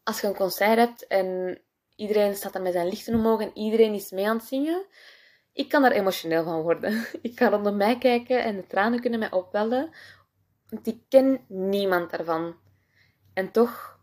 als 0.03 0.21
je 0.21 0.27
een 0.27 0.35
concert 0.35 0.79
hebt 0.79 1.07
en 1.07 1.61
Iedereen 2.01 2.35
staat 2.35 2.55
er 2.55 2.63
met 2.63 2.73
zijn 2.73 2.89
lichten 2.89 3.15
omhoog 3.15 3.41
en 3.41 3.51
iedereen 3.55 3.95
is 3.95 4.11
mee 4.11 4.29
aan 4.29 4.37
het 4.37 4.47
zingen. 4.47 4.87
Ik 5.53 5.69
kan 5.69 5.85
er 5.85 5.93
emotioneel 5.93 6.45
van 6.45 6.63
worden. 6.63 7.07
Ik 7.23 7.35
kan 7.35 7.55
onder 7.55 7.75
mij 7.75 7.99
kijken 7.99 8.45
en 8.45 8.57
de 8.57 8.67
tranen 8.67 9.01
kunnen 9.01 9.19
mij 9.19 9.31
opwellen. 9.31 9.91
Want 10.69 10.87
ik 10.87 11.01
ken 11.09 11.45
niemand 11.49 12.11
daarvan. 12.11 12.57
En 13.35 13.51
toch 13.51 13.99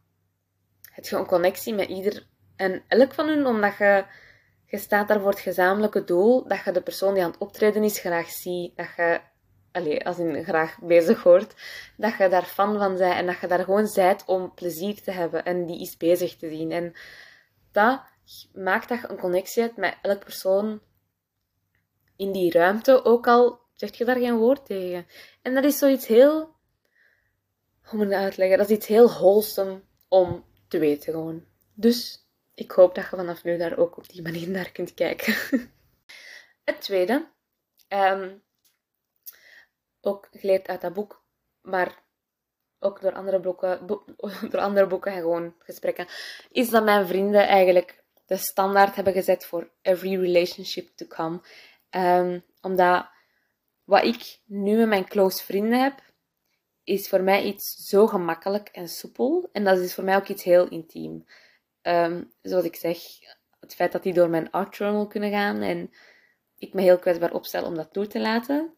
heb 0.92 1.06
je 1.06 1.16
een 1.16 1.26
connectie 1.26 1.74
met 1.74 1.90
ieder 1.90 2.28
en 2.56 2.84
elk 2.88 3.14
van 3.14 3.28
hun, 3.28 3.46
omdat 3.46 3.78
je, 3.78 4.06
je 4.66 4.78
staat 4.78 5.08
daar 5.08 5.20
voor 5.20 5.30
het 5.30 5.40
gezamenlijke 5.40 6.04
doel, 6.04 6.48
dat 6.48 6.64
je 6.64 6.72
de 6.72 6.82
persoon 6.82 7.14
die 7.14 7.24
aan 7.24 7.32
het 7.32 7.40
optreden 7.40 7.84
is 7.84 8.00
graag 8.00 8.30
ziet, 8.30 8.78
dat 8.78 8.90
je, 8.96 9.22
allez, 9.72 10.04
als 10.04 10.20
in 10.20 10.44
graag 10.44 10.80
bezig 10.82 11.24
hoort, 11.24 11.54
dat 11.98 12.18
je 12.18 12.30
daar 12.30 12.46
fan 12.46 12.78
van 12.78 12.98
bent 12.98 13.14
en 13.14 13.26
dat 13.26 13.40
je 13.40 13.48
daar 13.48 13.64
gewoon 13.64 13.88
zijt 13.88 14.26
om 14.26 14.54
plezier 14.54 15.02
te 15.02 15.12
hebben 15.12 15.46
en 15.46 15.66
die 15.66 15.82
is 15.82 15.98
bezig 15.98 16.36
te 16.36 16.50
zien. 16.50 16.72
En 16.72 16.94
dat 17.72 18.02
maakt 18.54 18.90
dat 18.90 19.02
je 19.02 19.10
een 19.10 19.18
connectie 19.18 19.62
hebt 19.64 19.78
met 19.78 19.98
elke 20.02 20.24
persoon 20.24 20.82
in 22.16 22.32
die 22.32 22.52
ruimte, 22.52 23.06
ook 23.06 23.28
al 23.28 23.60
zeg 23.74 23.98
je 23.98 24.06
daar 24.06 24.18
geen 24.18 24.38
woord 24.38 24.66
tegen. 24.66 25.08
En 25.42 25.54
dat 25.54 25.64
is 25.64 25.78
zoiets 25.78 26.08
heel, 26.08 26.56
hoe 27.82 28.00
moet 28.00 28.08
ik 28.08 28.14
uitleggen, 28.14 28.58
dat 28.58 28.70
is 28.70 28.76
iets 28.76 28.88
heel 28.88 29.08
wholesome 29.08 29.82
om 30.08 30.46
te 30.68 30.80
weten 30.80 31.14
gewoon. 31.14 31.46
Dus 31.74 32.28
ik 32.54 32.72
hoop 32.72 32.96
dat 32.96 33.04
je 33.10 33.16
vanaf 33.16 33.44
nu 33.44 33.58
daar 33.58 33.78
ook 33.78 33.98
op 33.98 34.10
die 34.10 34.22
manier 34.22 34.50
naar 34.50 34.72
kunt 34.72 34.94
kijken. 34.94 35.36
Het 36.66 36.82
tweede, 36.82 37.28
um, 37.90 38.42
ook 40.08 40.28
geleerd 40.32 40.68
uit 40.68 40.82
dat 40.82 40.94
boek, 40.94 41.24
maar 41.62 42.04
ook 42.80 43.02
door 43.02 43.14
andere 43.14 43.40
boeken, 43.40 43.88
door 44.52 44.60
andere 44.60 44.88
boeken 44.88 45.12
en 45.12 45.22
gewoon 45.22 45.56
gesprekken, 45.60 46.08
is 46.52 46.70
dat 46.70 46.84
mijn 46.84 47.08
vrienden 47.08 47.48
eigenlijk 47.48 48.04
de 48.26 48.38
standaard 48.38 48.96
hebben 48.96 49.14
gezet 49.14 49.46
voor 49.46 49.70
every 49.82 50.22
relationship 50.22 50.90
to 50.96 51.06
come. 51.06 51.42
Um, 51.90 52.44
omdat 52.62 53.10
wat 53.84 54.04
ik 54.04 54.40
nu 54.46 54.78
met 54.78 54.88
mijn 54.88 55.08
close 55.08 55.44
vrienden 55.44 55.82
heb, 55.82 56.02
is 56.84 57.10
voor 57.10 57.22
mij 57.22 57.44
iets 57.44 57.76
zo 57.76 58.08
gemakkelijk 58.08 58.68
en 58.68 58.88
soepel. 58.88 59.50
En 59.52 59.64
dat 59.64 59.78
is 59.78 59.94
voor 59.94 60.04
mij 60.04 60.16
ook 60.16 60.28
iets 60.28 60.44
heel 60.44 60.68
intiem. 60.68 61.26
Um, 61.82 62.32
zoals 62.42 62.64
ik 62.64 62.76
zeg, 62.76 62.98
het 63.60 63.76
feit 63.76 63.92
dat 63.92 64.04
die 64.04 64.14
door 64.14 64.30
mijn 64.30 64.52
art 64.52 64.76
journal 64.76 65.08
kunnen 65.08 65.32
gaan 65.32 65.62
en 65.62 65.92
ik 66.58 66.74
me 66.74 66.82
heel 66.82 67.00
kwetsbaar 67.00 67.34
opstel 67.34 67.64
om 67.64 67.76
dat 67.76 67.94
toe 67.94 68.08
te 68.08 68.20
laten, 68.20 68.77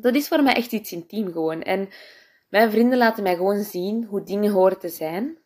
dat 0.00 0.14
is 0.14 0.28
voor 0.28 0.42
mij 0.42 0.54
echt 0.54 0.72
iets 0.72 0.92
intiem 0.92 1.32
gewoon. 1.32 1.62
En 1.62 1.88
mijn 2.48 2.70
vrienden 2.70 2.98
laten 2.98 3.22
mij 3.22 3.36
gewoon 3.36 3.62
zien 3.62 4.04
hoe 4.04 4.22
dingen 4.22 4.52
horen 4.52 4.78
te 4.78 4.88
zijn 4.88 5.38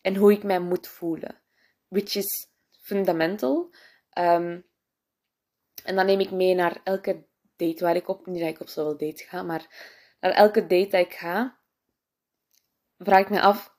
en 0.00 0.16
hoe 0.16 0.32
ik 0.32 0.42
mij 0.42 0.60
moet 0.60 0.88
voelen. 0.88 1.40
Which 1.88 2.14
is 2.14 2.48
fundamental. 2.80 3.74
Um, 4.18 4.66
en 5.84 5.96
dan 5.96 6.06
neem 6.06 6.20
ik 6.20 6.30
mee 6.30 6.54
naar 6.54 6.80
elke 6.84 7.24
date 7.56 7.84
waar 7.84 7.96
ik 7.96 8.08
op, 8.08 8.26
niet 8.26 8.40
dat 8.40 8.48
ik 8.48 8.60
op 8.60 8.68
zoveel 8.68 8.96
dates 8.96 9.22
ga, 9.22 9.42
maar 9.42 9.66
naar 10.20 10.32
elke 10.32 10.60
date 10.60 10.88
dat 10.88 11.06
ik 11.06 11.12
ga, 11.12 11.58
vraag 12.98 13.20
ik 13.20 13.30
me 13.30 13.40
af. 13.40 13.76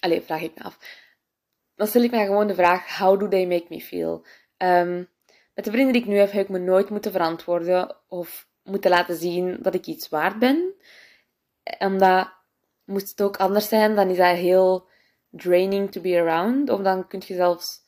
Allee, 0.00 0.20
vraag 0.20 0.42
ik 0.42 0.54
me 0.54 0.62
af. 0.62 0.78
Dan 1.74 1.86
stel 1.86 2.02
ik 2.02 2.10
me 2.10 2.24
gewoon 2.24 2.46
de 2.46 2.54
vraag: 2.54 2.98
How 2.98 3.20
do 3.20 3.28
they 3.28 3.46
make 3.46 3.66
me 3.68 3.80
feel? 3.80 4.26
Um, 4.56 5.08
met 5.54 5.64
de 5.64 5.70
vrienden 5.70 5.92
die 5.92 6.02
ik 6.02 6.08
nu 6.08 6.16
heb, 6.16 6.30
heb 6.30 6.42
ik 6.42 6.48
me 6.48 6.58
nooit 6.58 6.90
moeten 6.90 7.12
verantwoorden 7.12 7.96
of 8.08 8.49
moeten 8.70 8.90
laten 8.90 9.16
zien 9.16 9.58
dat 9.60 9.74
ik 9.74 9.86
iets 9.86 10.08
waard 10.08 10.38
ben. 10.38 10.74
Omdat, 11.78 12.32
moest 12.84 13.10
het 13.10 13.22
ook 13.22 13.36
anders 13.36 13.68
zijn, 13.68 13.94
dan 13.94 14.08
is 14.08 14.16
dat 14.16 14.36
heel 14.36 14.88
draining 15.30 15.92
to 15.92 16.00
be 16.00 16.18
around. 16.20 16.70
Of 16.70 16.80
dan 16.80 17.08
kun 17.08 17.22
je 17.26 17.34
zelfs 17.34 17.82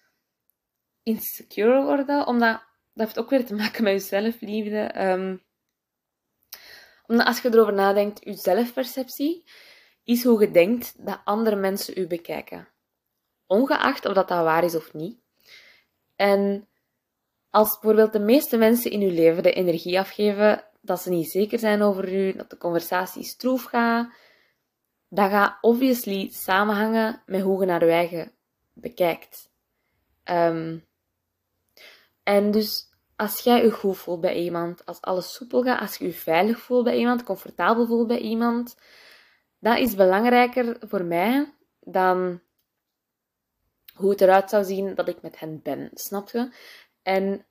insecure 1.03 1.83
worden. 1.83 2.27
Omdat, 2.27 2.63
dat 2.93 3.07
heeft 3.07 3.19
ook 3.19 3.31
weer 3.31 3.47
te 3.47 3.55
maken 3.55 3.85
met 3.85 3.93
je 3.93 3.99
zelfliefde. 3.99 5.09
Um, 5.11 5.43
omdat 7.07 7.27
als 7.27 7.41
je 7.41 7.49
erover 7.53 7.73
nadenkt, 7.73 8.25
je 8.25 8.35
zelfperceptie 8.35 9.45
is 10.05 10.25
hoe 10.25 10.41
je 10.41 10.51
denkt 10.51 11.07
dat 11.07 11.21
andere 11.25 11.57
mensen 11.57 11.99
u 11.99 12.07
bekijken. 12.07 12.69
Ongeacht 13.47 14.07
of 14.07 14.15
dat, 14.15 14.29
dat 14.29 14.45
waar 14.45 14.65
is 14.65 14.75
of 14.75 14.93
niet. 14.93 15.21
En 16.17 16.69
als 17.51 17.71
bijvoorbeeld 17.71 18.13
de 18.13 18.19
meeste 18.19 18.57
mensen 18.57 18.91
in 18.91 19.01
uw 19.01 19.11
leven 19.11 19.43
de 19.43 19.53
energie 19.53 19.99
afgeven 19.99 20.65
dat 20.83 21.01
ze 21.01 21.11
niet 21.11 21.31
zeker 21.31 21.59
zijn 21.59 21.83
over 21.83 22.13
u, 22.13 22.33
dat 22.33 22.51
de 22.51 22.57
conversatie 22.57 23.23
stroef 23.23 23.63
gaat, 23.63 24.13
dat 25.09 25.31
gaat 25.31 25.59
obviously 25.61 26.29
samenhangen 26.31 27.23
met 27.27 27.41
hoe 27.41 27.61
je 27.61 27.67
naar 27.67 27.85
je 27.85 27.91
eigen 27.91 28.33
bekijkt. 28.73 29.51
Um, 30.25 30.87
en 32.23 32.51
dus 32.51 32.91
als 33.17 33.41
jij 33.41 33.63
je 33.63 33.71
goed 33.71 33.97
voelt 33.97 34.21
bij 34.21 34.35
iemand, 34.35 34.87
als 34.87 35.01
alles 35.01 35.33
soepel 35.33 35.63
gaat, 35.63 35.81
als 35.81 35.97
je 35.97 36.05
je 36.05 36.13
veilig 36.13 36.59
voelt 36.59 36.85
bij 36.85 36.97
iemand, 36.97 37.23
comfortabel 37.23 37.87
voelt 37.87 38.07
bij 38.07 38.19
iemand, 38.19 38.77
dat 39.59 39.79
is 39.79 39.95
belangrijker 39.95 40.77
voor 40.81 41.05
mij 41.05 41.55
dan 41.81 42.41
hoe 43.95 44.11
het 44.11 44.21
eruit 44.21 44.51
zou 44.51 44.65
zien 44.65 44.95
dat 44.95 45.09
ik 45.09 45.23
met 45.23 45.39
hen 45.39 45.63
ben. 45.63 45.91
Snap 45.95 46.29
je? 46.31 46.55
En 47.03 47.47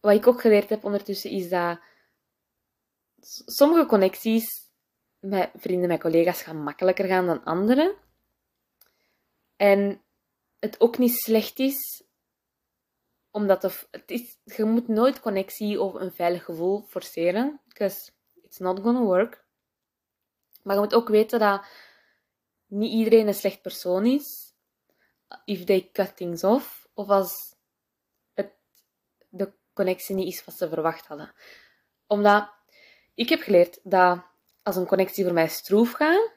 wat 0.00 0.14
ik 0.14 0.26
ook 0.26 0.40
geleerd 0.40 0.68
heb 0.68 0.84
ondertussen 0.84 1.30
is 1.30 1.48
dat 1.48 1.80
sommige 3.46 3.86
connecties 3.86 4.70
met 5.18 5.50
vrienden, 5.54 5.88
met 5.88 6.00
collega's 6.00 6.42
gaan 6.42 6.62
makkelijker 6.62 7.06
gaan 7.06 7.26
dan 7.26 7.44
andere. 7.44 7.96
En 9.56 10.02
het 10.58 10.80
ook 10.80 10.98
niet 10.98 11.16
slecht 11.16 11.58
is 11.58 12.02
omdat 13.30 13.62
het 13.62 14.10
is, 14.10 14.38
je 14.44 14.64
moet 14.64 14.88
nooit 14.88 15.20
connectie 15.20 15.80
of 15.80 15.94
een 15.94 16.12
veilig 16.12 16.44
gevoel 16.44 16.82
forceren. 16.82 17.60
Because 17.68 18.10
it's 18.42 18.58
not 18.58 18.80
gonna 18.80 19.00
work. 19.00 19.44
Maar 20.62 20.74
je 20.74 20.80
moet 20.80 20.94
ook 20.94 21.08
weten 21.08 21.38
dat 21.38 21.66
niet 22.66 22.92
iedereen 22.92 23.26
een 23.26 23.34
slecht 23.34 23.62
persoon 23.62 24.06
is. 24.06 24.54
If 25.44 25.64
they 25.64 25.90
cut 25.92 26.16
things 26.16 26.44
off. 26.44 26.88
Of 26.94 27.08
als 27.08 27.54
het, 28.34 28.52
de 29.28 29.52
connectie 29.72 30.14
niet 30.14 30.34
is 30.34 30.44
wat 30.44 30.54
ze 30.54 30.68
verwacht 30.68 31.06
hadden. 31.06 31.32
Omdat 32.06 32.57
ik 33.18 33.28
heb 33.28 33.40
geleerd 33.40 33.78
dat 33.82 34.22
als 34.62 34.76
een 34.76 34.86
connectie 34.86 35.24
voor 35.24 35.32
mij 35.32 35.48
stroef 35.48 35.92
gaat, 35.92 36.32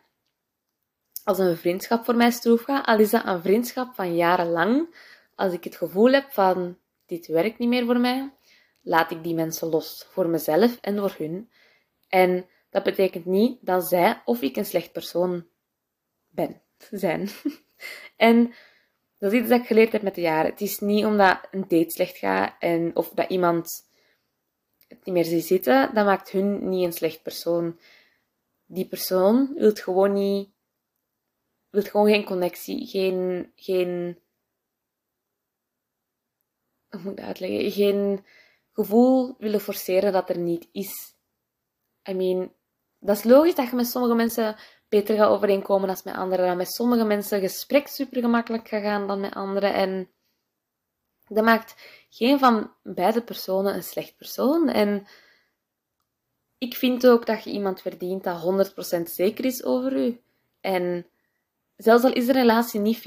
als 1.24 1.38
een 1.38 1.58
vriendschap 1.58 2.06
voor 2.06 2.16
mij 2.16 2.32
stroef 2.32 2.62
gaat, 2.62 2.86
al 2.86 3.00
is 3.00 3.10
dat 3.10 3.26
een 3.26 3.42
vriendschap 3.42 3.96
van 3.96 4.16
jarenlang, 4.16 4.96
als 5.36 5.54
ik 5.54 5.64
het 5.64 5.76
gevoel 5.76 6.12
heb 6.12 6.32
van 6.32 6.78
dit 7.06 7.28
werkt 7.28 7.58
niet 7.58 7.70
meer 7.70 7.86
voor 7.86 8.00
mij, 8.00 8.34
laat 8.82 9.12
ik 9.12 9.24
die 9.24 9.34
mensen 9.34 9.68
los 9.68 10.08
voor 10.10 10.28
mezelf 10.28 10.78
en 10.82 10.98
voor 10.98 11.16
hun. 11.18 11.50
En 12.08 12.46
dat 12.70 12.84
betekent 12.84 13.26
niet 13.26 13.58
dat 13.62 13.88
zij 13.88 14.22
of 14.26 14.42
ik 14.42 14.56
een 14.56 14.66
slecht 14.66 14.92
persoon 14.92 15.48
ben, 16.30 16.62
zijn. 16.92 17.30
en 18.16 18.54
dat 19.18 19.34
is 19.34 19.40
iets 19.40 19.50
dat 19.50 19.60
ik 19.60 19.68
geleerd 19.68 19.92
heb 19.92 20.02
met 20.02 20.16
de 20.16 20.22
jaren. 20.22 20.52
Het 20.52 20.62
is 20.62 20.80
niet 20.80 21.06
omdat 21.06 21.48
een 21.52 21.66
date 21.68 21.90
slecht 21.90 22.18
gaat 22.18 22.56
en 22.60 22.96
of 22.96 23.10
dat 23.10 23.30
iemand 23.30 23.90
het 24.96 25.06
niet 25.06 25.16
meer 25.16 25.26
ziet 25.26 25.46
zitten, 25.46 25.94
dat 25.94 26.06
maakt 26.06 26.32
hun 26.32 26.70
niet 26.70 26.86
een 26.86 26.94
slecht 26.94 27.22
persoon. 27.22 27.80
Die 28.66 28.88
persoon 28.88 29.54
wil 29.54 29.72
gewoon 29.74 30.14
niet, 30.14 30.50
wil 31.70 31.84
gewoon 31.84 32.08
geen 32.08 32.26
connectie, 32.26 32.88
geen, 32.88 33.52
geen 33.56 34.20
moet 37.00 37.20
uitleggen? 37.20 37.72
Geen 37.72 38.26
gevoel 38.72 39.36
willen 39.38 39.60
forceren 39.60 40.14
dat 40.14 40.30
er 40.30 40.38
niet 40.38 40.68
is. 40.72 41.16
I 42.10 42.14
mean, 42.14 42.54
dat 43.00 43.18
is 43.18 43.24
logisch 43.24 43.56
dat 43.56 43.70
je 43.70 43.76
met 43.76 43.88
sommige 43.88 44.16
mensen 44.16 44.56
beter 44.90 45.16
gaat 45.16 45.30
overeenkomen 45.30 45.88
dan 45.88 45.98
met 46.04 46.16
anderen. 46.16 46.48
Dat 46.48 46.58
met 46.58 46.74
sommige 46.74 47.04
mensen 47.04 47.40
gesprek 47.40 47.88
super 47.88 48.22
gemakkelijk 48.22 48.68
gaat 48.68 48.82
gaan 48.82 49.08
dan 49.08 49.20
met 49.20 49.34
anderen. 49.34 49.74
En 49.74 50.10
dat 51.36 51.44
maakt 51.44 51.76
geen 52.10 52.40
van 52.40 52.72
beide 52.84 53.24
personen 53.24 53.76
een 53.76 53.84
slecht 53.84 54.18
persoon. 54.18 54.70
En 54.70 55.08
ik 56.58 56.76
vind 56.76 57.08
ook 57.08 57.26
dat 57.26 57.44
je 57.44 57.52
iemand 57.52 57.82
verdient 57.82 58.24
dat 58.24 58.74
100% 59.00 59.02
zeker 59.04 59.46
is 59.46 59.64
over 59.64 59.98
u. 59.98 60.22
En 60.62 61.08
zelfs 61.76 62.04
al 62.04 62.14
is 62.14 62.26
de 62.26 62.32
relatie 62.32 62.80
niet 62.80 62.98
50-50, 62.98 63.02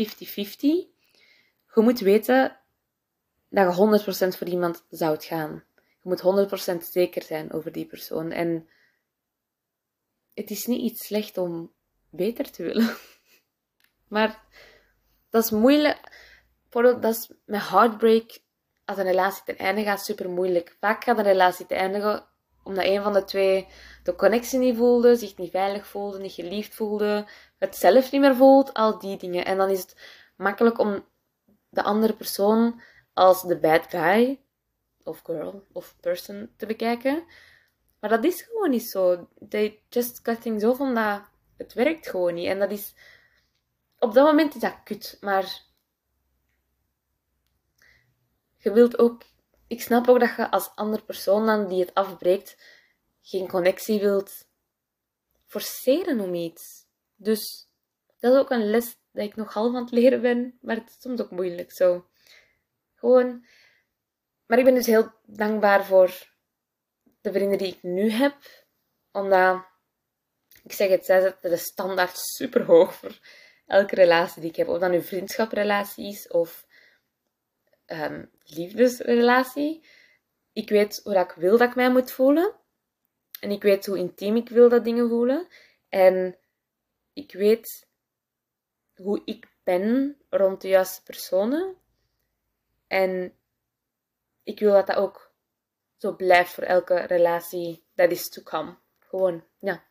je 1.75 1.81
moet 1.81 2.01
weten 2.01 2.61
dat 3.49 3.77
je 3.77 4.33
100% 4.35 4.39
voor 4.39 4.47
iemand 4.47 4.85
zou 4.91 5.20
gaan. 5.20 5.64
Je 5.75 6.09
moet 6.09 6.49
100% 6.83 6.91
zeker 6.91 7.22
zijn 7.22 7.53
over 7.53 7.72
die 7.72 7.87
persoon. 7.87 8.31
En 8.31 8.68
het 10.35 10.51
is 10.51 10.66
niet 10.66 10.81
iets 10.81 11.07
slecht 11.07 11.39
om 11.39 11.72
beter 12.11 12.51
te 12.51 12.62
willen. 12.62 12.97
Maar 14.09 14.45
dat 15.31 15.45
is 15.45 15.51
moeilijk. 15.51 16.33
Bijvoorbeeld, 16.75 17.03
dat 17.03 17.14
is 17.14 17.31
met 17.45 17.68
heartbreak, 17.68 18.39
als 18.85 18.99
een 18.99 19.05
relatie 19.05 19.43
ten 19.45 19.57
einde 19.57 19.83
gaat, 19.83 20.05
super 20.05 20.31
moeilijk. 20.31 20.77
Vaak 20.81 21.05
gaat 21.05 21.18
een 21.18 21.25
relatie 21.25 21.66
te 21.66 21.75
eindigen 21.75 22.27
omdat 22.62 22.85
een 22.85 23.03
van 23.03 23.12
de 23.12 23.25
twee 23.25 23.68
de 24.03 24.14
connectie 24.14 24.59
niet 24.59 24.77
voelde, 24.77 25.16
zich 25.16 25.37
niet 25.37 25.51
veilig 25.51 25.87
voelde, 25.87 26.18
niet 26.18 26.33
geliefd 26.33 26.75
voelde, 26.75 27.29
het 27.59 27.77
zelf 27.77 28.12
niet 28.12 28.20
meer 28.20 28.37
voelt, 28.37 28.75
al 28.75 28.99
die 28.99 29.16
dingen. 29.16 29.45
En 29.45 29.57
dan 29.57 29.68
is 29.68 29.81
het 29.81 29.97
makkelijk 30.37 30.79
om 30.79 31.05
de 31.68 31.83
andere 31.83 32.12
persoon 32.12 32.81
als 33.12 33.43
de 33.43 33.59
bad 33.59 33.87
guy 33.89 34.41
of 35.05 35.20
girl 35.25 35.66
of 35.72 35.97
person 36.01 36.53
te 36.57 36.66
bekijken. 36.66 37.25
Maar 38.01 38.11
dat 38.11 38.25
is 38.25 38.43
gewoon 38.43 38.70
niet 38.70 38.89
zo. 38.89 39.29
They 39.49 39.83
just 39.89 40.22
cut 40.22 40.43
things 40.43 40.64
off 40.64 40.81
omdat 40.81 41.22
het 41.57 41.72
werkt 41.72 42.09
gewoon 42.09 42.35
niet. 42.35 42.47
En 42.47 42.59
dat 42.59 42.70
is... 42.70 42.95
Op 43.99 44.14
dat 44.14 44.27
moment 44.27 44.55
is 44.55 44.61
dat 44.61 44.83
kut. 44.85 45.16
Maar... 45.20 45.72
Je 48.65 48.73
wilt 48.73 48.99
ook... 48.99 49.23
Ik 49.67 49.83
snap 49.83 50.09
ook 50.09 50.21
dat 50.21 50.37
je 50.37 50.51
als 50.51 50.71
andere 50.75 51.05
persoon 51.05 51.47
dan 51.47 51.69
die 51.69 51.81
het 51.81 51.95
afbreekt 51.95 52.57
geen 53.23 53.49
connectie 53.49 54.01
wilt 54.01 54.49
forceren 55.47 56.21
om 56.21 56.35
iets. 56.35 56.87
Dus 57.15 57.69
dat 58.19 58.33
is 58.33 58.39
ook 58.39 58.51
een 58.51 58.71
les 58.71 58.97
dat 59.12 59.25
ik 59.25 59.37
nog 59.37 59.53
half 59.53 59.75
aan 59.75 59.83
het 59.83 59.91
leren 59.91 60.21
ben, 60.21 60.59
maar 60.61 60.77
het 60.77 60.89
is 60.89 60.97
soms 61.01 61.21
ook 61.21 61.31
moeilijk 61.31 61.73
zo. 61.73 62.07
Gewoon. 62.95 63.47
Maar 64.47 64.59
ik 64.59 64.65
ben 64.65 64.75
dus 64.75 64.87
heel 64.87 65.12
dankbaar 65.27 65.85
voor 65.85 66.33
de 67.21 67.33
vrienden 67.33 67.59
die 67.59 67.73
ik 67.73 67.83
nu 67.83 68.11
heb, 68.11 68.37
omdat 69.12 69.65
ik 70.62 70.73
zeg 70.73 70.89
het, 70.89 71.05
zij 71.05 71.21
zetten 71.21 71.51
de 71.51 71.57
standaard 71.57 72.17
super 72.17 72.65
hoog 72.65 72.95
voor 72.95 73.19
elke 73.67 73.95
relatie 73.95 74.41
die 74.41 74.51
ik 74.51 74.57
heb. 74.57 74.69
Of 74.69 74.79
dat 74.79 74.91
nu 74.91 75.03
vriendschaprelatie 75.03 76.07
is 76.07 76.29
of 76.29 76.67
um, 77.87 78.30
liefdesrelatie. 78.45 79.87
Ik 80.53 80.68
weet 80.68 81.01
hoe 81.05 81.14
dat 81.14 81.30
ik 81.30 81.37
wil 81.37 81.59
dat 81.59 81.68
ik 81.68 81.74
mij 81.74 81.91
moet 81.91 82.12
voelen. 82.12 82.55
En 83.41 83.51
ik 83.51 83.62
weet 83.62 83.87
hoe 83.87 83.99
intiem 83.99 84.37
ik 84.37 84.49
wil 84.49 84.68
dat 84.68 84.85
dingen 84.85 85.09
voelen. 85.09 85.49
En 85.89 86.37
ik 87.12 87.32
weet 87.32 87.89
hoe 88.95 89.22
ik 89.24 89.49
ben 89.62 90.16
rond 90.30 90.61
de 90.61 90.68
juiste 90.68 91.03
personen. 91.03 91.76
En 92.87 93.35
ik 94.43 94.59
wil 94.59 94.72
dat 94.72 94.87
dat 94.87 94.97
ook 94.97 95.32
zo 95.97 96.16
blijft 96.16 96.53
voor 96.53 96.64
elke 96.64 97.01
relatie 97.01 97.85
dat 97.95 98.11
is 98.11 98.28
to 98.28 98.43
come. 98.43 98.76
Gewoon, 98.99 99.45
ja. 99.59 99.85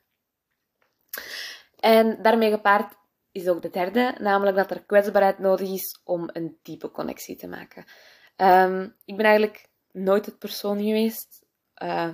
En 1.80 2.22
daarmee 2.22 2.52
gepaard 2.52 2.96
is 3.34 3.48
ook 3.48 3.62
de 3.62 3.70
derde, 3.70 4.16
namelijk 4.20 4.58
dat 4.58 4.72
er 4.72 4.84
kwetsbaarheid 4.84 5.40
nodig 5.40 5.70
is 5.70 6.02
om 6.04 6.30
een 6.34 6.58
diepe 6.62 6.92
connectie 6.92 7.36
te 7.36 7.48
maken. 7.48 7.86
Ehm, 8.36 8.90
ik 9.06 9.16
ben 9.16 9.26
eigenlijk 9.26 9.70
nooit 9.92 10.26
het 10.26 10.38
persoon 10.38 10.78
geweest 10.78 11.46
uh, 11.84 12.10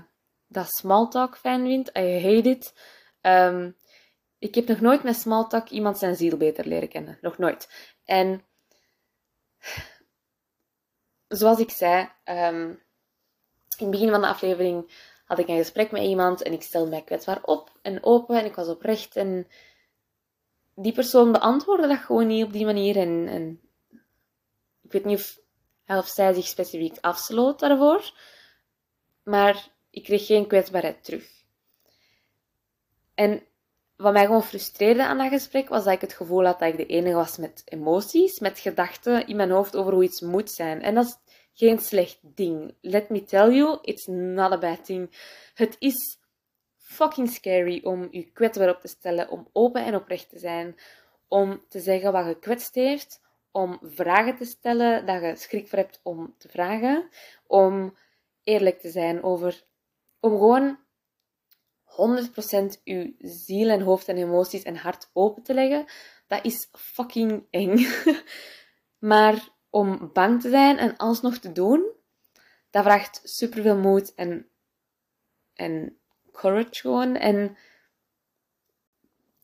dat 0.47 0.69
smalltalk 0.69 1.37
fijn 1.37 1.65
vindt. 1.65 1.97
I 1.97 2.19
hate 2.21 2.49
it. 2.49 2.73
Um, 3.21 3.77
ik 4.39 4.55
heb 4.55 4.67
nog 4.67 4.79
nooit 4.79 5.03
met 5.03 5.15
smalltalk 5.15 5.69
iemand 5.69 5.97
zijn 5.97 6.15
ziel 6.15 6.37
beter 6.37 6.65
leren 6.67 6.89
kennen. 6.89 7.17
Nog 7.21 7.37
nooit. 7.37 7.93
En 8.05 8.45
zoals 11.27 11.59
ik 11.59 11.69
zei, 11.69 12.09
um, 12.25 12.69
in 13.77 13.85
het 13.85 13.89
begin 13.89 14.09
van 14.09 14.21
de 14.21 14.27
aflevering 14.27 15.07
had 15.25 15.39
ik 15.39 15.47
een 15.47 15.57
gesprek 15.57 15.91
met 15.91 16.01
iemand 16.01 16.41
en 16.41 16.53
ik 16.53 16.61
stelde 16.61 16.89
mij 16.89 17.01
kwetsbaar 17.01 17.43
op 17.43 17.77
en 17.81 18.03
open 18.03 18.39
en 18.39 18.45
ik 18.45 18.55
was 18.55 18.67
oprecht. 18.67 19.15
En 19.15 19.47
die 20.81 20.93
persoon 20.93 21.31
beantwoordde 21.31 21.87
dat 21.87 21.97
gewoon 21.97 22.27
niet 22.27 22.45
op 22.45 22.53
die 22.53 22.65
manier. 22.65 22.97
En, 22.97 23.27
en 23.27 23.61
ik 24.81 24.91
weet 24.91 25.05
niet 25.05 25.17
of 25.17 25.39
of 25.97 26.07
zij 26.07 26.33
zich 26.33 26.47
specifiek 26.47 26.97
afsloot 27.01 27.59
daarvoor, 27.59 28.13
maar 29.23 29.69
ik 29.89 30.03
kreeg 30.03 30.25
geen 30.25 30.47
kwetsbaarheid 30.47 31.03
terug. 31.03 31.43
En 33.13 33.43
wat 33.95 34.13
mij 34.13 34.25
gewoon 34.25 34.43
frustreerde 34.43 35.05
aan 35.05 35.17
dat 35.17 35.29
gesprek 35.29 35.69
was 35.69 35.83
dat 35.83 35.93
ik 35.93 36.01
het 36.01 36.13
gevoel 36.13 36.45
had 36.45 36.59
dat 36.59 36.69
ik 36.69 36.77
de 36.77 36.85
enige 36.85 37.15
was 37.15 37.37
met 37.37 37.61
emoties, 37.65 38.39
met 38.39 38.59
gedachten 38.59 39.27
in 39.27 39.35
mijn 39.35 39.51
hoofd 39.51 39.75
over 39.75 39.93
hoe 39.93 40.03
iets 40.03 40.21
moet 40.21 40.51
zijn. 40.51 40.81
En 40.81 40.95
dat 40.95 41.05
is 41.05 41.17
geen 41.53 41.79
slecht 41.79 42.19
ding. 42.21 42.75
Let 42.81 43.09
me 43.09 43.23
tell 43.23 43.51
you, 43.51 43.77
it's 43.81 44.05
not 44.07 44.51
a 44.51 44.57
bad 44.57 44.85
thing. 44.85 45.09
Het 45.53 45.75
is 45.79 46.18
fucking 46.89 47.29
scary 47.29 47.81
om 47.83 48.07
je 48.11 48.31
kwetsbaar 48.31 48.69
op 48.69 48.81
te 48.81 48.87
stellen, 48.87 49.29
om 49.29 49.49
open 49.53 49.85
en 49.85 49.95
oprecht 49.95 50.29
te 50.29 50.39
zijn, 50.39 50.75
om 51.27 51.63
te 51.67 51.79
zeggen 51.79 52.11
wat 52.11 52.25
je 52.25 52.39
kwetst 52.39 52.75
heeft, 52.75 53.21
om 53.51 53.79
vragen 53.81 54.35
te 54.35 54.45
stellen 54.45 55.05
dat 55.05 55.21
je 55.21 55.35
schrik 55.35 55.67
voor 55.67 55.77
hebt 55.77 55.99
om 56.03 56.35
te 56.37 56.49
vragen, 56.49 57.09
om 57.47 57.97
eerlijk 58.43 58.79
te 58.79 58.89
zijn 58.89 59.23
over, 59.23 59.63
om 60.19 60.31
gewoon 60.31 60.79
100% 61.85 62.83
uw 62.83 63.13
ziel 63.17 63.69
en 63.69 63.81
hoofd 63.81 64.07
en 64.07 64.17
emoties 64.17 64.63
en 64.63 64.75
hart 64.75 65.09
open 65.13 65.43
te 65.43 65.53
leggen, 65.53 65.85
dat 66.27 66.45
is 66.45 66.69
fucking 66.71 67.45
eng. 67.49 67.87
maar 69.13 69.49
om 69.69 70.09
bang 70.13 70.41
te 70.41 70.49
zijn 70.49 70.77
en 70.77 70.97
alsnog 70.97 71.37
te 71.37 71.51
doen, 71.51 71.91
dat 72.69 72.83
vraagt 72.83 73.21
superveel 73.23 73.77
moed 73.77 74.13
en, 74.15 74.49
en 75.53 75.98
courage 76.39 76.79
gewoon. 76.79 77.15
En 77.15 77.57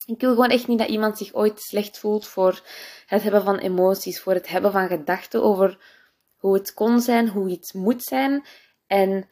ik 0.06 0.22
wil 0.22 0.30
gewoon 0.30 0.50
echt 0.50 0.68
niet 0.68 0.80
dat 0.80 0.90
iemand 0.90 1.18
zich 1.18 1.34
ooit 1.34 1.62
slecht 1.62 2.00
voelt 2.00 2.28
voor 2.28 2.62
het 3.06 3.24
hebben 3.24 3.44
van 3.44 3.58
emoties, 3.58 4.22
voor 4.22 4.34
het 4.34 4.48
hebben 4.48 4.72
van 4.72 4.88
gedachten 4.88 5.44
over 5.44 5.80
hoe 6.36 6.54
het 6.54 6.74
kon 6.74 7.02
zijn, 7.02 7.28
hoe 7.30 7.50
iets 7.50 7.74
moet 7.74 8.04
zijn. 8.04 8.46
En 8.88 9.30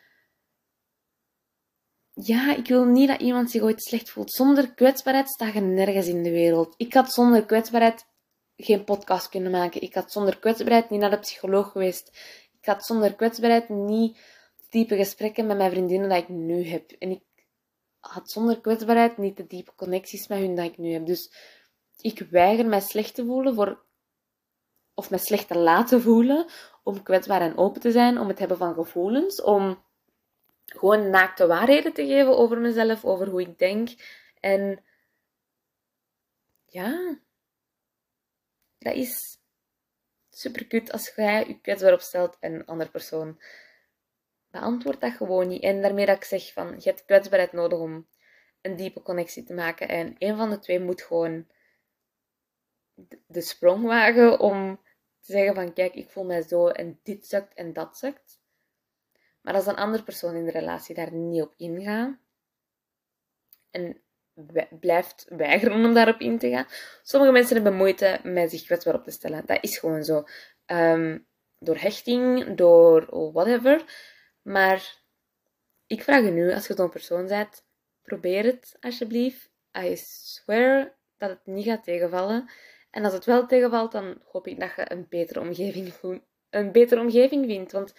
ja, 2.14 2.56
ik 2.56 2.68
wil 2.68 2.86
niet 2.86 3.08
dat 3.08 3.22
iemand 3.22 3.52
zich 3.52 3.62
ooit 3.62 3.84
slecht 3.84 4.10
voelt. 4.10 4.32
Zonder 4.32 4.74
kwetsbaarheid 4.74 5.30
sta 5.30 5.48
je 5.48 5.60
nergens 5.62 6.08
in 6.08 6.24
de 6.24 6.32
wereld. 6.32 6.74
Ik 6.78 6.94
had 6.94 7.14
zonder 7.14 7.46
kwetsbaarheid 7.46 8.06
geen 8.56 8.84
podcast 8.84 9.30
kunnen 9.30 9.52
maken. 9.52 9.82
Ik 9.82 9.94
had 9.94 10.12
zonder 10.12 10.40
kwetsbaarheid 10.40 10.90
niet 10.90 11.00
naar 11.00 11.10
de 11.10 11.20
psycholoog 11.20 11.72
geweest. 11.72 12.08
Ik 12.60 12.66
had 12.66 12.86
zonder 12.86 13.16
kwetsbaarheid 13.16 13.70
niet 13.70 14.18
diepe 14.70 14.96
gesprekken 14.96 15.46
met 15.48 15.58
mijn 15.58 15.72
vriendinnen 15.72 16.10
dat 16.10 16.18
ik 16.18 16.30
nu 16.30 16.68
heb. 16.68 16.92
En 16.92 17.12
ik 17.12 17.22
had 18.04 18.32
zonder 18.32 18.62
kwetsbaarheid 18.62 19.18
niet 19.18 19.38
de 19.38 19.48
diepe 19.48 19.76
connecties 19.76 20.28
met 20.28 20.40
hun 20.40 20.56
dat 20.56 20.66
ik 20.66 20.78
nu 20.78 20.92
heb. 20.92 21.06
Dus 21.06 21.32
ik 21.98 22.20
weiger 22.20 22.66
mij 22.66 22.80
slecht 22.80 23.16
te 23.16 23.26
voelen 23.26 23.56
voor, 23.56 23.84
of 24.94 25.10
mij 25.10 25.20
slecht 25.20 25.48
te 25.48 25.58
laten 25.58 26.02
voelen 26.02 26.46
om 26.84 27.04
kwetsbaar 27.04 27.42
en 27.42 27.58
open 27.58 27.82
te 27.82 27.92
zijn, 27.92 28.20
om 28.20 28.28
het 28.28 28.40
hebben 28.40 28.58
van 28.58 28.74
gevoelens, 28.74 29.42
om 29.42 29.84
gewoon 30.66 31.10
naakte 31.10 31.48
waarheden 31.48 31.94
te 31.94 32.06
geven 32.06 32.38
over 32.38 32.58
mezelf, 32.60 33.06
over 33.06 33.28
hoe 33.28 33.42
ik 33.42 33.58
denk. 33.58 33.90
En 34.40 34.84
ja, 36.66 37.20
dat 38.78 38.94
is 38.96 39.38
super 40.30 40.68
kut 40.68 40.92
als 40.92 41.12
jij 41.16 41.48
je 41.48 41.62
kwetsbaar 41.62 41.94
opstelt 41.94 42.38
en 42.40 42.54
een 42.54 42.66
andere 42.66 42.90
persoon 42.90 43.40
beantwoordt 44.54 45.02
dat 45.02 45.14
gewoon 45.14 45.48
niet. 45.48 45.64
En 45.64 45.82
daarmee 45.82 46.06
dat 46.06 46.16
ik 46.16 46.24
zeg 46.24 46.54
van, 46.54 46.68
je 46.68 46.90
hebt 46.90 47.06
kwetsbaarheid 47.06 47.52
nodig 47.52 47.80
om 47.80 48.08
een 48.62 48.76
diepe 48.76 49.02
connectie 49.02 49.44
te 49.44 49.54
maken. 49.54 49.88
En 49.88 50.16
een 50.18 50.38
van 50.38 50.50
de 50.50 50.60
twee 50.60 50.80
moet 50.80 51.02
gewoon 51.02 51.48
de 53.28 53.42
sprong 53.42 53.86
wagen 53.86 54.40
om 54.40 54.80
te 55.20 55.32
zeggen 55.32 55.56
van, 55.56 55.74
kijk, 55.74 55.94
ik 55.94 56.10
voel 56.10 56.24
mij 56.24 56.42
zo 56.42 56.68
en 56.68 57.00
dit 57.04 57.26
sukt 57.26 57.54
en 57.54 57.74
dat 57.74 57.98
sukt. 57.98 58.42
Maar 59.42 59.54
als 59.54 59.66
een 59.66 59.76
andere 59.76 60.04
persoon 60.04 60.36
in 60.36 60.46
de 60.46 60.52
relatie 60.52 60.96
daar 60.96 61.14
niet 61.14 61.42
op 61.42 61.54
ingaat 61.58 62.18
en 63.72 64.02
blijft 64.80 65.26
weigeren 65.30 65.86
om 65.86 65.94
daarop 65.94 66.20
in 66.20 66.38
te 66.40 66.50
gaan. 66.50 66.68
Sommige 67.04 67.32
mensen 67.32 67.56
hebben 67.56 67.76
moeite 67.76 68.20
met 68.24 68.50
zich 68.50 68.64
kwetsbaar 68.64 68.96
op 68.96 69.04
te 69.04 69.12
stellen. 69.12 69.46
Dat 69.46 69.64
is 69.64 69.78
gewoon 69.78 70.04
zo. 70.04 70.24
Ehm, 70.66 71.20
door 71.60 71.78
hechting, 71.78 72.56
door 72.58 73.32
whatever. 73.32 73.86
Maar 74.44 75.02
ik 75.88 76.04
vraag 76.04 76.24
je 76.24 76.32
nu, 76.32 76.54
als 76.54 76.68
je 76.68 76.74
zo'n 76.74 76.90
persoon 76.90 77.28
bent, 77.28 77.66
probeer 78.02 78.44
het 78.44 78.78
alsjeblieft. 78.80 79.52
I 79.78 79.96
swear 79.96 80.96
dat 81.18 81.30
het 81.30 81.46
niet 81.46 81.66
gaat 81.66 81.84
tegenvallen. 81.84 82.50
En 82.92 83.04
als 83.04 83.14
het 83.14 83.26
wel 83.26 83.46
tegenvalt, 83.46 83.92
dan 83.92 84.22
hoop 84.26 84.48
ik 84.48 84.60
dat 84.60 84.76
je 84.76 84.92
een 84.92 85.06
betere 85.10 85.40
omgeving, 85.40 85.94
een 86.50 86.72
betere 86.72 87.02
omgeving 87.02 87.46
vindt. 87.46 87.72
Want 87.72 87.94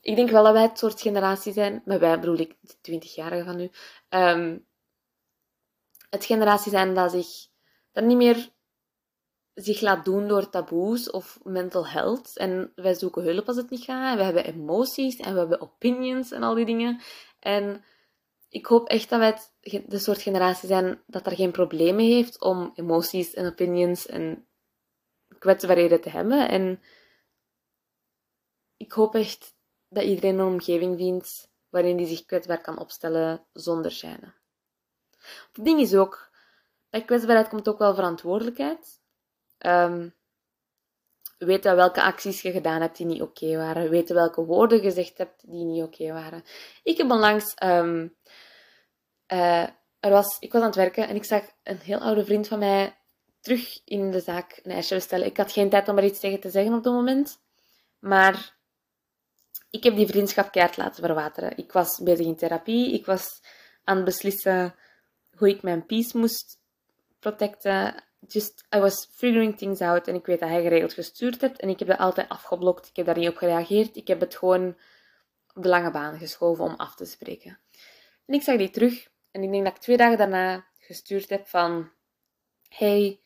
ik 0.00 0.16
denk 0.16 0.30
wel 0.30 0.44
dat 0.44 0.52
wij 0.52 0.62
het 0.62 0.78
soort 0.78 1.00
generatie 1.00 1.52
zijn, 1.52 1.82
maar 1.84 1.98
wij 1.98 2.20
bedoel 2.20 2.38
ik 2.38 2.56
de 2.60 3.00
20-jarigen 3.00 3.44
van 3.44 3.56
nu, 3.56 3.70
um, 4.08 4.66
het 6.10 6.24
generatie 6.24 6.70
zijn 6.70 6.94
dat 6.94 7.10
zich 7.10 7.26
dat 7.92 8.04
niet 8.04 8.16
meer 8.16 8.48
zich 9.56 9.80
laat 9.80 10.04
doen 10.04 10.28
door 10.28 10.50
taboes 10.50 11.10
of 11.10 11.38
mental 11.42 11.86
health. 11.86 12.36
En 12.36 12.72
wij 12.74 12.94
zoeken 12.94 13.22
hulp 13.22 13.46
als 13.46 13.56
het 13.56 13.70
niet 13.70 13.84
gaat. 13.84 14.10
En 14.10 14.16
we 14.16 14.24
hebben 14.24 14.44
emoties 14.44 15.16
en 15.16 15.32
we 15.32 15.38
hebben 15.38 15.60
opinions 15.60 16.30
en 16.30 16.42
al 16.42 16.54
die 16.54 16.64
dingen. 16.64 17.00
En 17.38 17.84
ik 18.48 18.66
hoop 18.66 18.88
echt 18.88 19.08
dat 19.08 19.18
wij 19.18 19.38
de 19.86 19.98
soort 19.98 20.22
generatie 20.22 20.68
zijn 20.68 21.02
dat 21.06 21.26
er 21.26 21.32
geen 21.32 21.50
problemen 21.50 22.04
heeft 22.04 22.40
om 22.40 22.72
emoties 22.74 23.34
en 23.34 23.46
opinions 23.46 24.06
en 24.06 24.46
kwetsbaarheden 25.38 26.00
te 26.00 26.10
hebben. 26.10 26.48
En 26.48 26.82
ik 28.76 28.92
hoop 28.92 29.14
echt 29.14 29.54
dat 29.88 30.04
iedereen 30.04 30.38
een 30.38 30.46
omgeving 30.46 30.96
vindt 30.96 31.50
waarin 31.68 31.96
die 31.96 32.06
zich 32.06 32.24
kwetsbaar 32.24 32.60
kan 32.60 32.78
opstellen 32.78 33.46
zonder 33.52 33.90
schijnen. 33.90 34.34
Het 35.52 35.64
ding 35.64 35.80
is 35.80 35.94
ook, 35.94 36.30
bij 36.90 37.04
kwetsbaarheid 37.04 37.48
komt 37.48 37.68
ook 37.68 37.78
wel 37.78 37.94
verantwoordelijkheid. 37.94 38.95
Um, 39.58 40.14
Weten 41.38 41.76
welke 41.76 42.02
acties 42.02 42.42
je 42.42 42.52
gedaan 42.52 42.80
hebt 42.80 42.96
die 42.96 43.06
niet 43.06 43.22
oké 43.22 43.56
waren. 43.56 43.90
Weten 43.90 44.14
welke 44.14 44.44
woorden 44.44 44.78
je 44.78 44.84
gezegd 44.84 45.18
hebt 45.18 45.50
die 45.50 45.64
niet 45.64 45.82
oké 45.82 46.12
waren. 46.12 46.44
Ik 46.82 46.96
heb 46.96 47.10
onlangs... 47.10 47.54
Um, 47.64 48.16
er 50.06 50.12
was, 50.12 50.36
ik 50.38 50.52
was 50.52 50.60
aan 50.60 50.66
het 50.66 50.76
werken 50.76 51.08
en 51.08 51.16
ik 51.16 51.24
zag 51.24 51.42
een 51.62 51.78
heel 51.78 51.98
oude 51.98 52.24
vriend 52.24 52.48
van 52.48 52.58
mij 52.58 52.96
terug 53.40 53.80
in 53.84 54.10
de 54.10 54.20
zaak 54.20 54.60
een 54.62 54.70
ijsje 54.70 54.94
bestellen. 54.94 55.26
Ik 55.26 55.36
had 55.36 55.52
geen 55.52 55.70
tijd 55.70 55.88
om 55.88 55.98
er 55.98 56.04
iets 56.04 56.20
tegen 56.20 56.40
te 56.40 56.50
zeggen 56.50 56.74
op 56.74 56.82
dat 56.82 56.92
moment. 56.92 57.40
Maar 57.98 58.56
ik 59.70 59.82
heb 59.82 59.96
die 59.96 60.06
vriendschap 60.06 60.52
keihard 60.52 60.76
laten 60.76 61.04
verwateren. 61.04 61.56
Ik 61.56 61.72
was 61.72 62.00
bezig 62.02 62.26
in 62.26 62.36
therapie. 62.36 62.92
Ik 62.92 63.06
was 63.06 63.42
aan 63.84 63.96
het 63.96 64.04
beslissen 64.04 64.74
hoe 65.36 65.48
ik 65.48 65.62
mijn 65.62 65.86
peace 65.86 66.18
moest 66.18 66.58
protecten. 67.18 68.04
Just, 68.28 68.64
I 68.74 68.78
was 68.78 69.08
figuring 69.10 69.56
things 69.56 69.80
out. 69.80 70.08
En 70.08 70.14
ik 70.14 70.26
weet 70.26 70.40
dat 70.40 70.48
hij 70.48 70.62
geregeld 70.62 70.92
gestuurd 70.92 71.40
hebt. 71.40 71.60
En 71.60 71.68
ik 71.68 71.78
heb 71.78 71.88
dat 71.88 71.98
altijd 71.98 72.28
afgeblokt. 72.28 72.88
Ik 72.88 72.96
heb 72.96 73.06
daar 73.06 73.18
niet 73.18 73.28
op 73.28 73.36
gereageerd. 73.36 73.96
Ik 73.96 74.06
heb 74.06 74.20
het 74.20 74.36
gewoon 74.36 74.76
op 75.54 75.62
de 75.62 75.68
lange 75.68 75.90
baan 75.90 76.18
geschoven 76.18 76.64
om 76.64 76.74
af 76.76 76.94
te 76.94 77.04
spreken. 77.04 77.58
En 78.26 78.34
ik 78.34 78.42
zag 78.42 78.56
die 78.56 78.70
terug. 78.70 79.08
En 79.30 79.42
ik 79.42 79.50
denk 79.50 79.64
dat 79.64 79.74
ik 79.74 79.80
twee 79.80 79.96
dagen 79.96 80.18
daarna 80.18 80.66
gestuurd 80.78 81.28
heb 81.28 81.46
van... 81.46 81.90
Hey, 82.68 83.20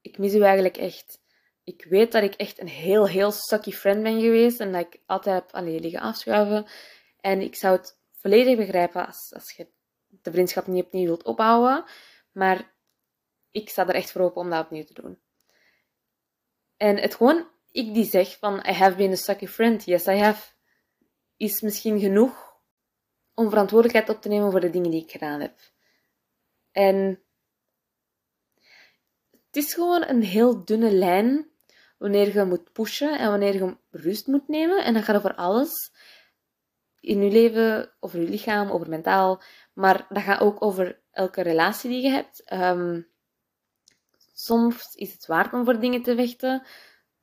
ik 0.00 0.18
mis 0.18 0.34
u 0.34 0.40
eigenlijk 0.40 0.76
echt. 0.76 1.20
Ik 1.64 1.86
weet 1.88 2.12
dat 2.12 2.22
ik 2.22 2.34
echt 2.34 2.60
een 2.60 2.68
heel, 2.68 3.08
heel 3.08 3.30
sucky 3.32 3.70
friend 3.70 4.02
ben 4.02 4.20
geweest. 4.20 4.60
En 4.60 4.72
dat 4.72 4.86
ik 4.86 5.00
altijd 5.06 5.42
heb 5.42 5.52
alleen 5.52 5.80
liggen 5.80 6.00
afschuiven. 6.00 6.66
En 7.20 7.40
ik 7.40 7.56
zou 7.56 7.76
het 7.76 7.98
volledig 8.12 8.56
begrijpen 8.56 9.06
als, 9.06 9.32
als 9.34 9.52
je 9.52 9.66
de 10.08 10.30
vriendschap 10.30 10.66
niet 10.66 10.84
opnieuw 10.84 11.06
wilt 11.06 11.22
opbouwen. 11.22 11.84
Maar 12.32 12.71
ik 13.52 13.68
sta 13.68 13.88
er 13.88 13.94
echt 13.94 14.12
voor 14.12 14.20
open 14.20 14.40
om 14.40 14.50
dat 14.50 14.64
opnieuw 14.64 14.84
te 14.84 15.02
doen. 15.02 15.18
En 16.76 16.96
het 16.98 17.14
gewoon, 17.14 17.48
ik 17.70 17.94
die 17.94 18.04
zeg 18.04 18.38
van, 18.38 18.58
I 18.58 18.72
have 18.72 18.96
been 18.96 19.12
a 19.12 19.16
sucky 19.16 19.46
friend. 19.46 19.84
Yes, 19.84 20.06
I 20.06 20.16
have. 20.16 20.52
Is 21.36 21.60
misschien 21.60 22.00
genoeg 22.00 22.60
om 23.34 23.48
verantwoordelijkheid 23.48 24.16
op 24.16 24.22
te 24.22 24.28
nemen 24.28 24.50
voor 24.50 24.60
de 24.60 24.70
dingen 24.70 24.90
die 24.90 25.02
ik 25.02 25.10
gedaan 25.10 25.40
heb. 25.40 25.58
En 26.72 27.22
het 29.46 29.56
is 29.56 29.74
gewoon 29.74 30.08
een 30.08 30.22
heel 30.22 30.64
dunne 30.64 30.90
lijn 30.90 31.50
wanneer 31.98 32.34
je 32.34 32.44
moet 32.44 32.72
pushen 32.72 33.18
en 33.18 33.30
wanneer 33.30 33.54
je 33.54 33.76
rust 33.90 34.26
moet 34.26 34.48
nemen. 34.48 34.84
En 34.84 34.94
dat 34.94 35.04
gaat 35.04 35.16
over 35.16 35.34
alles 35.34 35.92
in 37.00 37.22
je 37.22 37.30
leven, 37.30 37.92
over 38.00 38.20
je 38.20 38.28
lichaam, 38.28 38.70
over 38.70 38.88
mentaal. 38.88 39.42
Maar 39.72 40.06
dat 40.08 40.22
gaat 40.22 40.40
ook 40.40 40.62
over 40.62 41.00
elke 41.10 41.42
relatie 41.42 41.90
die 41.90 42.02
je 42.02 42.10
hebt. 42.10 42.52
Um, 42.52 43.11
soms 44.44 44.94
is 44.94 45.12
het 45.12 45.26
waard 45.26 45.52
om 45.52 45.64
voor 45.64 45.80
dingen 45.80 46.02
te 46.02 46.14
vechten. 46.14 46.66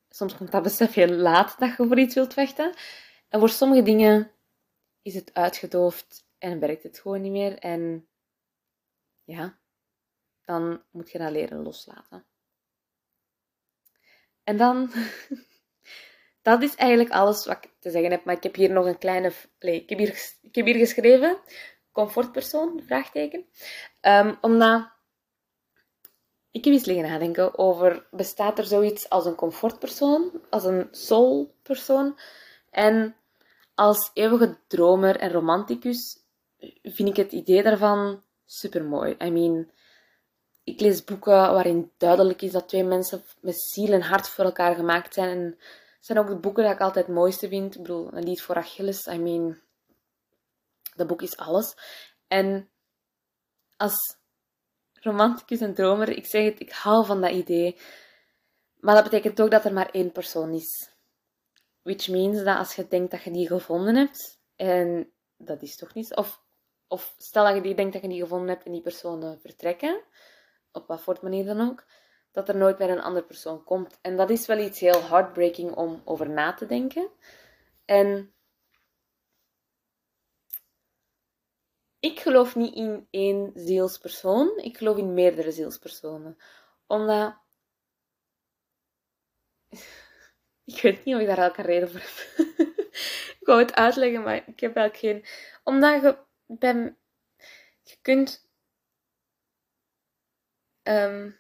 Soms 0.10 0.36
komt 0.36 0.52
dat 0.52 0.64
besef 0.64 0.94
heel 0.94 1.08
laat 1.08 1.60
dat 1.60 1.70
je 1.78 1.88
voor 1.88 2.00
iets 2.00 2.16
wilt 2.16 2.34
vechten. 2.34 2.74
En 3.30 3.40
voor 3.40 3.50
sommige 3.50 3.84
dingen 3.84 4.32
is 5.02 5.16
het 5.16 5.34
uitgedoofd 5.34 6.28
en 6.38 6.60
werkt 6.60 6.84
het 6.84 7.00
gewoon 7.00 7.22
niet 7.22 7.32
meer. 7.32 7.58
En 7.58 8.08
ja, 9.24 9.60
dan 10.46 10.84
moet 10.92 11.12
je 11.12 11.18
dat 11.18 11.32
leren 11.32 11.64
loslaten. 11.64 12.26
En 14.44 14.58
dan, 14.58 14.92
dat 16.42 16.62
is 16.62 16.76
eigenlijk 16.76 17.12
alles 17.12 17.46
wat 17.46 17.64
ik 17.64 17.72
te 17.80 17.90
zeggen 17.90 18.12
heb. 18.12 18.26
Maar 18.26 18.36
ik 18.36 18.44
heb 18.44 18.56
hier 18.56 18.72
nog 18.72 18.86
een 18.86 18.98
kleine, 18.98 19.32
ik, 19.60 19.90
heb 19.90 19.98
hier, 19.98 20.34
ik 20.42 20.56
heb 20.56 20.66
hier 20.66 20.76
geschreven, 20.76 21.40
comfortpersoon, 21.92 22.82
vraagteken. 22.86 23.46
Um, 24.02 24.38
omdat, 24.42 24.99
ik 26.52 26.66
heb 26.66 26.74
eens 26.74 26.86
liggen 26.86 27.10
nadenken 27.10 27.58
over, 27.58 28.06
bestaat 28.12 28.58
er 28.58 28.66
zoiets 28.66 29.10
als 29.10 29.26
een 29.26 29.36
comfortpersoon, 29.36 30.32
als 30.50 30.64
een 30.64 30.88
soulpersoon? 30.92 32.20
En 32.70 33.16
als 33.76 34.12
eeuwige 34.14 34.58
dromer 34.68 35.16
en 35.18 35.32
romanticus 35.32 36.18
vind 36.84 37.10
ik 37.10 37.16
het 37.16 37.32
idee 37.32 37.64
daarvan 37.64 38.24
super 38.46 38.84
mooi. 38.84 39.16
I 39.22 39.30
mean, 39.30 39.72
ik 40.64 40.80
lees 40.80 41.04
boeken 41.04 41.32
waarin 41.32 41.92
duidelijk 41.98 42.42
is 42.42 42.52
dat 42.52 42.68
twee 42.68 42.84
mensen 42.84 43.24
met 43.42 43.62
ziel 43.62 43.94
en 43.94 44.02
hart 44.02 44.30
voor 44.30 44.46
elkaar 44.46 44.76
gemaakt 44.76 45.14
zijn. 45.14 45.30
En 45.30 45.46
het 45.46 46.06
zijn 46.06 46.20
ook 46.20 46.28
de 46.28 46.36
boeken 46.36 46.64
die 46.64 46.74
ik 46.74 46.82
altijd 46.82 47.06
het 47.06 47.16
mooiste 47.16 47.48
vind. 47.48 47.76
Ik 47.76 47.82
bedoel, 47.82 48.14
een 48.14 48.24
lied 48.24 48.42
voor 48.42 48.56
Achilles. 48.56 49.08
I 49.08 49.18
mean, 49.18 49.60
dat 50.96 51.08
boek 51.08 51.22
is 51.22 51.38
alles. 51.38 51.76
En 52.28 52.70
als 53.78 54.18
romanticus 55.02 55.62
en 55.62 55.74
dromer, 55.74 56.10
ik 56.10 56.26
zeg 56.26 56.44
het, 56.44 56.60
ik 56.60 56.72
hou 56.72 57.06
van 57.06 57.22
dat 57.22 57.32
idee. 57.32 57.78
Maar 58.80 58.96
dat 58.96 59.04
betekent 59.04 59.42
ook 59.42 59.52
dat 59.52 59.66
er 59.66 59.74
maar 59.74 59.90
één 59.90 60.12
persoon 60.12 60.54
is. 60.54 60.94
Which 61.82 62.08
means 62.08 62.44
dat 62.44 62.58
als 62.58 62.76
je 62.76 62.88
denkt 62.88 63.12
dat 63.12 63.24
je 63.24 63.32
die 63.32 63.48
gevonden 63.48 63.96
hebt, 63.96 64.40
en 64.56 65.12
dat 65.38 65.62
is 65.62 65.76
toch 65.76 65.94
niet, 65.94 66.16
of, 66.16 66.44
of 66.88 67.16
stel 67.18 67.44
dat 67.44 67.66
je 67.66 67.76
denkt 67.76 67.94
dat 67.94 68.02
je 68.02 68.08
die 68.08 68.22
gevonden 68.22 68.48
hebt 68.48 68.66
en 68.66 68.72
die 68.72 68.82
personen 68.82 69.40
vertrekken, 69.42 70.04
op 70.72 70.88
wat 70.88 71.02
voor 71.02 71.18
manier 71.22 71.46
dan 71.46 71.70
ook, 71.70 71.86
dat 72.32 72.50
er 72.50 72.58
nooit 72.58 72.80
meer 72.80 72.90
een 72.90 73.02
andere 73.02 73.26
persoon 73.26 73.64
komt. 73.64 73.98
En 74.02 74.18
dat 74.18 74.30
is 74.30 74.46
wel 74.46 74.58
iets 74.58 74.80
heel 74.80 75.04
heartbreaking 75.04 75.76
om 75.76 76.02
over 76.06 76.30
na 76.30 76.54
te 76.54 76.66
denken. 76.66 77.10
En 77.86 78.34
ik 82.00 82.20
geloof 82.20 82.56
niet 82.56 82.76
in 82.76 83.08
één 83.10 83.52
zielspersoon, 83.56 84.58
ik 84.58 84.78
geloof 84.78 84.98
in 84.98 85.14
meerdere 85.14 85.52
zielspersonen. 85.52 86.38
Omdat. 86.88 87.38
Ik 90.66 90.82
weet 90.82 91.04
niet 91.06 91.16
of 91.16 91.22
ik 91.22 91.28
daar 91.28 91.38
elke 91.38 91.62
reden 91.62 91.90
voor 91.90 92.00
heb. 92.00 92.48
ik 93.40 93.46
wou 93.46 93.60
het 93.60 93.74
uitleggen, 93.74 94.22
maar 94.22 94.36
ik 94.36 94.60
heb 94.60 94.76
eigenlijk 94.76 94.98
geen. 94.98 95.26
Omdat 95.64 96.02
je, 96.02 96.18
bij... 96.48 96.96
je 97.84 97.98
kunt 98.02 98.50
Um, 100.90 101.40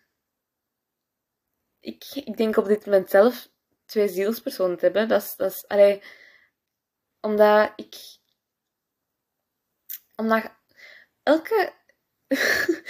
ik, 1.79 2.03
ik 2.13 2.37
denk 2.37 2.57
op 2.57 2.65
dit 2.65 2.85
moment 2.85 3.09
zelf 3.09 3.49
twee 3.85 4.07
zielspersonen 4.07 4.77
te 4.77 4.83
hebben. 4.85 5.07
Dat 5.07 5.21
is, 5.21 5.35
dat 5.35 5.67
allee, 5.67 6.01
omdat 7.21 7.73
ik. 7.75 8.17
Omdat 10.19 10.51
elke. 11.23 11.73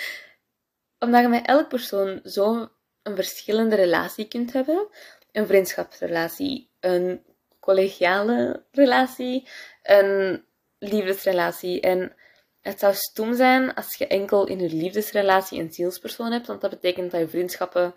omdat 1.04 1.22
je 1.22 1.28
met 1.28 1.46
elk 1.46 1.68
persoon 1.68 2.20
zo 2.24 2.70
een 3.04 3.16
verschillende 3.16 3.76
relatie 3.76 4.28
kunt 4.28 4.54
hebben. 4.54 4.88
Een 5.32 5.48
vriendschapsrelatie, 5.48 6.72
een 6.80 7.24
collegiale 7.60 8.66
relatie, 8.72 9.48
een 9.84 10.46
liefdesrelatie. 10.80 11.82
En 11.82 12.16
het 12.62 12.80
zou 12.80 12.94
stom 12.94 13.36
zijn 13.36 13.74
als 13.74 13.96
je 13.96 14.08
enkel 14.08 14.48
in 14.48 14.60
je 14.60 14.70
liefdesrelatie 14.70 15.60
een 15.60 15.74
zielspersoon 15.74 16.32
hebt, 16.32 16.48
want 16.48 16.62
dat 16.62 16.70
betekent 16.70 17.12
dat 17.12 17.20
je 17.20 17.28
vriendschappen 17.28 17.96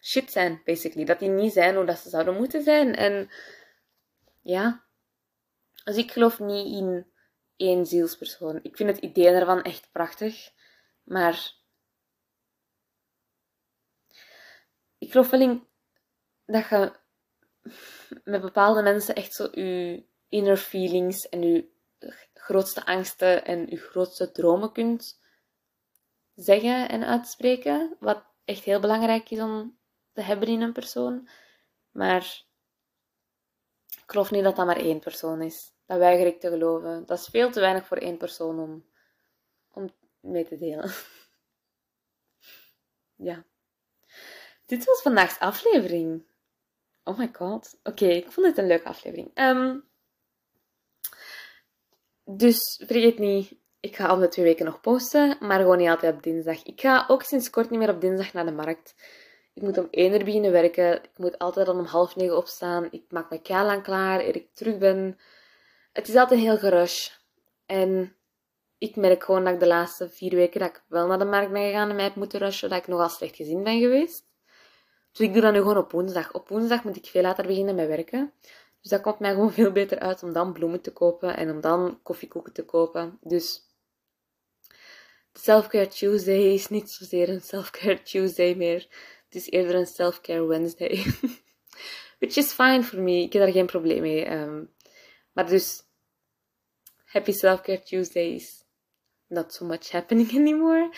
shit 0.00 0.32
zijn, 0.32 0.62
basically. 0.64 1.04
Dat 1.04 1.18
die 1.18 1.28
niet 1.28 1.52
zijn 1.52 1.74
hoe 1.74 1.84
dat 1.84 1.98
ze 1.98 2.08
zouden 2.08 2.36
moeten 2.36 2.62
zijn. 2.62 2.94
En 2.94 3.30
ja, 4.40 4.84
dus 5.84 5.96
ik 5.96 6.12
geloof 6.12 6.38
niet 6.38 6.66
in 6.66 7.11
één 7.62 7.86
zielspersoon. 7.86 8.58
Ik 8.62 8.76
vind 8.76 8.88
het 8.88 8.98
idee 8.98 9.32
daarvan 9.32 9.62
echt 9.62 9.88
prachtig, 9.92 10.52
maar 11.02 11.54
ik 14.98 15.10
geloof 15.10 15.30
wel 15.30 15.40
in 15.40 15.66
dat 16.46 16.68
je 16.68 16.92
met 18.24 18.40
bepaalde 18.40 18.82
mensen 18.82 19.14
echt 19.14 19.34
zo 19.34 19.48
je 19.52 20.04
inner 20.28 20.56
feelings 20.56 21.28
en 21.28 21.42
je 21.42 21.70
grootste 22.34 22.86
angsten 22.86 23.44
en 23.44 23.66
je 23.66 23.76
grootste 23.76 24.32
dromen 24.32 24.72
kunt 24.72 25.20
zeggen 26.34 26.88
en 26.88 27.04
uitspreken. 27.04 27.96
Wat 28.00 28.24
echt 28.44 28.64
heel 28.64 28.80
belangrijk 28.80 29.30
is 29.30 29.40
om 29.40 29.78
te 30.12 30.22
hebben 30.22 30.48
in 30.48 30.60
een 30.60 30.72
persoon. 30.72 31.28
Maar 31.90 32.44
ik 33.86 34.10
geloof 34.10 34.30
niet 34.30 34.44
dat 34.44 34.56
dat 34.56 34.66
maar 34.66 34.76
één 34.76 35.00
persoon 35.00 35.42
is. 35.42 35.72
Dat 35.92 36.00
weiger 36.00 36.26
ik 36.26 36.40
te 36.40 36.48
geloven. 36.48 37.06
Dat 37.06 37.18
is 37.18 37.26
veel 37.26 37.50
te 37.50 37.60
weinig 37.60 37.86
voor 37.86 37.96
één 37.96 38.16
persoon 38.16 38.58
om, 38.58 38.84
om 39.70 39.90
mee 40.20 40.44
te 40.44 40.56
delen. 40.56 40.90
ja. 43.28 43.44
Dit 44.66 44.84
was 44.84 45.02
vandaag's 45.02 45.38
aflevering. 45.38 46.24
Oh 47.04 47.18
my 47.18 47.30
god. 47.32 47.78
Oké, 47.82 48.06
ik 48.06 48.32
vond 48.32 48.46
het 48.46 48.58
een 48.58 48.66
leuke 48.66 48.88
aflevering. 48.88 49.30
Um, 49.34 49.84
dus 52.24 52.82
vergeet 52.86 53.18
niet, 53.18 53.54
ik 53.80 53.96
ga 53.96 54.12
om 54.12 54.20
de 54.20 54.28
twee 54.28 54.44
weken 54.44 54.64
nog 54.64 54.80
posten, 54.80 55.36
maar 55.40 55.60
gewoon 55.60 55.78
niet 55.78 55.88
altijd 55.88 56.14
op 56.14 56.22
dinsdag. 56.22 56.62
Ik 56.62 56.80
ga 56.80 57.04
ook 57.08 57.22
sinds 57.22 57.50
kort 57.50 57.70
niet 57.70 57.78
meer 57.78 57.94
op 57.94 58.00
dinsdag 58.00 58.32
naar 58.32 58.46
de 58.46 58.52
markt. 58.52 58.94
Ik 59.54 59.62
moet 59.62 59.78
om 59.78 59.88
één 59.90 60.12
uur 60.12 60.24
beginnen 60.24 60.52
werken. 60.52 61.02
Ik 61.02 61.18
moet 61.18 61.38
altijd 61.38 61.66
dan 61.66 61.78
om 61.78 61.84
half 61.84 62.16
negen 62.16 62.36
opstaan. 62.36 62.88
Ik 62.90 63.04
maak 63.08 63.28
mijn 63.28 63.42
kaal 63.42 63.68
aan 63.68 63.82
klaar 63.82 64.20
eer 64.20 64.36
ik 64.36 64.54
terug 64.54 64.78
ben. 64.78 65.18
Het 65.92 66.08
is 66.08 66.14
altijd 66.14 66.40
heel 66.40 66.58
gerush. 66.58 67.08
En 67.66 68.16
ik 68.78 68.96
merk 68.96 69.24
gewoon 69.24 69.44
dat 69.44 69.52
ik 69.52 69.60
de 69.60 69.66
laatste 69.66 70.08
vier 70.08 70.34
weken 70.34 70.60
dat 70.60 70.68
ik 70.68 70.82
wel 70.88 71.06
naar 71.06 71.18
de 71.18 71.24
markt 71.24 71.52
ben 71.52 71.62
gegaan 71.62 71.88
en 71.88 71.96
mij 71.96 72.04
heb 72.04 72.14
moeten 72.14 72.38
rushen, 72.38 72.68
dat 72.68 72.78
ik 72.78 72.86
nogal 72.86 73.08
slecht 73.08 73.36
gezien 73.36 73.62
ben 73.62 73.80
geweest. 73.80 74.24
Dus 75.12 75.26
ik 75.26 75.32
doe 75.32 75.42
dat 75.42 75.52
nu 75.52 75.58
gewoon 75.58 75.76
op 75.76 75.92
woensdag. 75.92 76.32
Op 76.32 76.48
woensdag 76.48 76.84
moet 76.84 76.96
ik 76.96 77.06
veel 77.06 77.22
later 77.22 77.46
beginnen 77.46 77.74
met 77.74 77.88
werken. 77.88 78.32
Dus 78.80 78.90
dat 78.90 79.00
komt 79.00 79.18
mij 79.18 79.32
gewoon 79.32 79.52
veel 79.62 79.72
beter 79.72 79.98
uit 79.98 80.22
om 80.22 80.32
dan 80.32 80.52
bloemen 80.52 80.80
te 80.80 80.92
kopen 80.92 81.36
en 81.36 81.50
om 81.50 81.60
dan 81.60 82.00
koffiekoeken 82.02 82.52
te 82.52 82.64
kopen. 82.64 83.18
Dus 83.20 83.66
Self-Care 85.32 85.88
Tuesday 85.88 86.52
is 86.52 86.68
niet 86.68 86.90
zozeer 86.90 87.28
een 87.28 87.40
Self-Care 87.40 88.02
Tuesday 88.02 88.54
meer. 88.54 88.86
Het 89.24 89.34
is 89.34 89.50
eerder 89.50 89.74
een 89.74 89.86
Self-Care 89.86 90.46
Wednesday. 90.46 91.04
Which 92.20 92.36
is 92.36 92.52
fine 92.52 92.82
for 92.82 93.00
me. 93.00 93.22
Ik 93.22 93.32
heb 93.32 93.42
daar 93.42 93.52
geen 93.52 93.66
probleem 93.66 94.00
mee. 94.00 94.30
Um, 94.30 94.70
maar 95.32 95.46
dus, 95.46 95.82
Happy 97.04 97.32
Self-Care 97.32 97.82
Tuesdays. 97.82 98.64
Not 99.28 99.52
so 99.52 99.64
much 99.64 99.90
happening 99.90 100.30
anymore. 100.40 100.94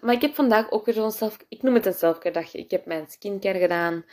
Maar 0.00 0.14
ik 0.14 0.20
heb 0.20 0.34
vandaag 0.34 0.70
ook 0.70 0.84
weer 0.84 0.94
zo'n 0.94 1.10
self... 1.10 1.36
Ik 1.48 1.62
noem 1.62 1.74
het 1.74 1.86
een 1.86 1.94
self-care 1.94 2.34
dagje. 2.34 2.58
Ik 2.58 2.70
heb 2.70 2.86
mijn 2.86 3.06
skincare 3.06 3.58
gedaan. 3.58 4.04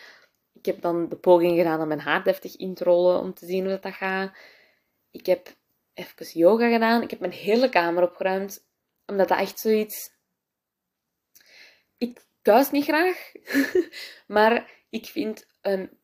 Ik 0.54 0.66
heb 0.66 0.82
dan 0.82 1.10
de 1.10 1.16
poging 1.16 1.58
gedaan 1.58 1.82
om 1.82 1.88
mijn 1.88 2.00
haar 2.00 2.24
deftig 2.24 2.56
in 2.56 2.74
te 2.74 2.84
rollen 2.84 3.20
om 3.20 3.34
te 3.34 3.46
zien 3.46 3.66
hoe 3.66 3.80
dat 3.80 3.94
gaat. 3.94 4.38
Ik 5.12 5.26
heb 5.26 5.56
even 5.94 6.40
yoga 6.40 6.70
gedaan. 6.70 7.02
Ik 7.02 7.10
heb 7.10 7.20
mijn 7.20 7.32
hele 7.32 7.70
kamer 7.70 8.04
opgeruimd. 8.04 8.68
Omdat 9.06 9.28
dat 9.28 9.40
echt 9.40 9.60
zoiets... 9.60 10.14
Ik 11.98 12.26
kuis 12.42 12.72
niet 12.72 12.84
graag. 12.84 13.32
maar 14.36 14.72
ik 14.90 15.06
vind 15.06 15.48
een, 15.62 16.00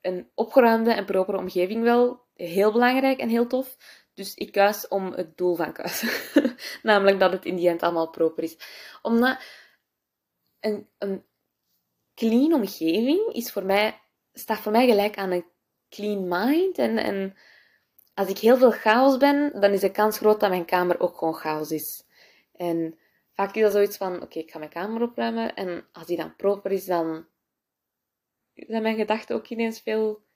een 0.00 0.30
opgeruimde 0.34 0.92
en 0.92 1.04
propere 1.04 1.38
omgeving 1.38 1.82
wel 1.82 2.26
heel 2.34 2.72
belangrijk 2.72 3.18
en 3.18 3.28
heel 3.28 3.46
tof. 3.46 3.76
Dus 4.14 4.34
ik 4.34 4.52
kuis 4.52 4.88
om 4.88 5.12
het 5.12 5.36
doel 5.36 5.54
van 5.54 5.72
kuisen. 5.72 6.08
Namelijk 6.82 7.20
dat 7.20 7.32
het 7.32 7.44
in 7.44 7.56
die 7.56 7.68
end 7.68 7.82
allemaal 7.82 8.10
proper 8.10 8.42
is. 8.42 8.58
Omdat 9.02 9.38
een, 10.60 10.88
een 10.98 11.24
clean 12.14 12.52
omgeving 12.52 13.32
is 13.32 13.52
voor 13.52 13.64
mij, 13.64 14.00
staat 14.32 14.58
voor 14.58 14.72
mij 14.72 14.86
gelijk 14.86 15.16
aan 15.16 15.30
een 15.30 15.46
clean 15.88 16.28
mind. 16.28 16.78
En, 16.78 16.98
en 16.98 17.36
als 18.14 18.28
ik 18.28 18.38
heel 18.38 18.56
veel 18.56 18.70
chaos 18.70 19.16
ben, 19.16 19.60
dan 19.60 19.70
is 19.70 19.80
de 19.80 19.90
kans 19.90 20.18
groot 20.18 20.40
dat 20.40 20.50
mijn 20.50 20.64
kamer 20.64 21.00
ook 21.00 21.18
gewoon 21.18 21.34
chaos 21.34 21.70
is. 21.70 22.04
En 22.56 22.98
vaak 23.32 23.54
is 23.54 23.62
dat 23.62 23.72
zoiets 23.72 23.96
van, 23.96 24.22
oké, 24.22 24.38
ik 24.38 24.50
ga 24.50 24.58
mijn 24.58 24.70
kamer 24.70 25.02
opruimen. 25.02 25.54
En 25.54 25.86
als 25.92 26.06
die 26.06 26.16
dan 26.16 26.36
proper 26.36 26.70
is, 26.70 26.84
dan 26.84 27.26
zijn 28.68 28.82
mijn 28.82 28.96
gedachten 28.96 29.36
ook 29.36 29.48
ineens 29.48 29.80
veel 29.80 30.26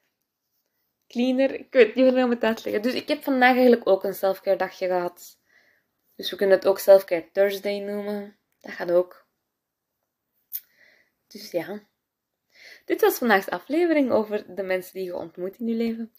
cleaner. 1.09 1.55
Ik 1.55 1.73
weet 1.73 1.95
niet 1.95 2.11
hoe 2.11 2.25
ik 2.25 2.31
het 2.31 2.45
uitleggen. 2.45 2.83
Dus 2.83 2.95
ik 2.95 3.09
heb 3.09 3.23
vandaag 3.23 3.55
eigenlijk 3.55 3.89
ook 3.89 4.05
een 4.05 4.15
selfcare 4.15 4.57
dagje 4.57 4.87
gehad. 4.87 5.39
Dus 6.15 6.31
we 6.31 6.37
kunnen 6.37 6.57
het 6.57 6.67
ook 6.67 6.79
selfcare 6.79 7.31
Thursday 7.33 7.79
noemen. 7.79 8.37
Dat 8.61 8.73
gaat 8.73 8.91
ook. 8.91 9.27
Dus 11.27 11.51
ja. 11.51 11.83
Dit 12.85 13.01
was 13.01 13.19
vandaag's 13.19 13.49
aflevering 13.49 14.11
over 14.11 14.55
de 14.55 14.63
mensen 14.63 14.93
die 14.93 15.05
je 15.05 15.17
ontmoet 15.17 15.59
in 15.59 15.67
je 15.67 15.75
leven. 15.75 16.13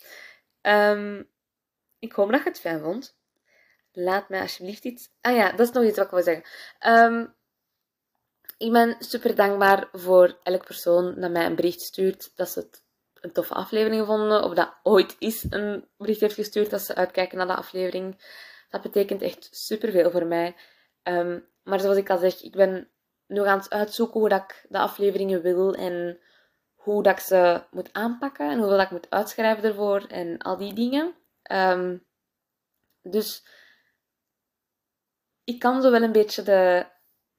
Um, 0.62 1.30
ik 2.00 2.12
hoop 2.12 2.32
dat 2.32 2.44
je 2.44 2.50
het 2.50 2.60
fijn 2.60 2.80
vond. 2.80 3.18
Laat 3.92 4.30
mij 4.30 4.42
alsjeblieft 4.42 4.84
iets... 4.84 5.10
Ah 5.22 5.36
ja, 5.36 5.52
dat 5.52 5.68
is 5.68 5.74
nog 5.74 5.84
iets 5.84 5.98
wat 5.98 6.06
ik 6.06 6.12
wil 6.12 6.24
zeggen. 6.24 6.44
Um, 6.88 7.36
ik 8.58 8.72
ben 8.72 8.96
super 9.00 9.36
dankbaar 9.36 9.88
voor 9.92 10.38
elke 10.44 10.66
persoon 10.66 11.20
dat 11.20 11.32
mij 11.32 11.46
een 11.46 11.56
bericht 11.56 11.82
stuurt 11.82 12.32
dat 12.36 12.50
ze 12.50 12.60
het 12.60 12.84
een 13.24 13.32
toffe 13.32 13.54
aflevering 13.54 14.02
gevonden. 14.02 14.44
Of 14.44 14.54
dat 14.54 14.74
ooit 14.84 15.16
is 15.20 15.46
een 15.50 15.88
bericht 15.98 16.20
heeft 16.20 16.36
gestuurd 16.36 16.70
dat 16.70 16.82
ze 16.82 16.96
uitkijken 16.96 17.38
naar 17.38 17.48
de 17.48 17.56
aflevering. 17.56 18.22
Dat 18.70 18.82
betekent 18.82 19.22
echt 19.22 19.48
superveel 19.52 20.12
voor 20.12 20.26
mij. 20.26 20.56
Ehm, 21.04 21.40
maar 21.64 21.80
zoals 21.80 21.98
ik 21.98 22.10
al 22.10 22.18
zeg, 22.18 22.42
ik 22.42 22.52
ben 22.52 22.90
nu 23.28 23.40
aan 23.48 23.58
het 23.58 23.70
uitzoeken 23.70 24.20
hoe 24.20 24.30
dat 24.30 24.42
ik 24.42 24.66
de 24.70 24.78
afleveringen 24.78 25.42
wil. 25.42 25.74
En 25.74 26.20
hoe 26.76 27.04
dat 27.04 27.14
ik 27.14 27.20
ze 27.20 27.64
moet 27.72 27.94
aanpakken. 27.94 28.50
En 28.50 28.58
hoeveel 28.58 28.78
dat 28.78 28.86
ik 28.86 28.92
moet 28.92 29.10
uitschrijven 29.10 29.64
ervoor. 29.64 30.06
En 30.08 30.38
al 30.38 30.58
die 30.58 30.74
dingen. 30.74 31.14
Ehm, 31.44 31.98
dus 33.02 33.46
ik 35.44 35.60
kan 35.60 35.82
zo 35.82 35.92
wel 35.92 36.02
een 36.02 36.12
beetje 36.12 36.42
de, 36.42 36.86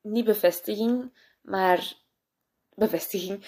niet 0.05 0.25
bevestiging, 0.25 1.19
maar 1.41 1.95
bevestiging 2.75 3.47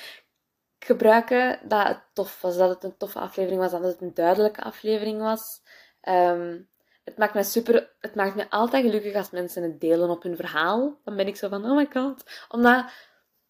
gebruiken 0.79 1.69
dat 1.69 1.87
het 1.87 2.03
tof 2.13 2.41
was, 2.41 2.57
dat 2.57 2.69
het 2.69 2.85
een 2.85 2.97
toffe 2.97 3.19
aflevering 3.19 3.61
was, 3.61 3.71
dat 3.71 3.83
het 3.83 4.01
een 4.01 4.15
duidelijke 4.15 4.63
aflevering 4.63 5.21
was. 5.21 5.63
Ehm, 6.01 6.59
het 7.05 7.19
maakt 7.19 7.35
me 7.35 7.43
super, 7.43 7.95
het 8.01 8.15
maakt 8.15 8.35
me 8.35 8.51
altijd 8.51 8.85
gelukkig 8.85 9.15
als 9.15 9.31
mensen 9.31 9.63
het 9.63 9.81
delen 9.81 10.11
op 10.11 10.23
hun 10.23 10.37
verhaal. 10.37 11.01
Dan 11.05 11.17
ben 11.17 11.27
ik 11.27 11.37
zo 11.37 11.49
van, 11.49 11.65
oh 11.65 11.77
my 11.77 11.87
god. 11.93 12.47
Omdat, 12.49 12.85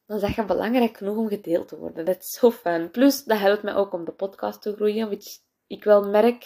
dan 0.06 0.18
zeg 0.18 0.36
je 0.36 0.44
belangrijk 0.44 0.96
genoeg 0.96 1.16
om 1.16 1.28
gedeeld 1.28 1.68
te 1.68 1.76
worden. 1.76 2.04
Dat 2.04 2.18
is 2.18 2.30
zo 2.30 2.50
fijn. 2.50 2.90
Plus, 2.90 3.24
dat 3.24 3.38
helpt 3.38 3.62
mij 3.62 3.74
ook 3.74 3.92
om 3.92 4.04
de 4.04 4.12
podcast 4.12 4.62
te 4.62 4.74
groeien, 4.74 5.06
which 5.06 5.38
ik 5.66 5.84
wel 5.84 6.08
merk 6.08 6.44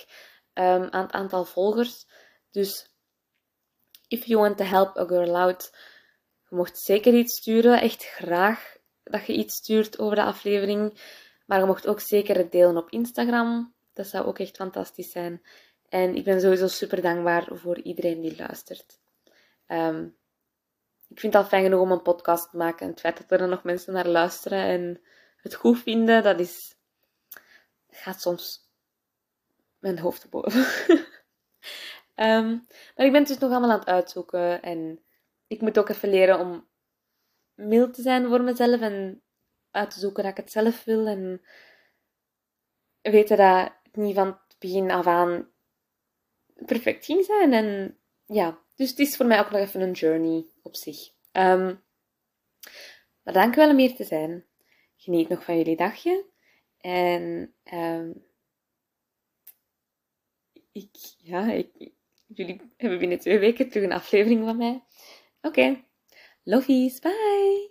um, 0.55 0.89
aan 0.91 1.03
het 1.03 1.13
aantal 1.13 1.45
volgers. 1.45 2.07
Dus, 2.51 2.95
if 4.09 4.25
you 4.25 4.41
want 4.41 4.57
to 4.57 4.65
help 4.65 4.99
a 4.99 5.05
girl 5.05 5.37
out, 5.37 5.73
je 6.51 6.57
mocht 6.57 6.79
zeker 6.79 7.15
iets 7.15 7.37
sturen. 7.37 7.81
Echt 7.81 8.05
graag 8.05 8.77
dat 9.03 9.27
je 9.27 9.33
iets 9.33 9.57
stuurt 9.57 9.99
over 9.99 10.17
de 10.17 10.23
aflevering. 10.23 11.01
Maar 11.47 11.59
je 11.59 11.67
mocht 11.67 11.87
ook 11.87 12.01
zeker 12.01 12.37
het 12.37 12.53
delen 12.53 12.77
op 12.77 12.91
Instagram. 12.91 13.75
Dat 13.93 14.07
zou 14.07 14.27
ook 14.27 14.39
echt 14.39 14.57
fantastisch 14.57 15.11
zijn. 15.11 15.43
En 15.89 16.15
ik 16.15 16.25
ben 16.25 16.41
sowieso 16.41 16.67
super 16.67 17.03
dankbaar 17.03 17.49
voor 17.53 17.81
iedereen 17.81 18.21
die 18.21 18.37
luistert. 18.37 18.99
Ehm, 19.67 20.05
ik 21.09 21.21
vind 21.21 21.33
het 21.33 21.43
al 21.43 21.49
fijn 21.49 21.63
genoeg 21.63 21.81
om 21.81 21.93
een 21.93 22.03
podcast 22.03 22.51
te 22.51 22.57
maken. 22.57 22.81
En 22.81 22.91
het 22.91 23.01
feit 23.01 23.29
dat 23.29 23.41
er 23.41 23.49
nog 23.49 23.63
mensen 23.63 23.93
naar 23.93 24.09
luisteren 24.09 24.63
en 24.63 25.01
het 25.37 25.55
goed 25.55 25.79
vinden, 25.79 26.23
dat 26.23 26.41
is... 26.41 26.77
gaat 27.91 28.21
soms 28.21 28.69
mijn 29.79 29.99
hoofd 29.99 30.21
te 30.21 30.29
boven. 30.29 30.67
Ehm, 32.15 32.49
maar 32.97 33.07
ik 33.07 33.13
ben 33.13 33.21
het 33.21 33.29
dus 33.29 33.39
nog 33.39 33.51
allemaal 33.51 33.71
aan 33.71 33.79
het 33.79 33.89
uitzoeken. 33.89 34.63
En 34.63 35.01
ik 35.51 35.61
moet 35.61 35.79
ook 35.79 35.89
even 35.89 36.09
leren 36.09 36.39
om 36.39 36.69
mild 37.55 37.95
te 37.95 38.03
zijn 38.03 38.29
voor 38.29 38.43
mezelf 38.43 38.81
en 38.81 39.23
uit 39.71 39.91
te 39.91 39.99
zoeken 39.99 40.23
dat 40.23 40.33
ik 40.33 40.39
het 40.39 40.53
zelf 40.53 40.85
wil. 40.85 41.07
En 41.07 41.43
weten 43.01 43.37
dat 43.37 43.73
het 43.83 43.97
niet 43.97 44.15
van 44.15 44.27
het 44.27 44.57
begin 44.59 44.91
af 44.91 45.07
aan 45.07 45.51
perfect 46.67 47.05
ging 47.05 47.25
zijn. 47.25 47.53
En 47.53 47.99
ja, 48.27 48.59
dus 48.77 48.91
het 48.91 48.99
is 48.99 49.17
voor 49.17 49.27
mij 49.27 49.41
ook 49.41 49.51
nog 49.51 49.61
even 49.61 49.81
een 49.81 49.93
journey 49.93 50.47
op 50.63 50.77
zich. 50.77 51.09
Um, 51.33 51.83
maar 53.23 53.35
dankjewel 53.35 53.71
om 53.71 53.79
hier 53.79 53.95
te 53.95 54.05
zijn. 54.05 54.47
Geniet 54.97 55.29
nog 55.29 55.45
van 55.45 55.57
jullie 55.57 55.77
dagje. 55.77 56.27
En 56.81 57.55
um, 57.73 58.25
ik, 60.73 60.97
ja, 61.19 61.53
ik, 61.53 61.93
jullie 62.27 62.73
hebben 62.77 62.99
binnen 62.99 63.19
twee 63.19 63.39
weken 63.39 63.69
terug 63.69 63.85
een 63.85 63.93
aflevering 63.93 64.45
van 64.45 64.57
mij. 64.57 64.85
Oké. 65.45 65.61
Okay. 65.61 65.85
Lovies, 66.47 67.01
bye! 67.01 67.70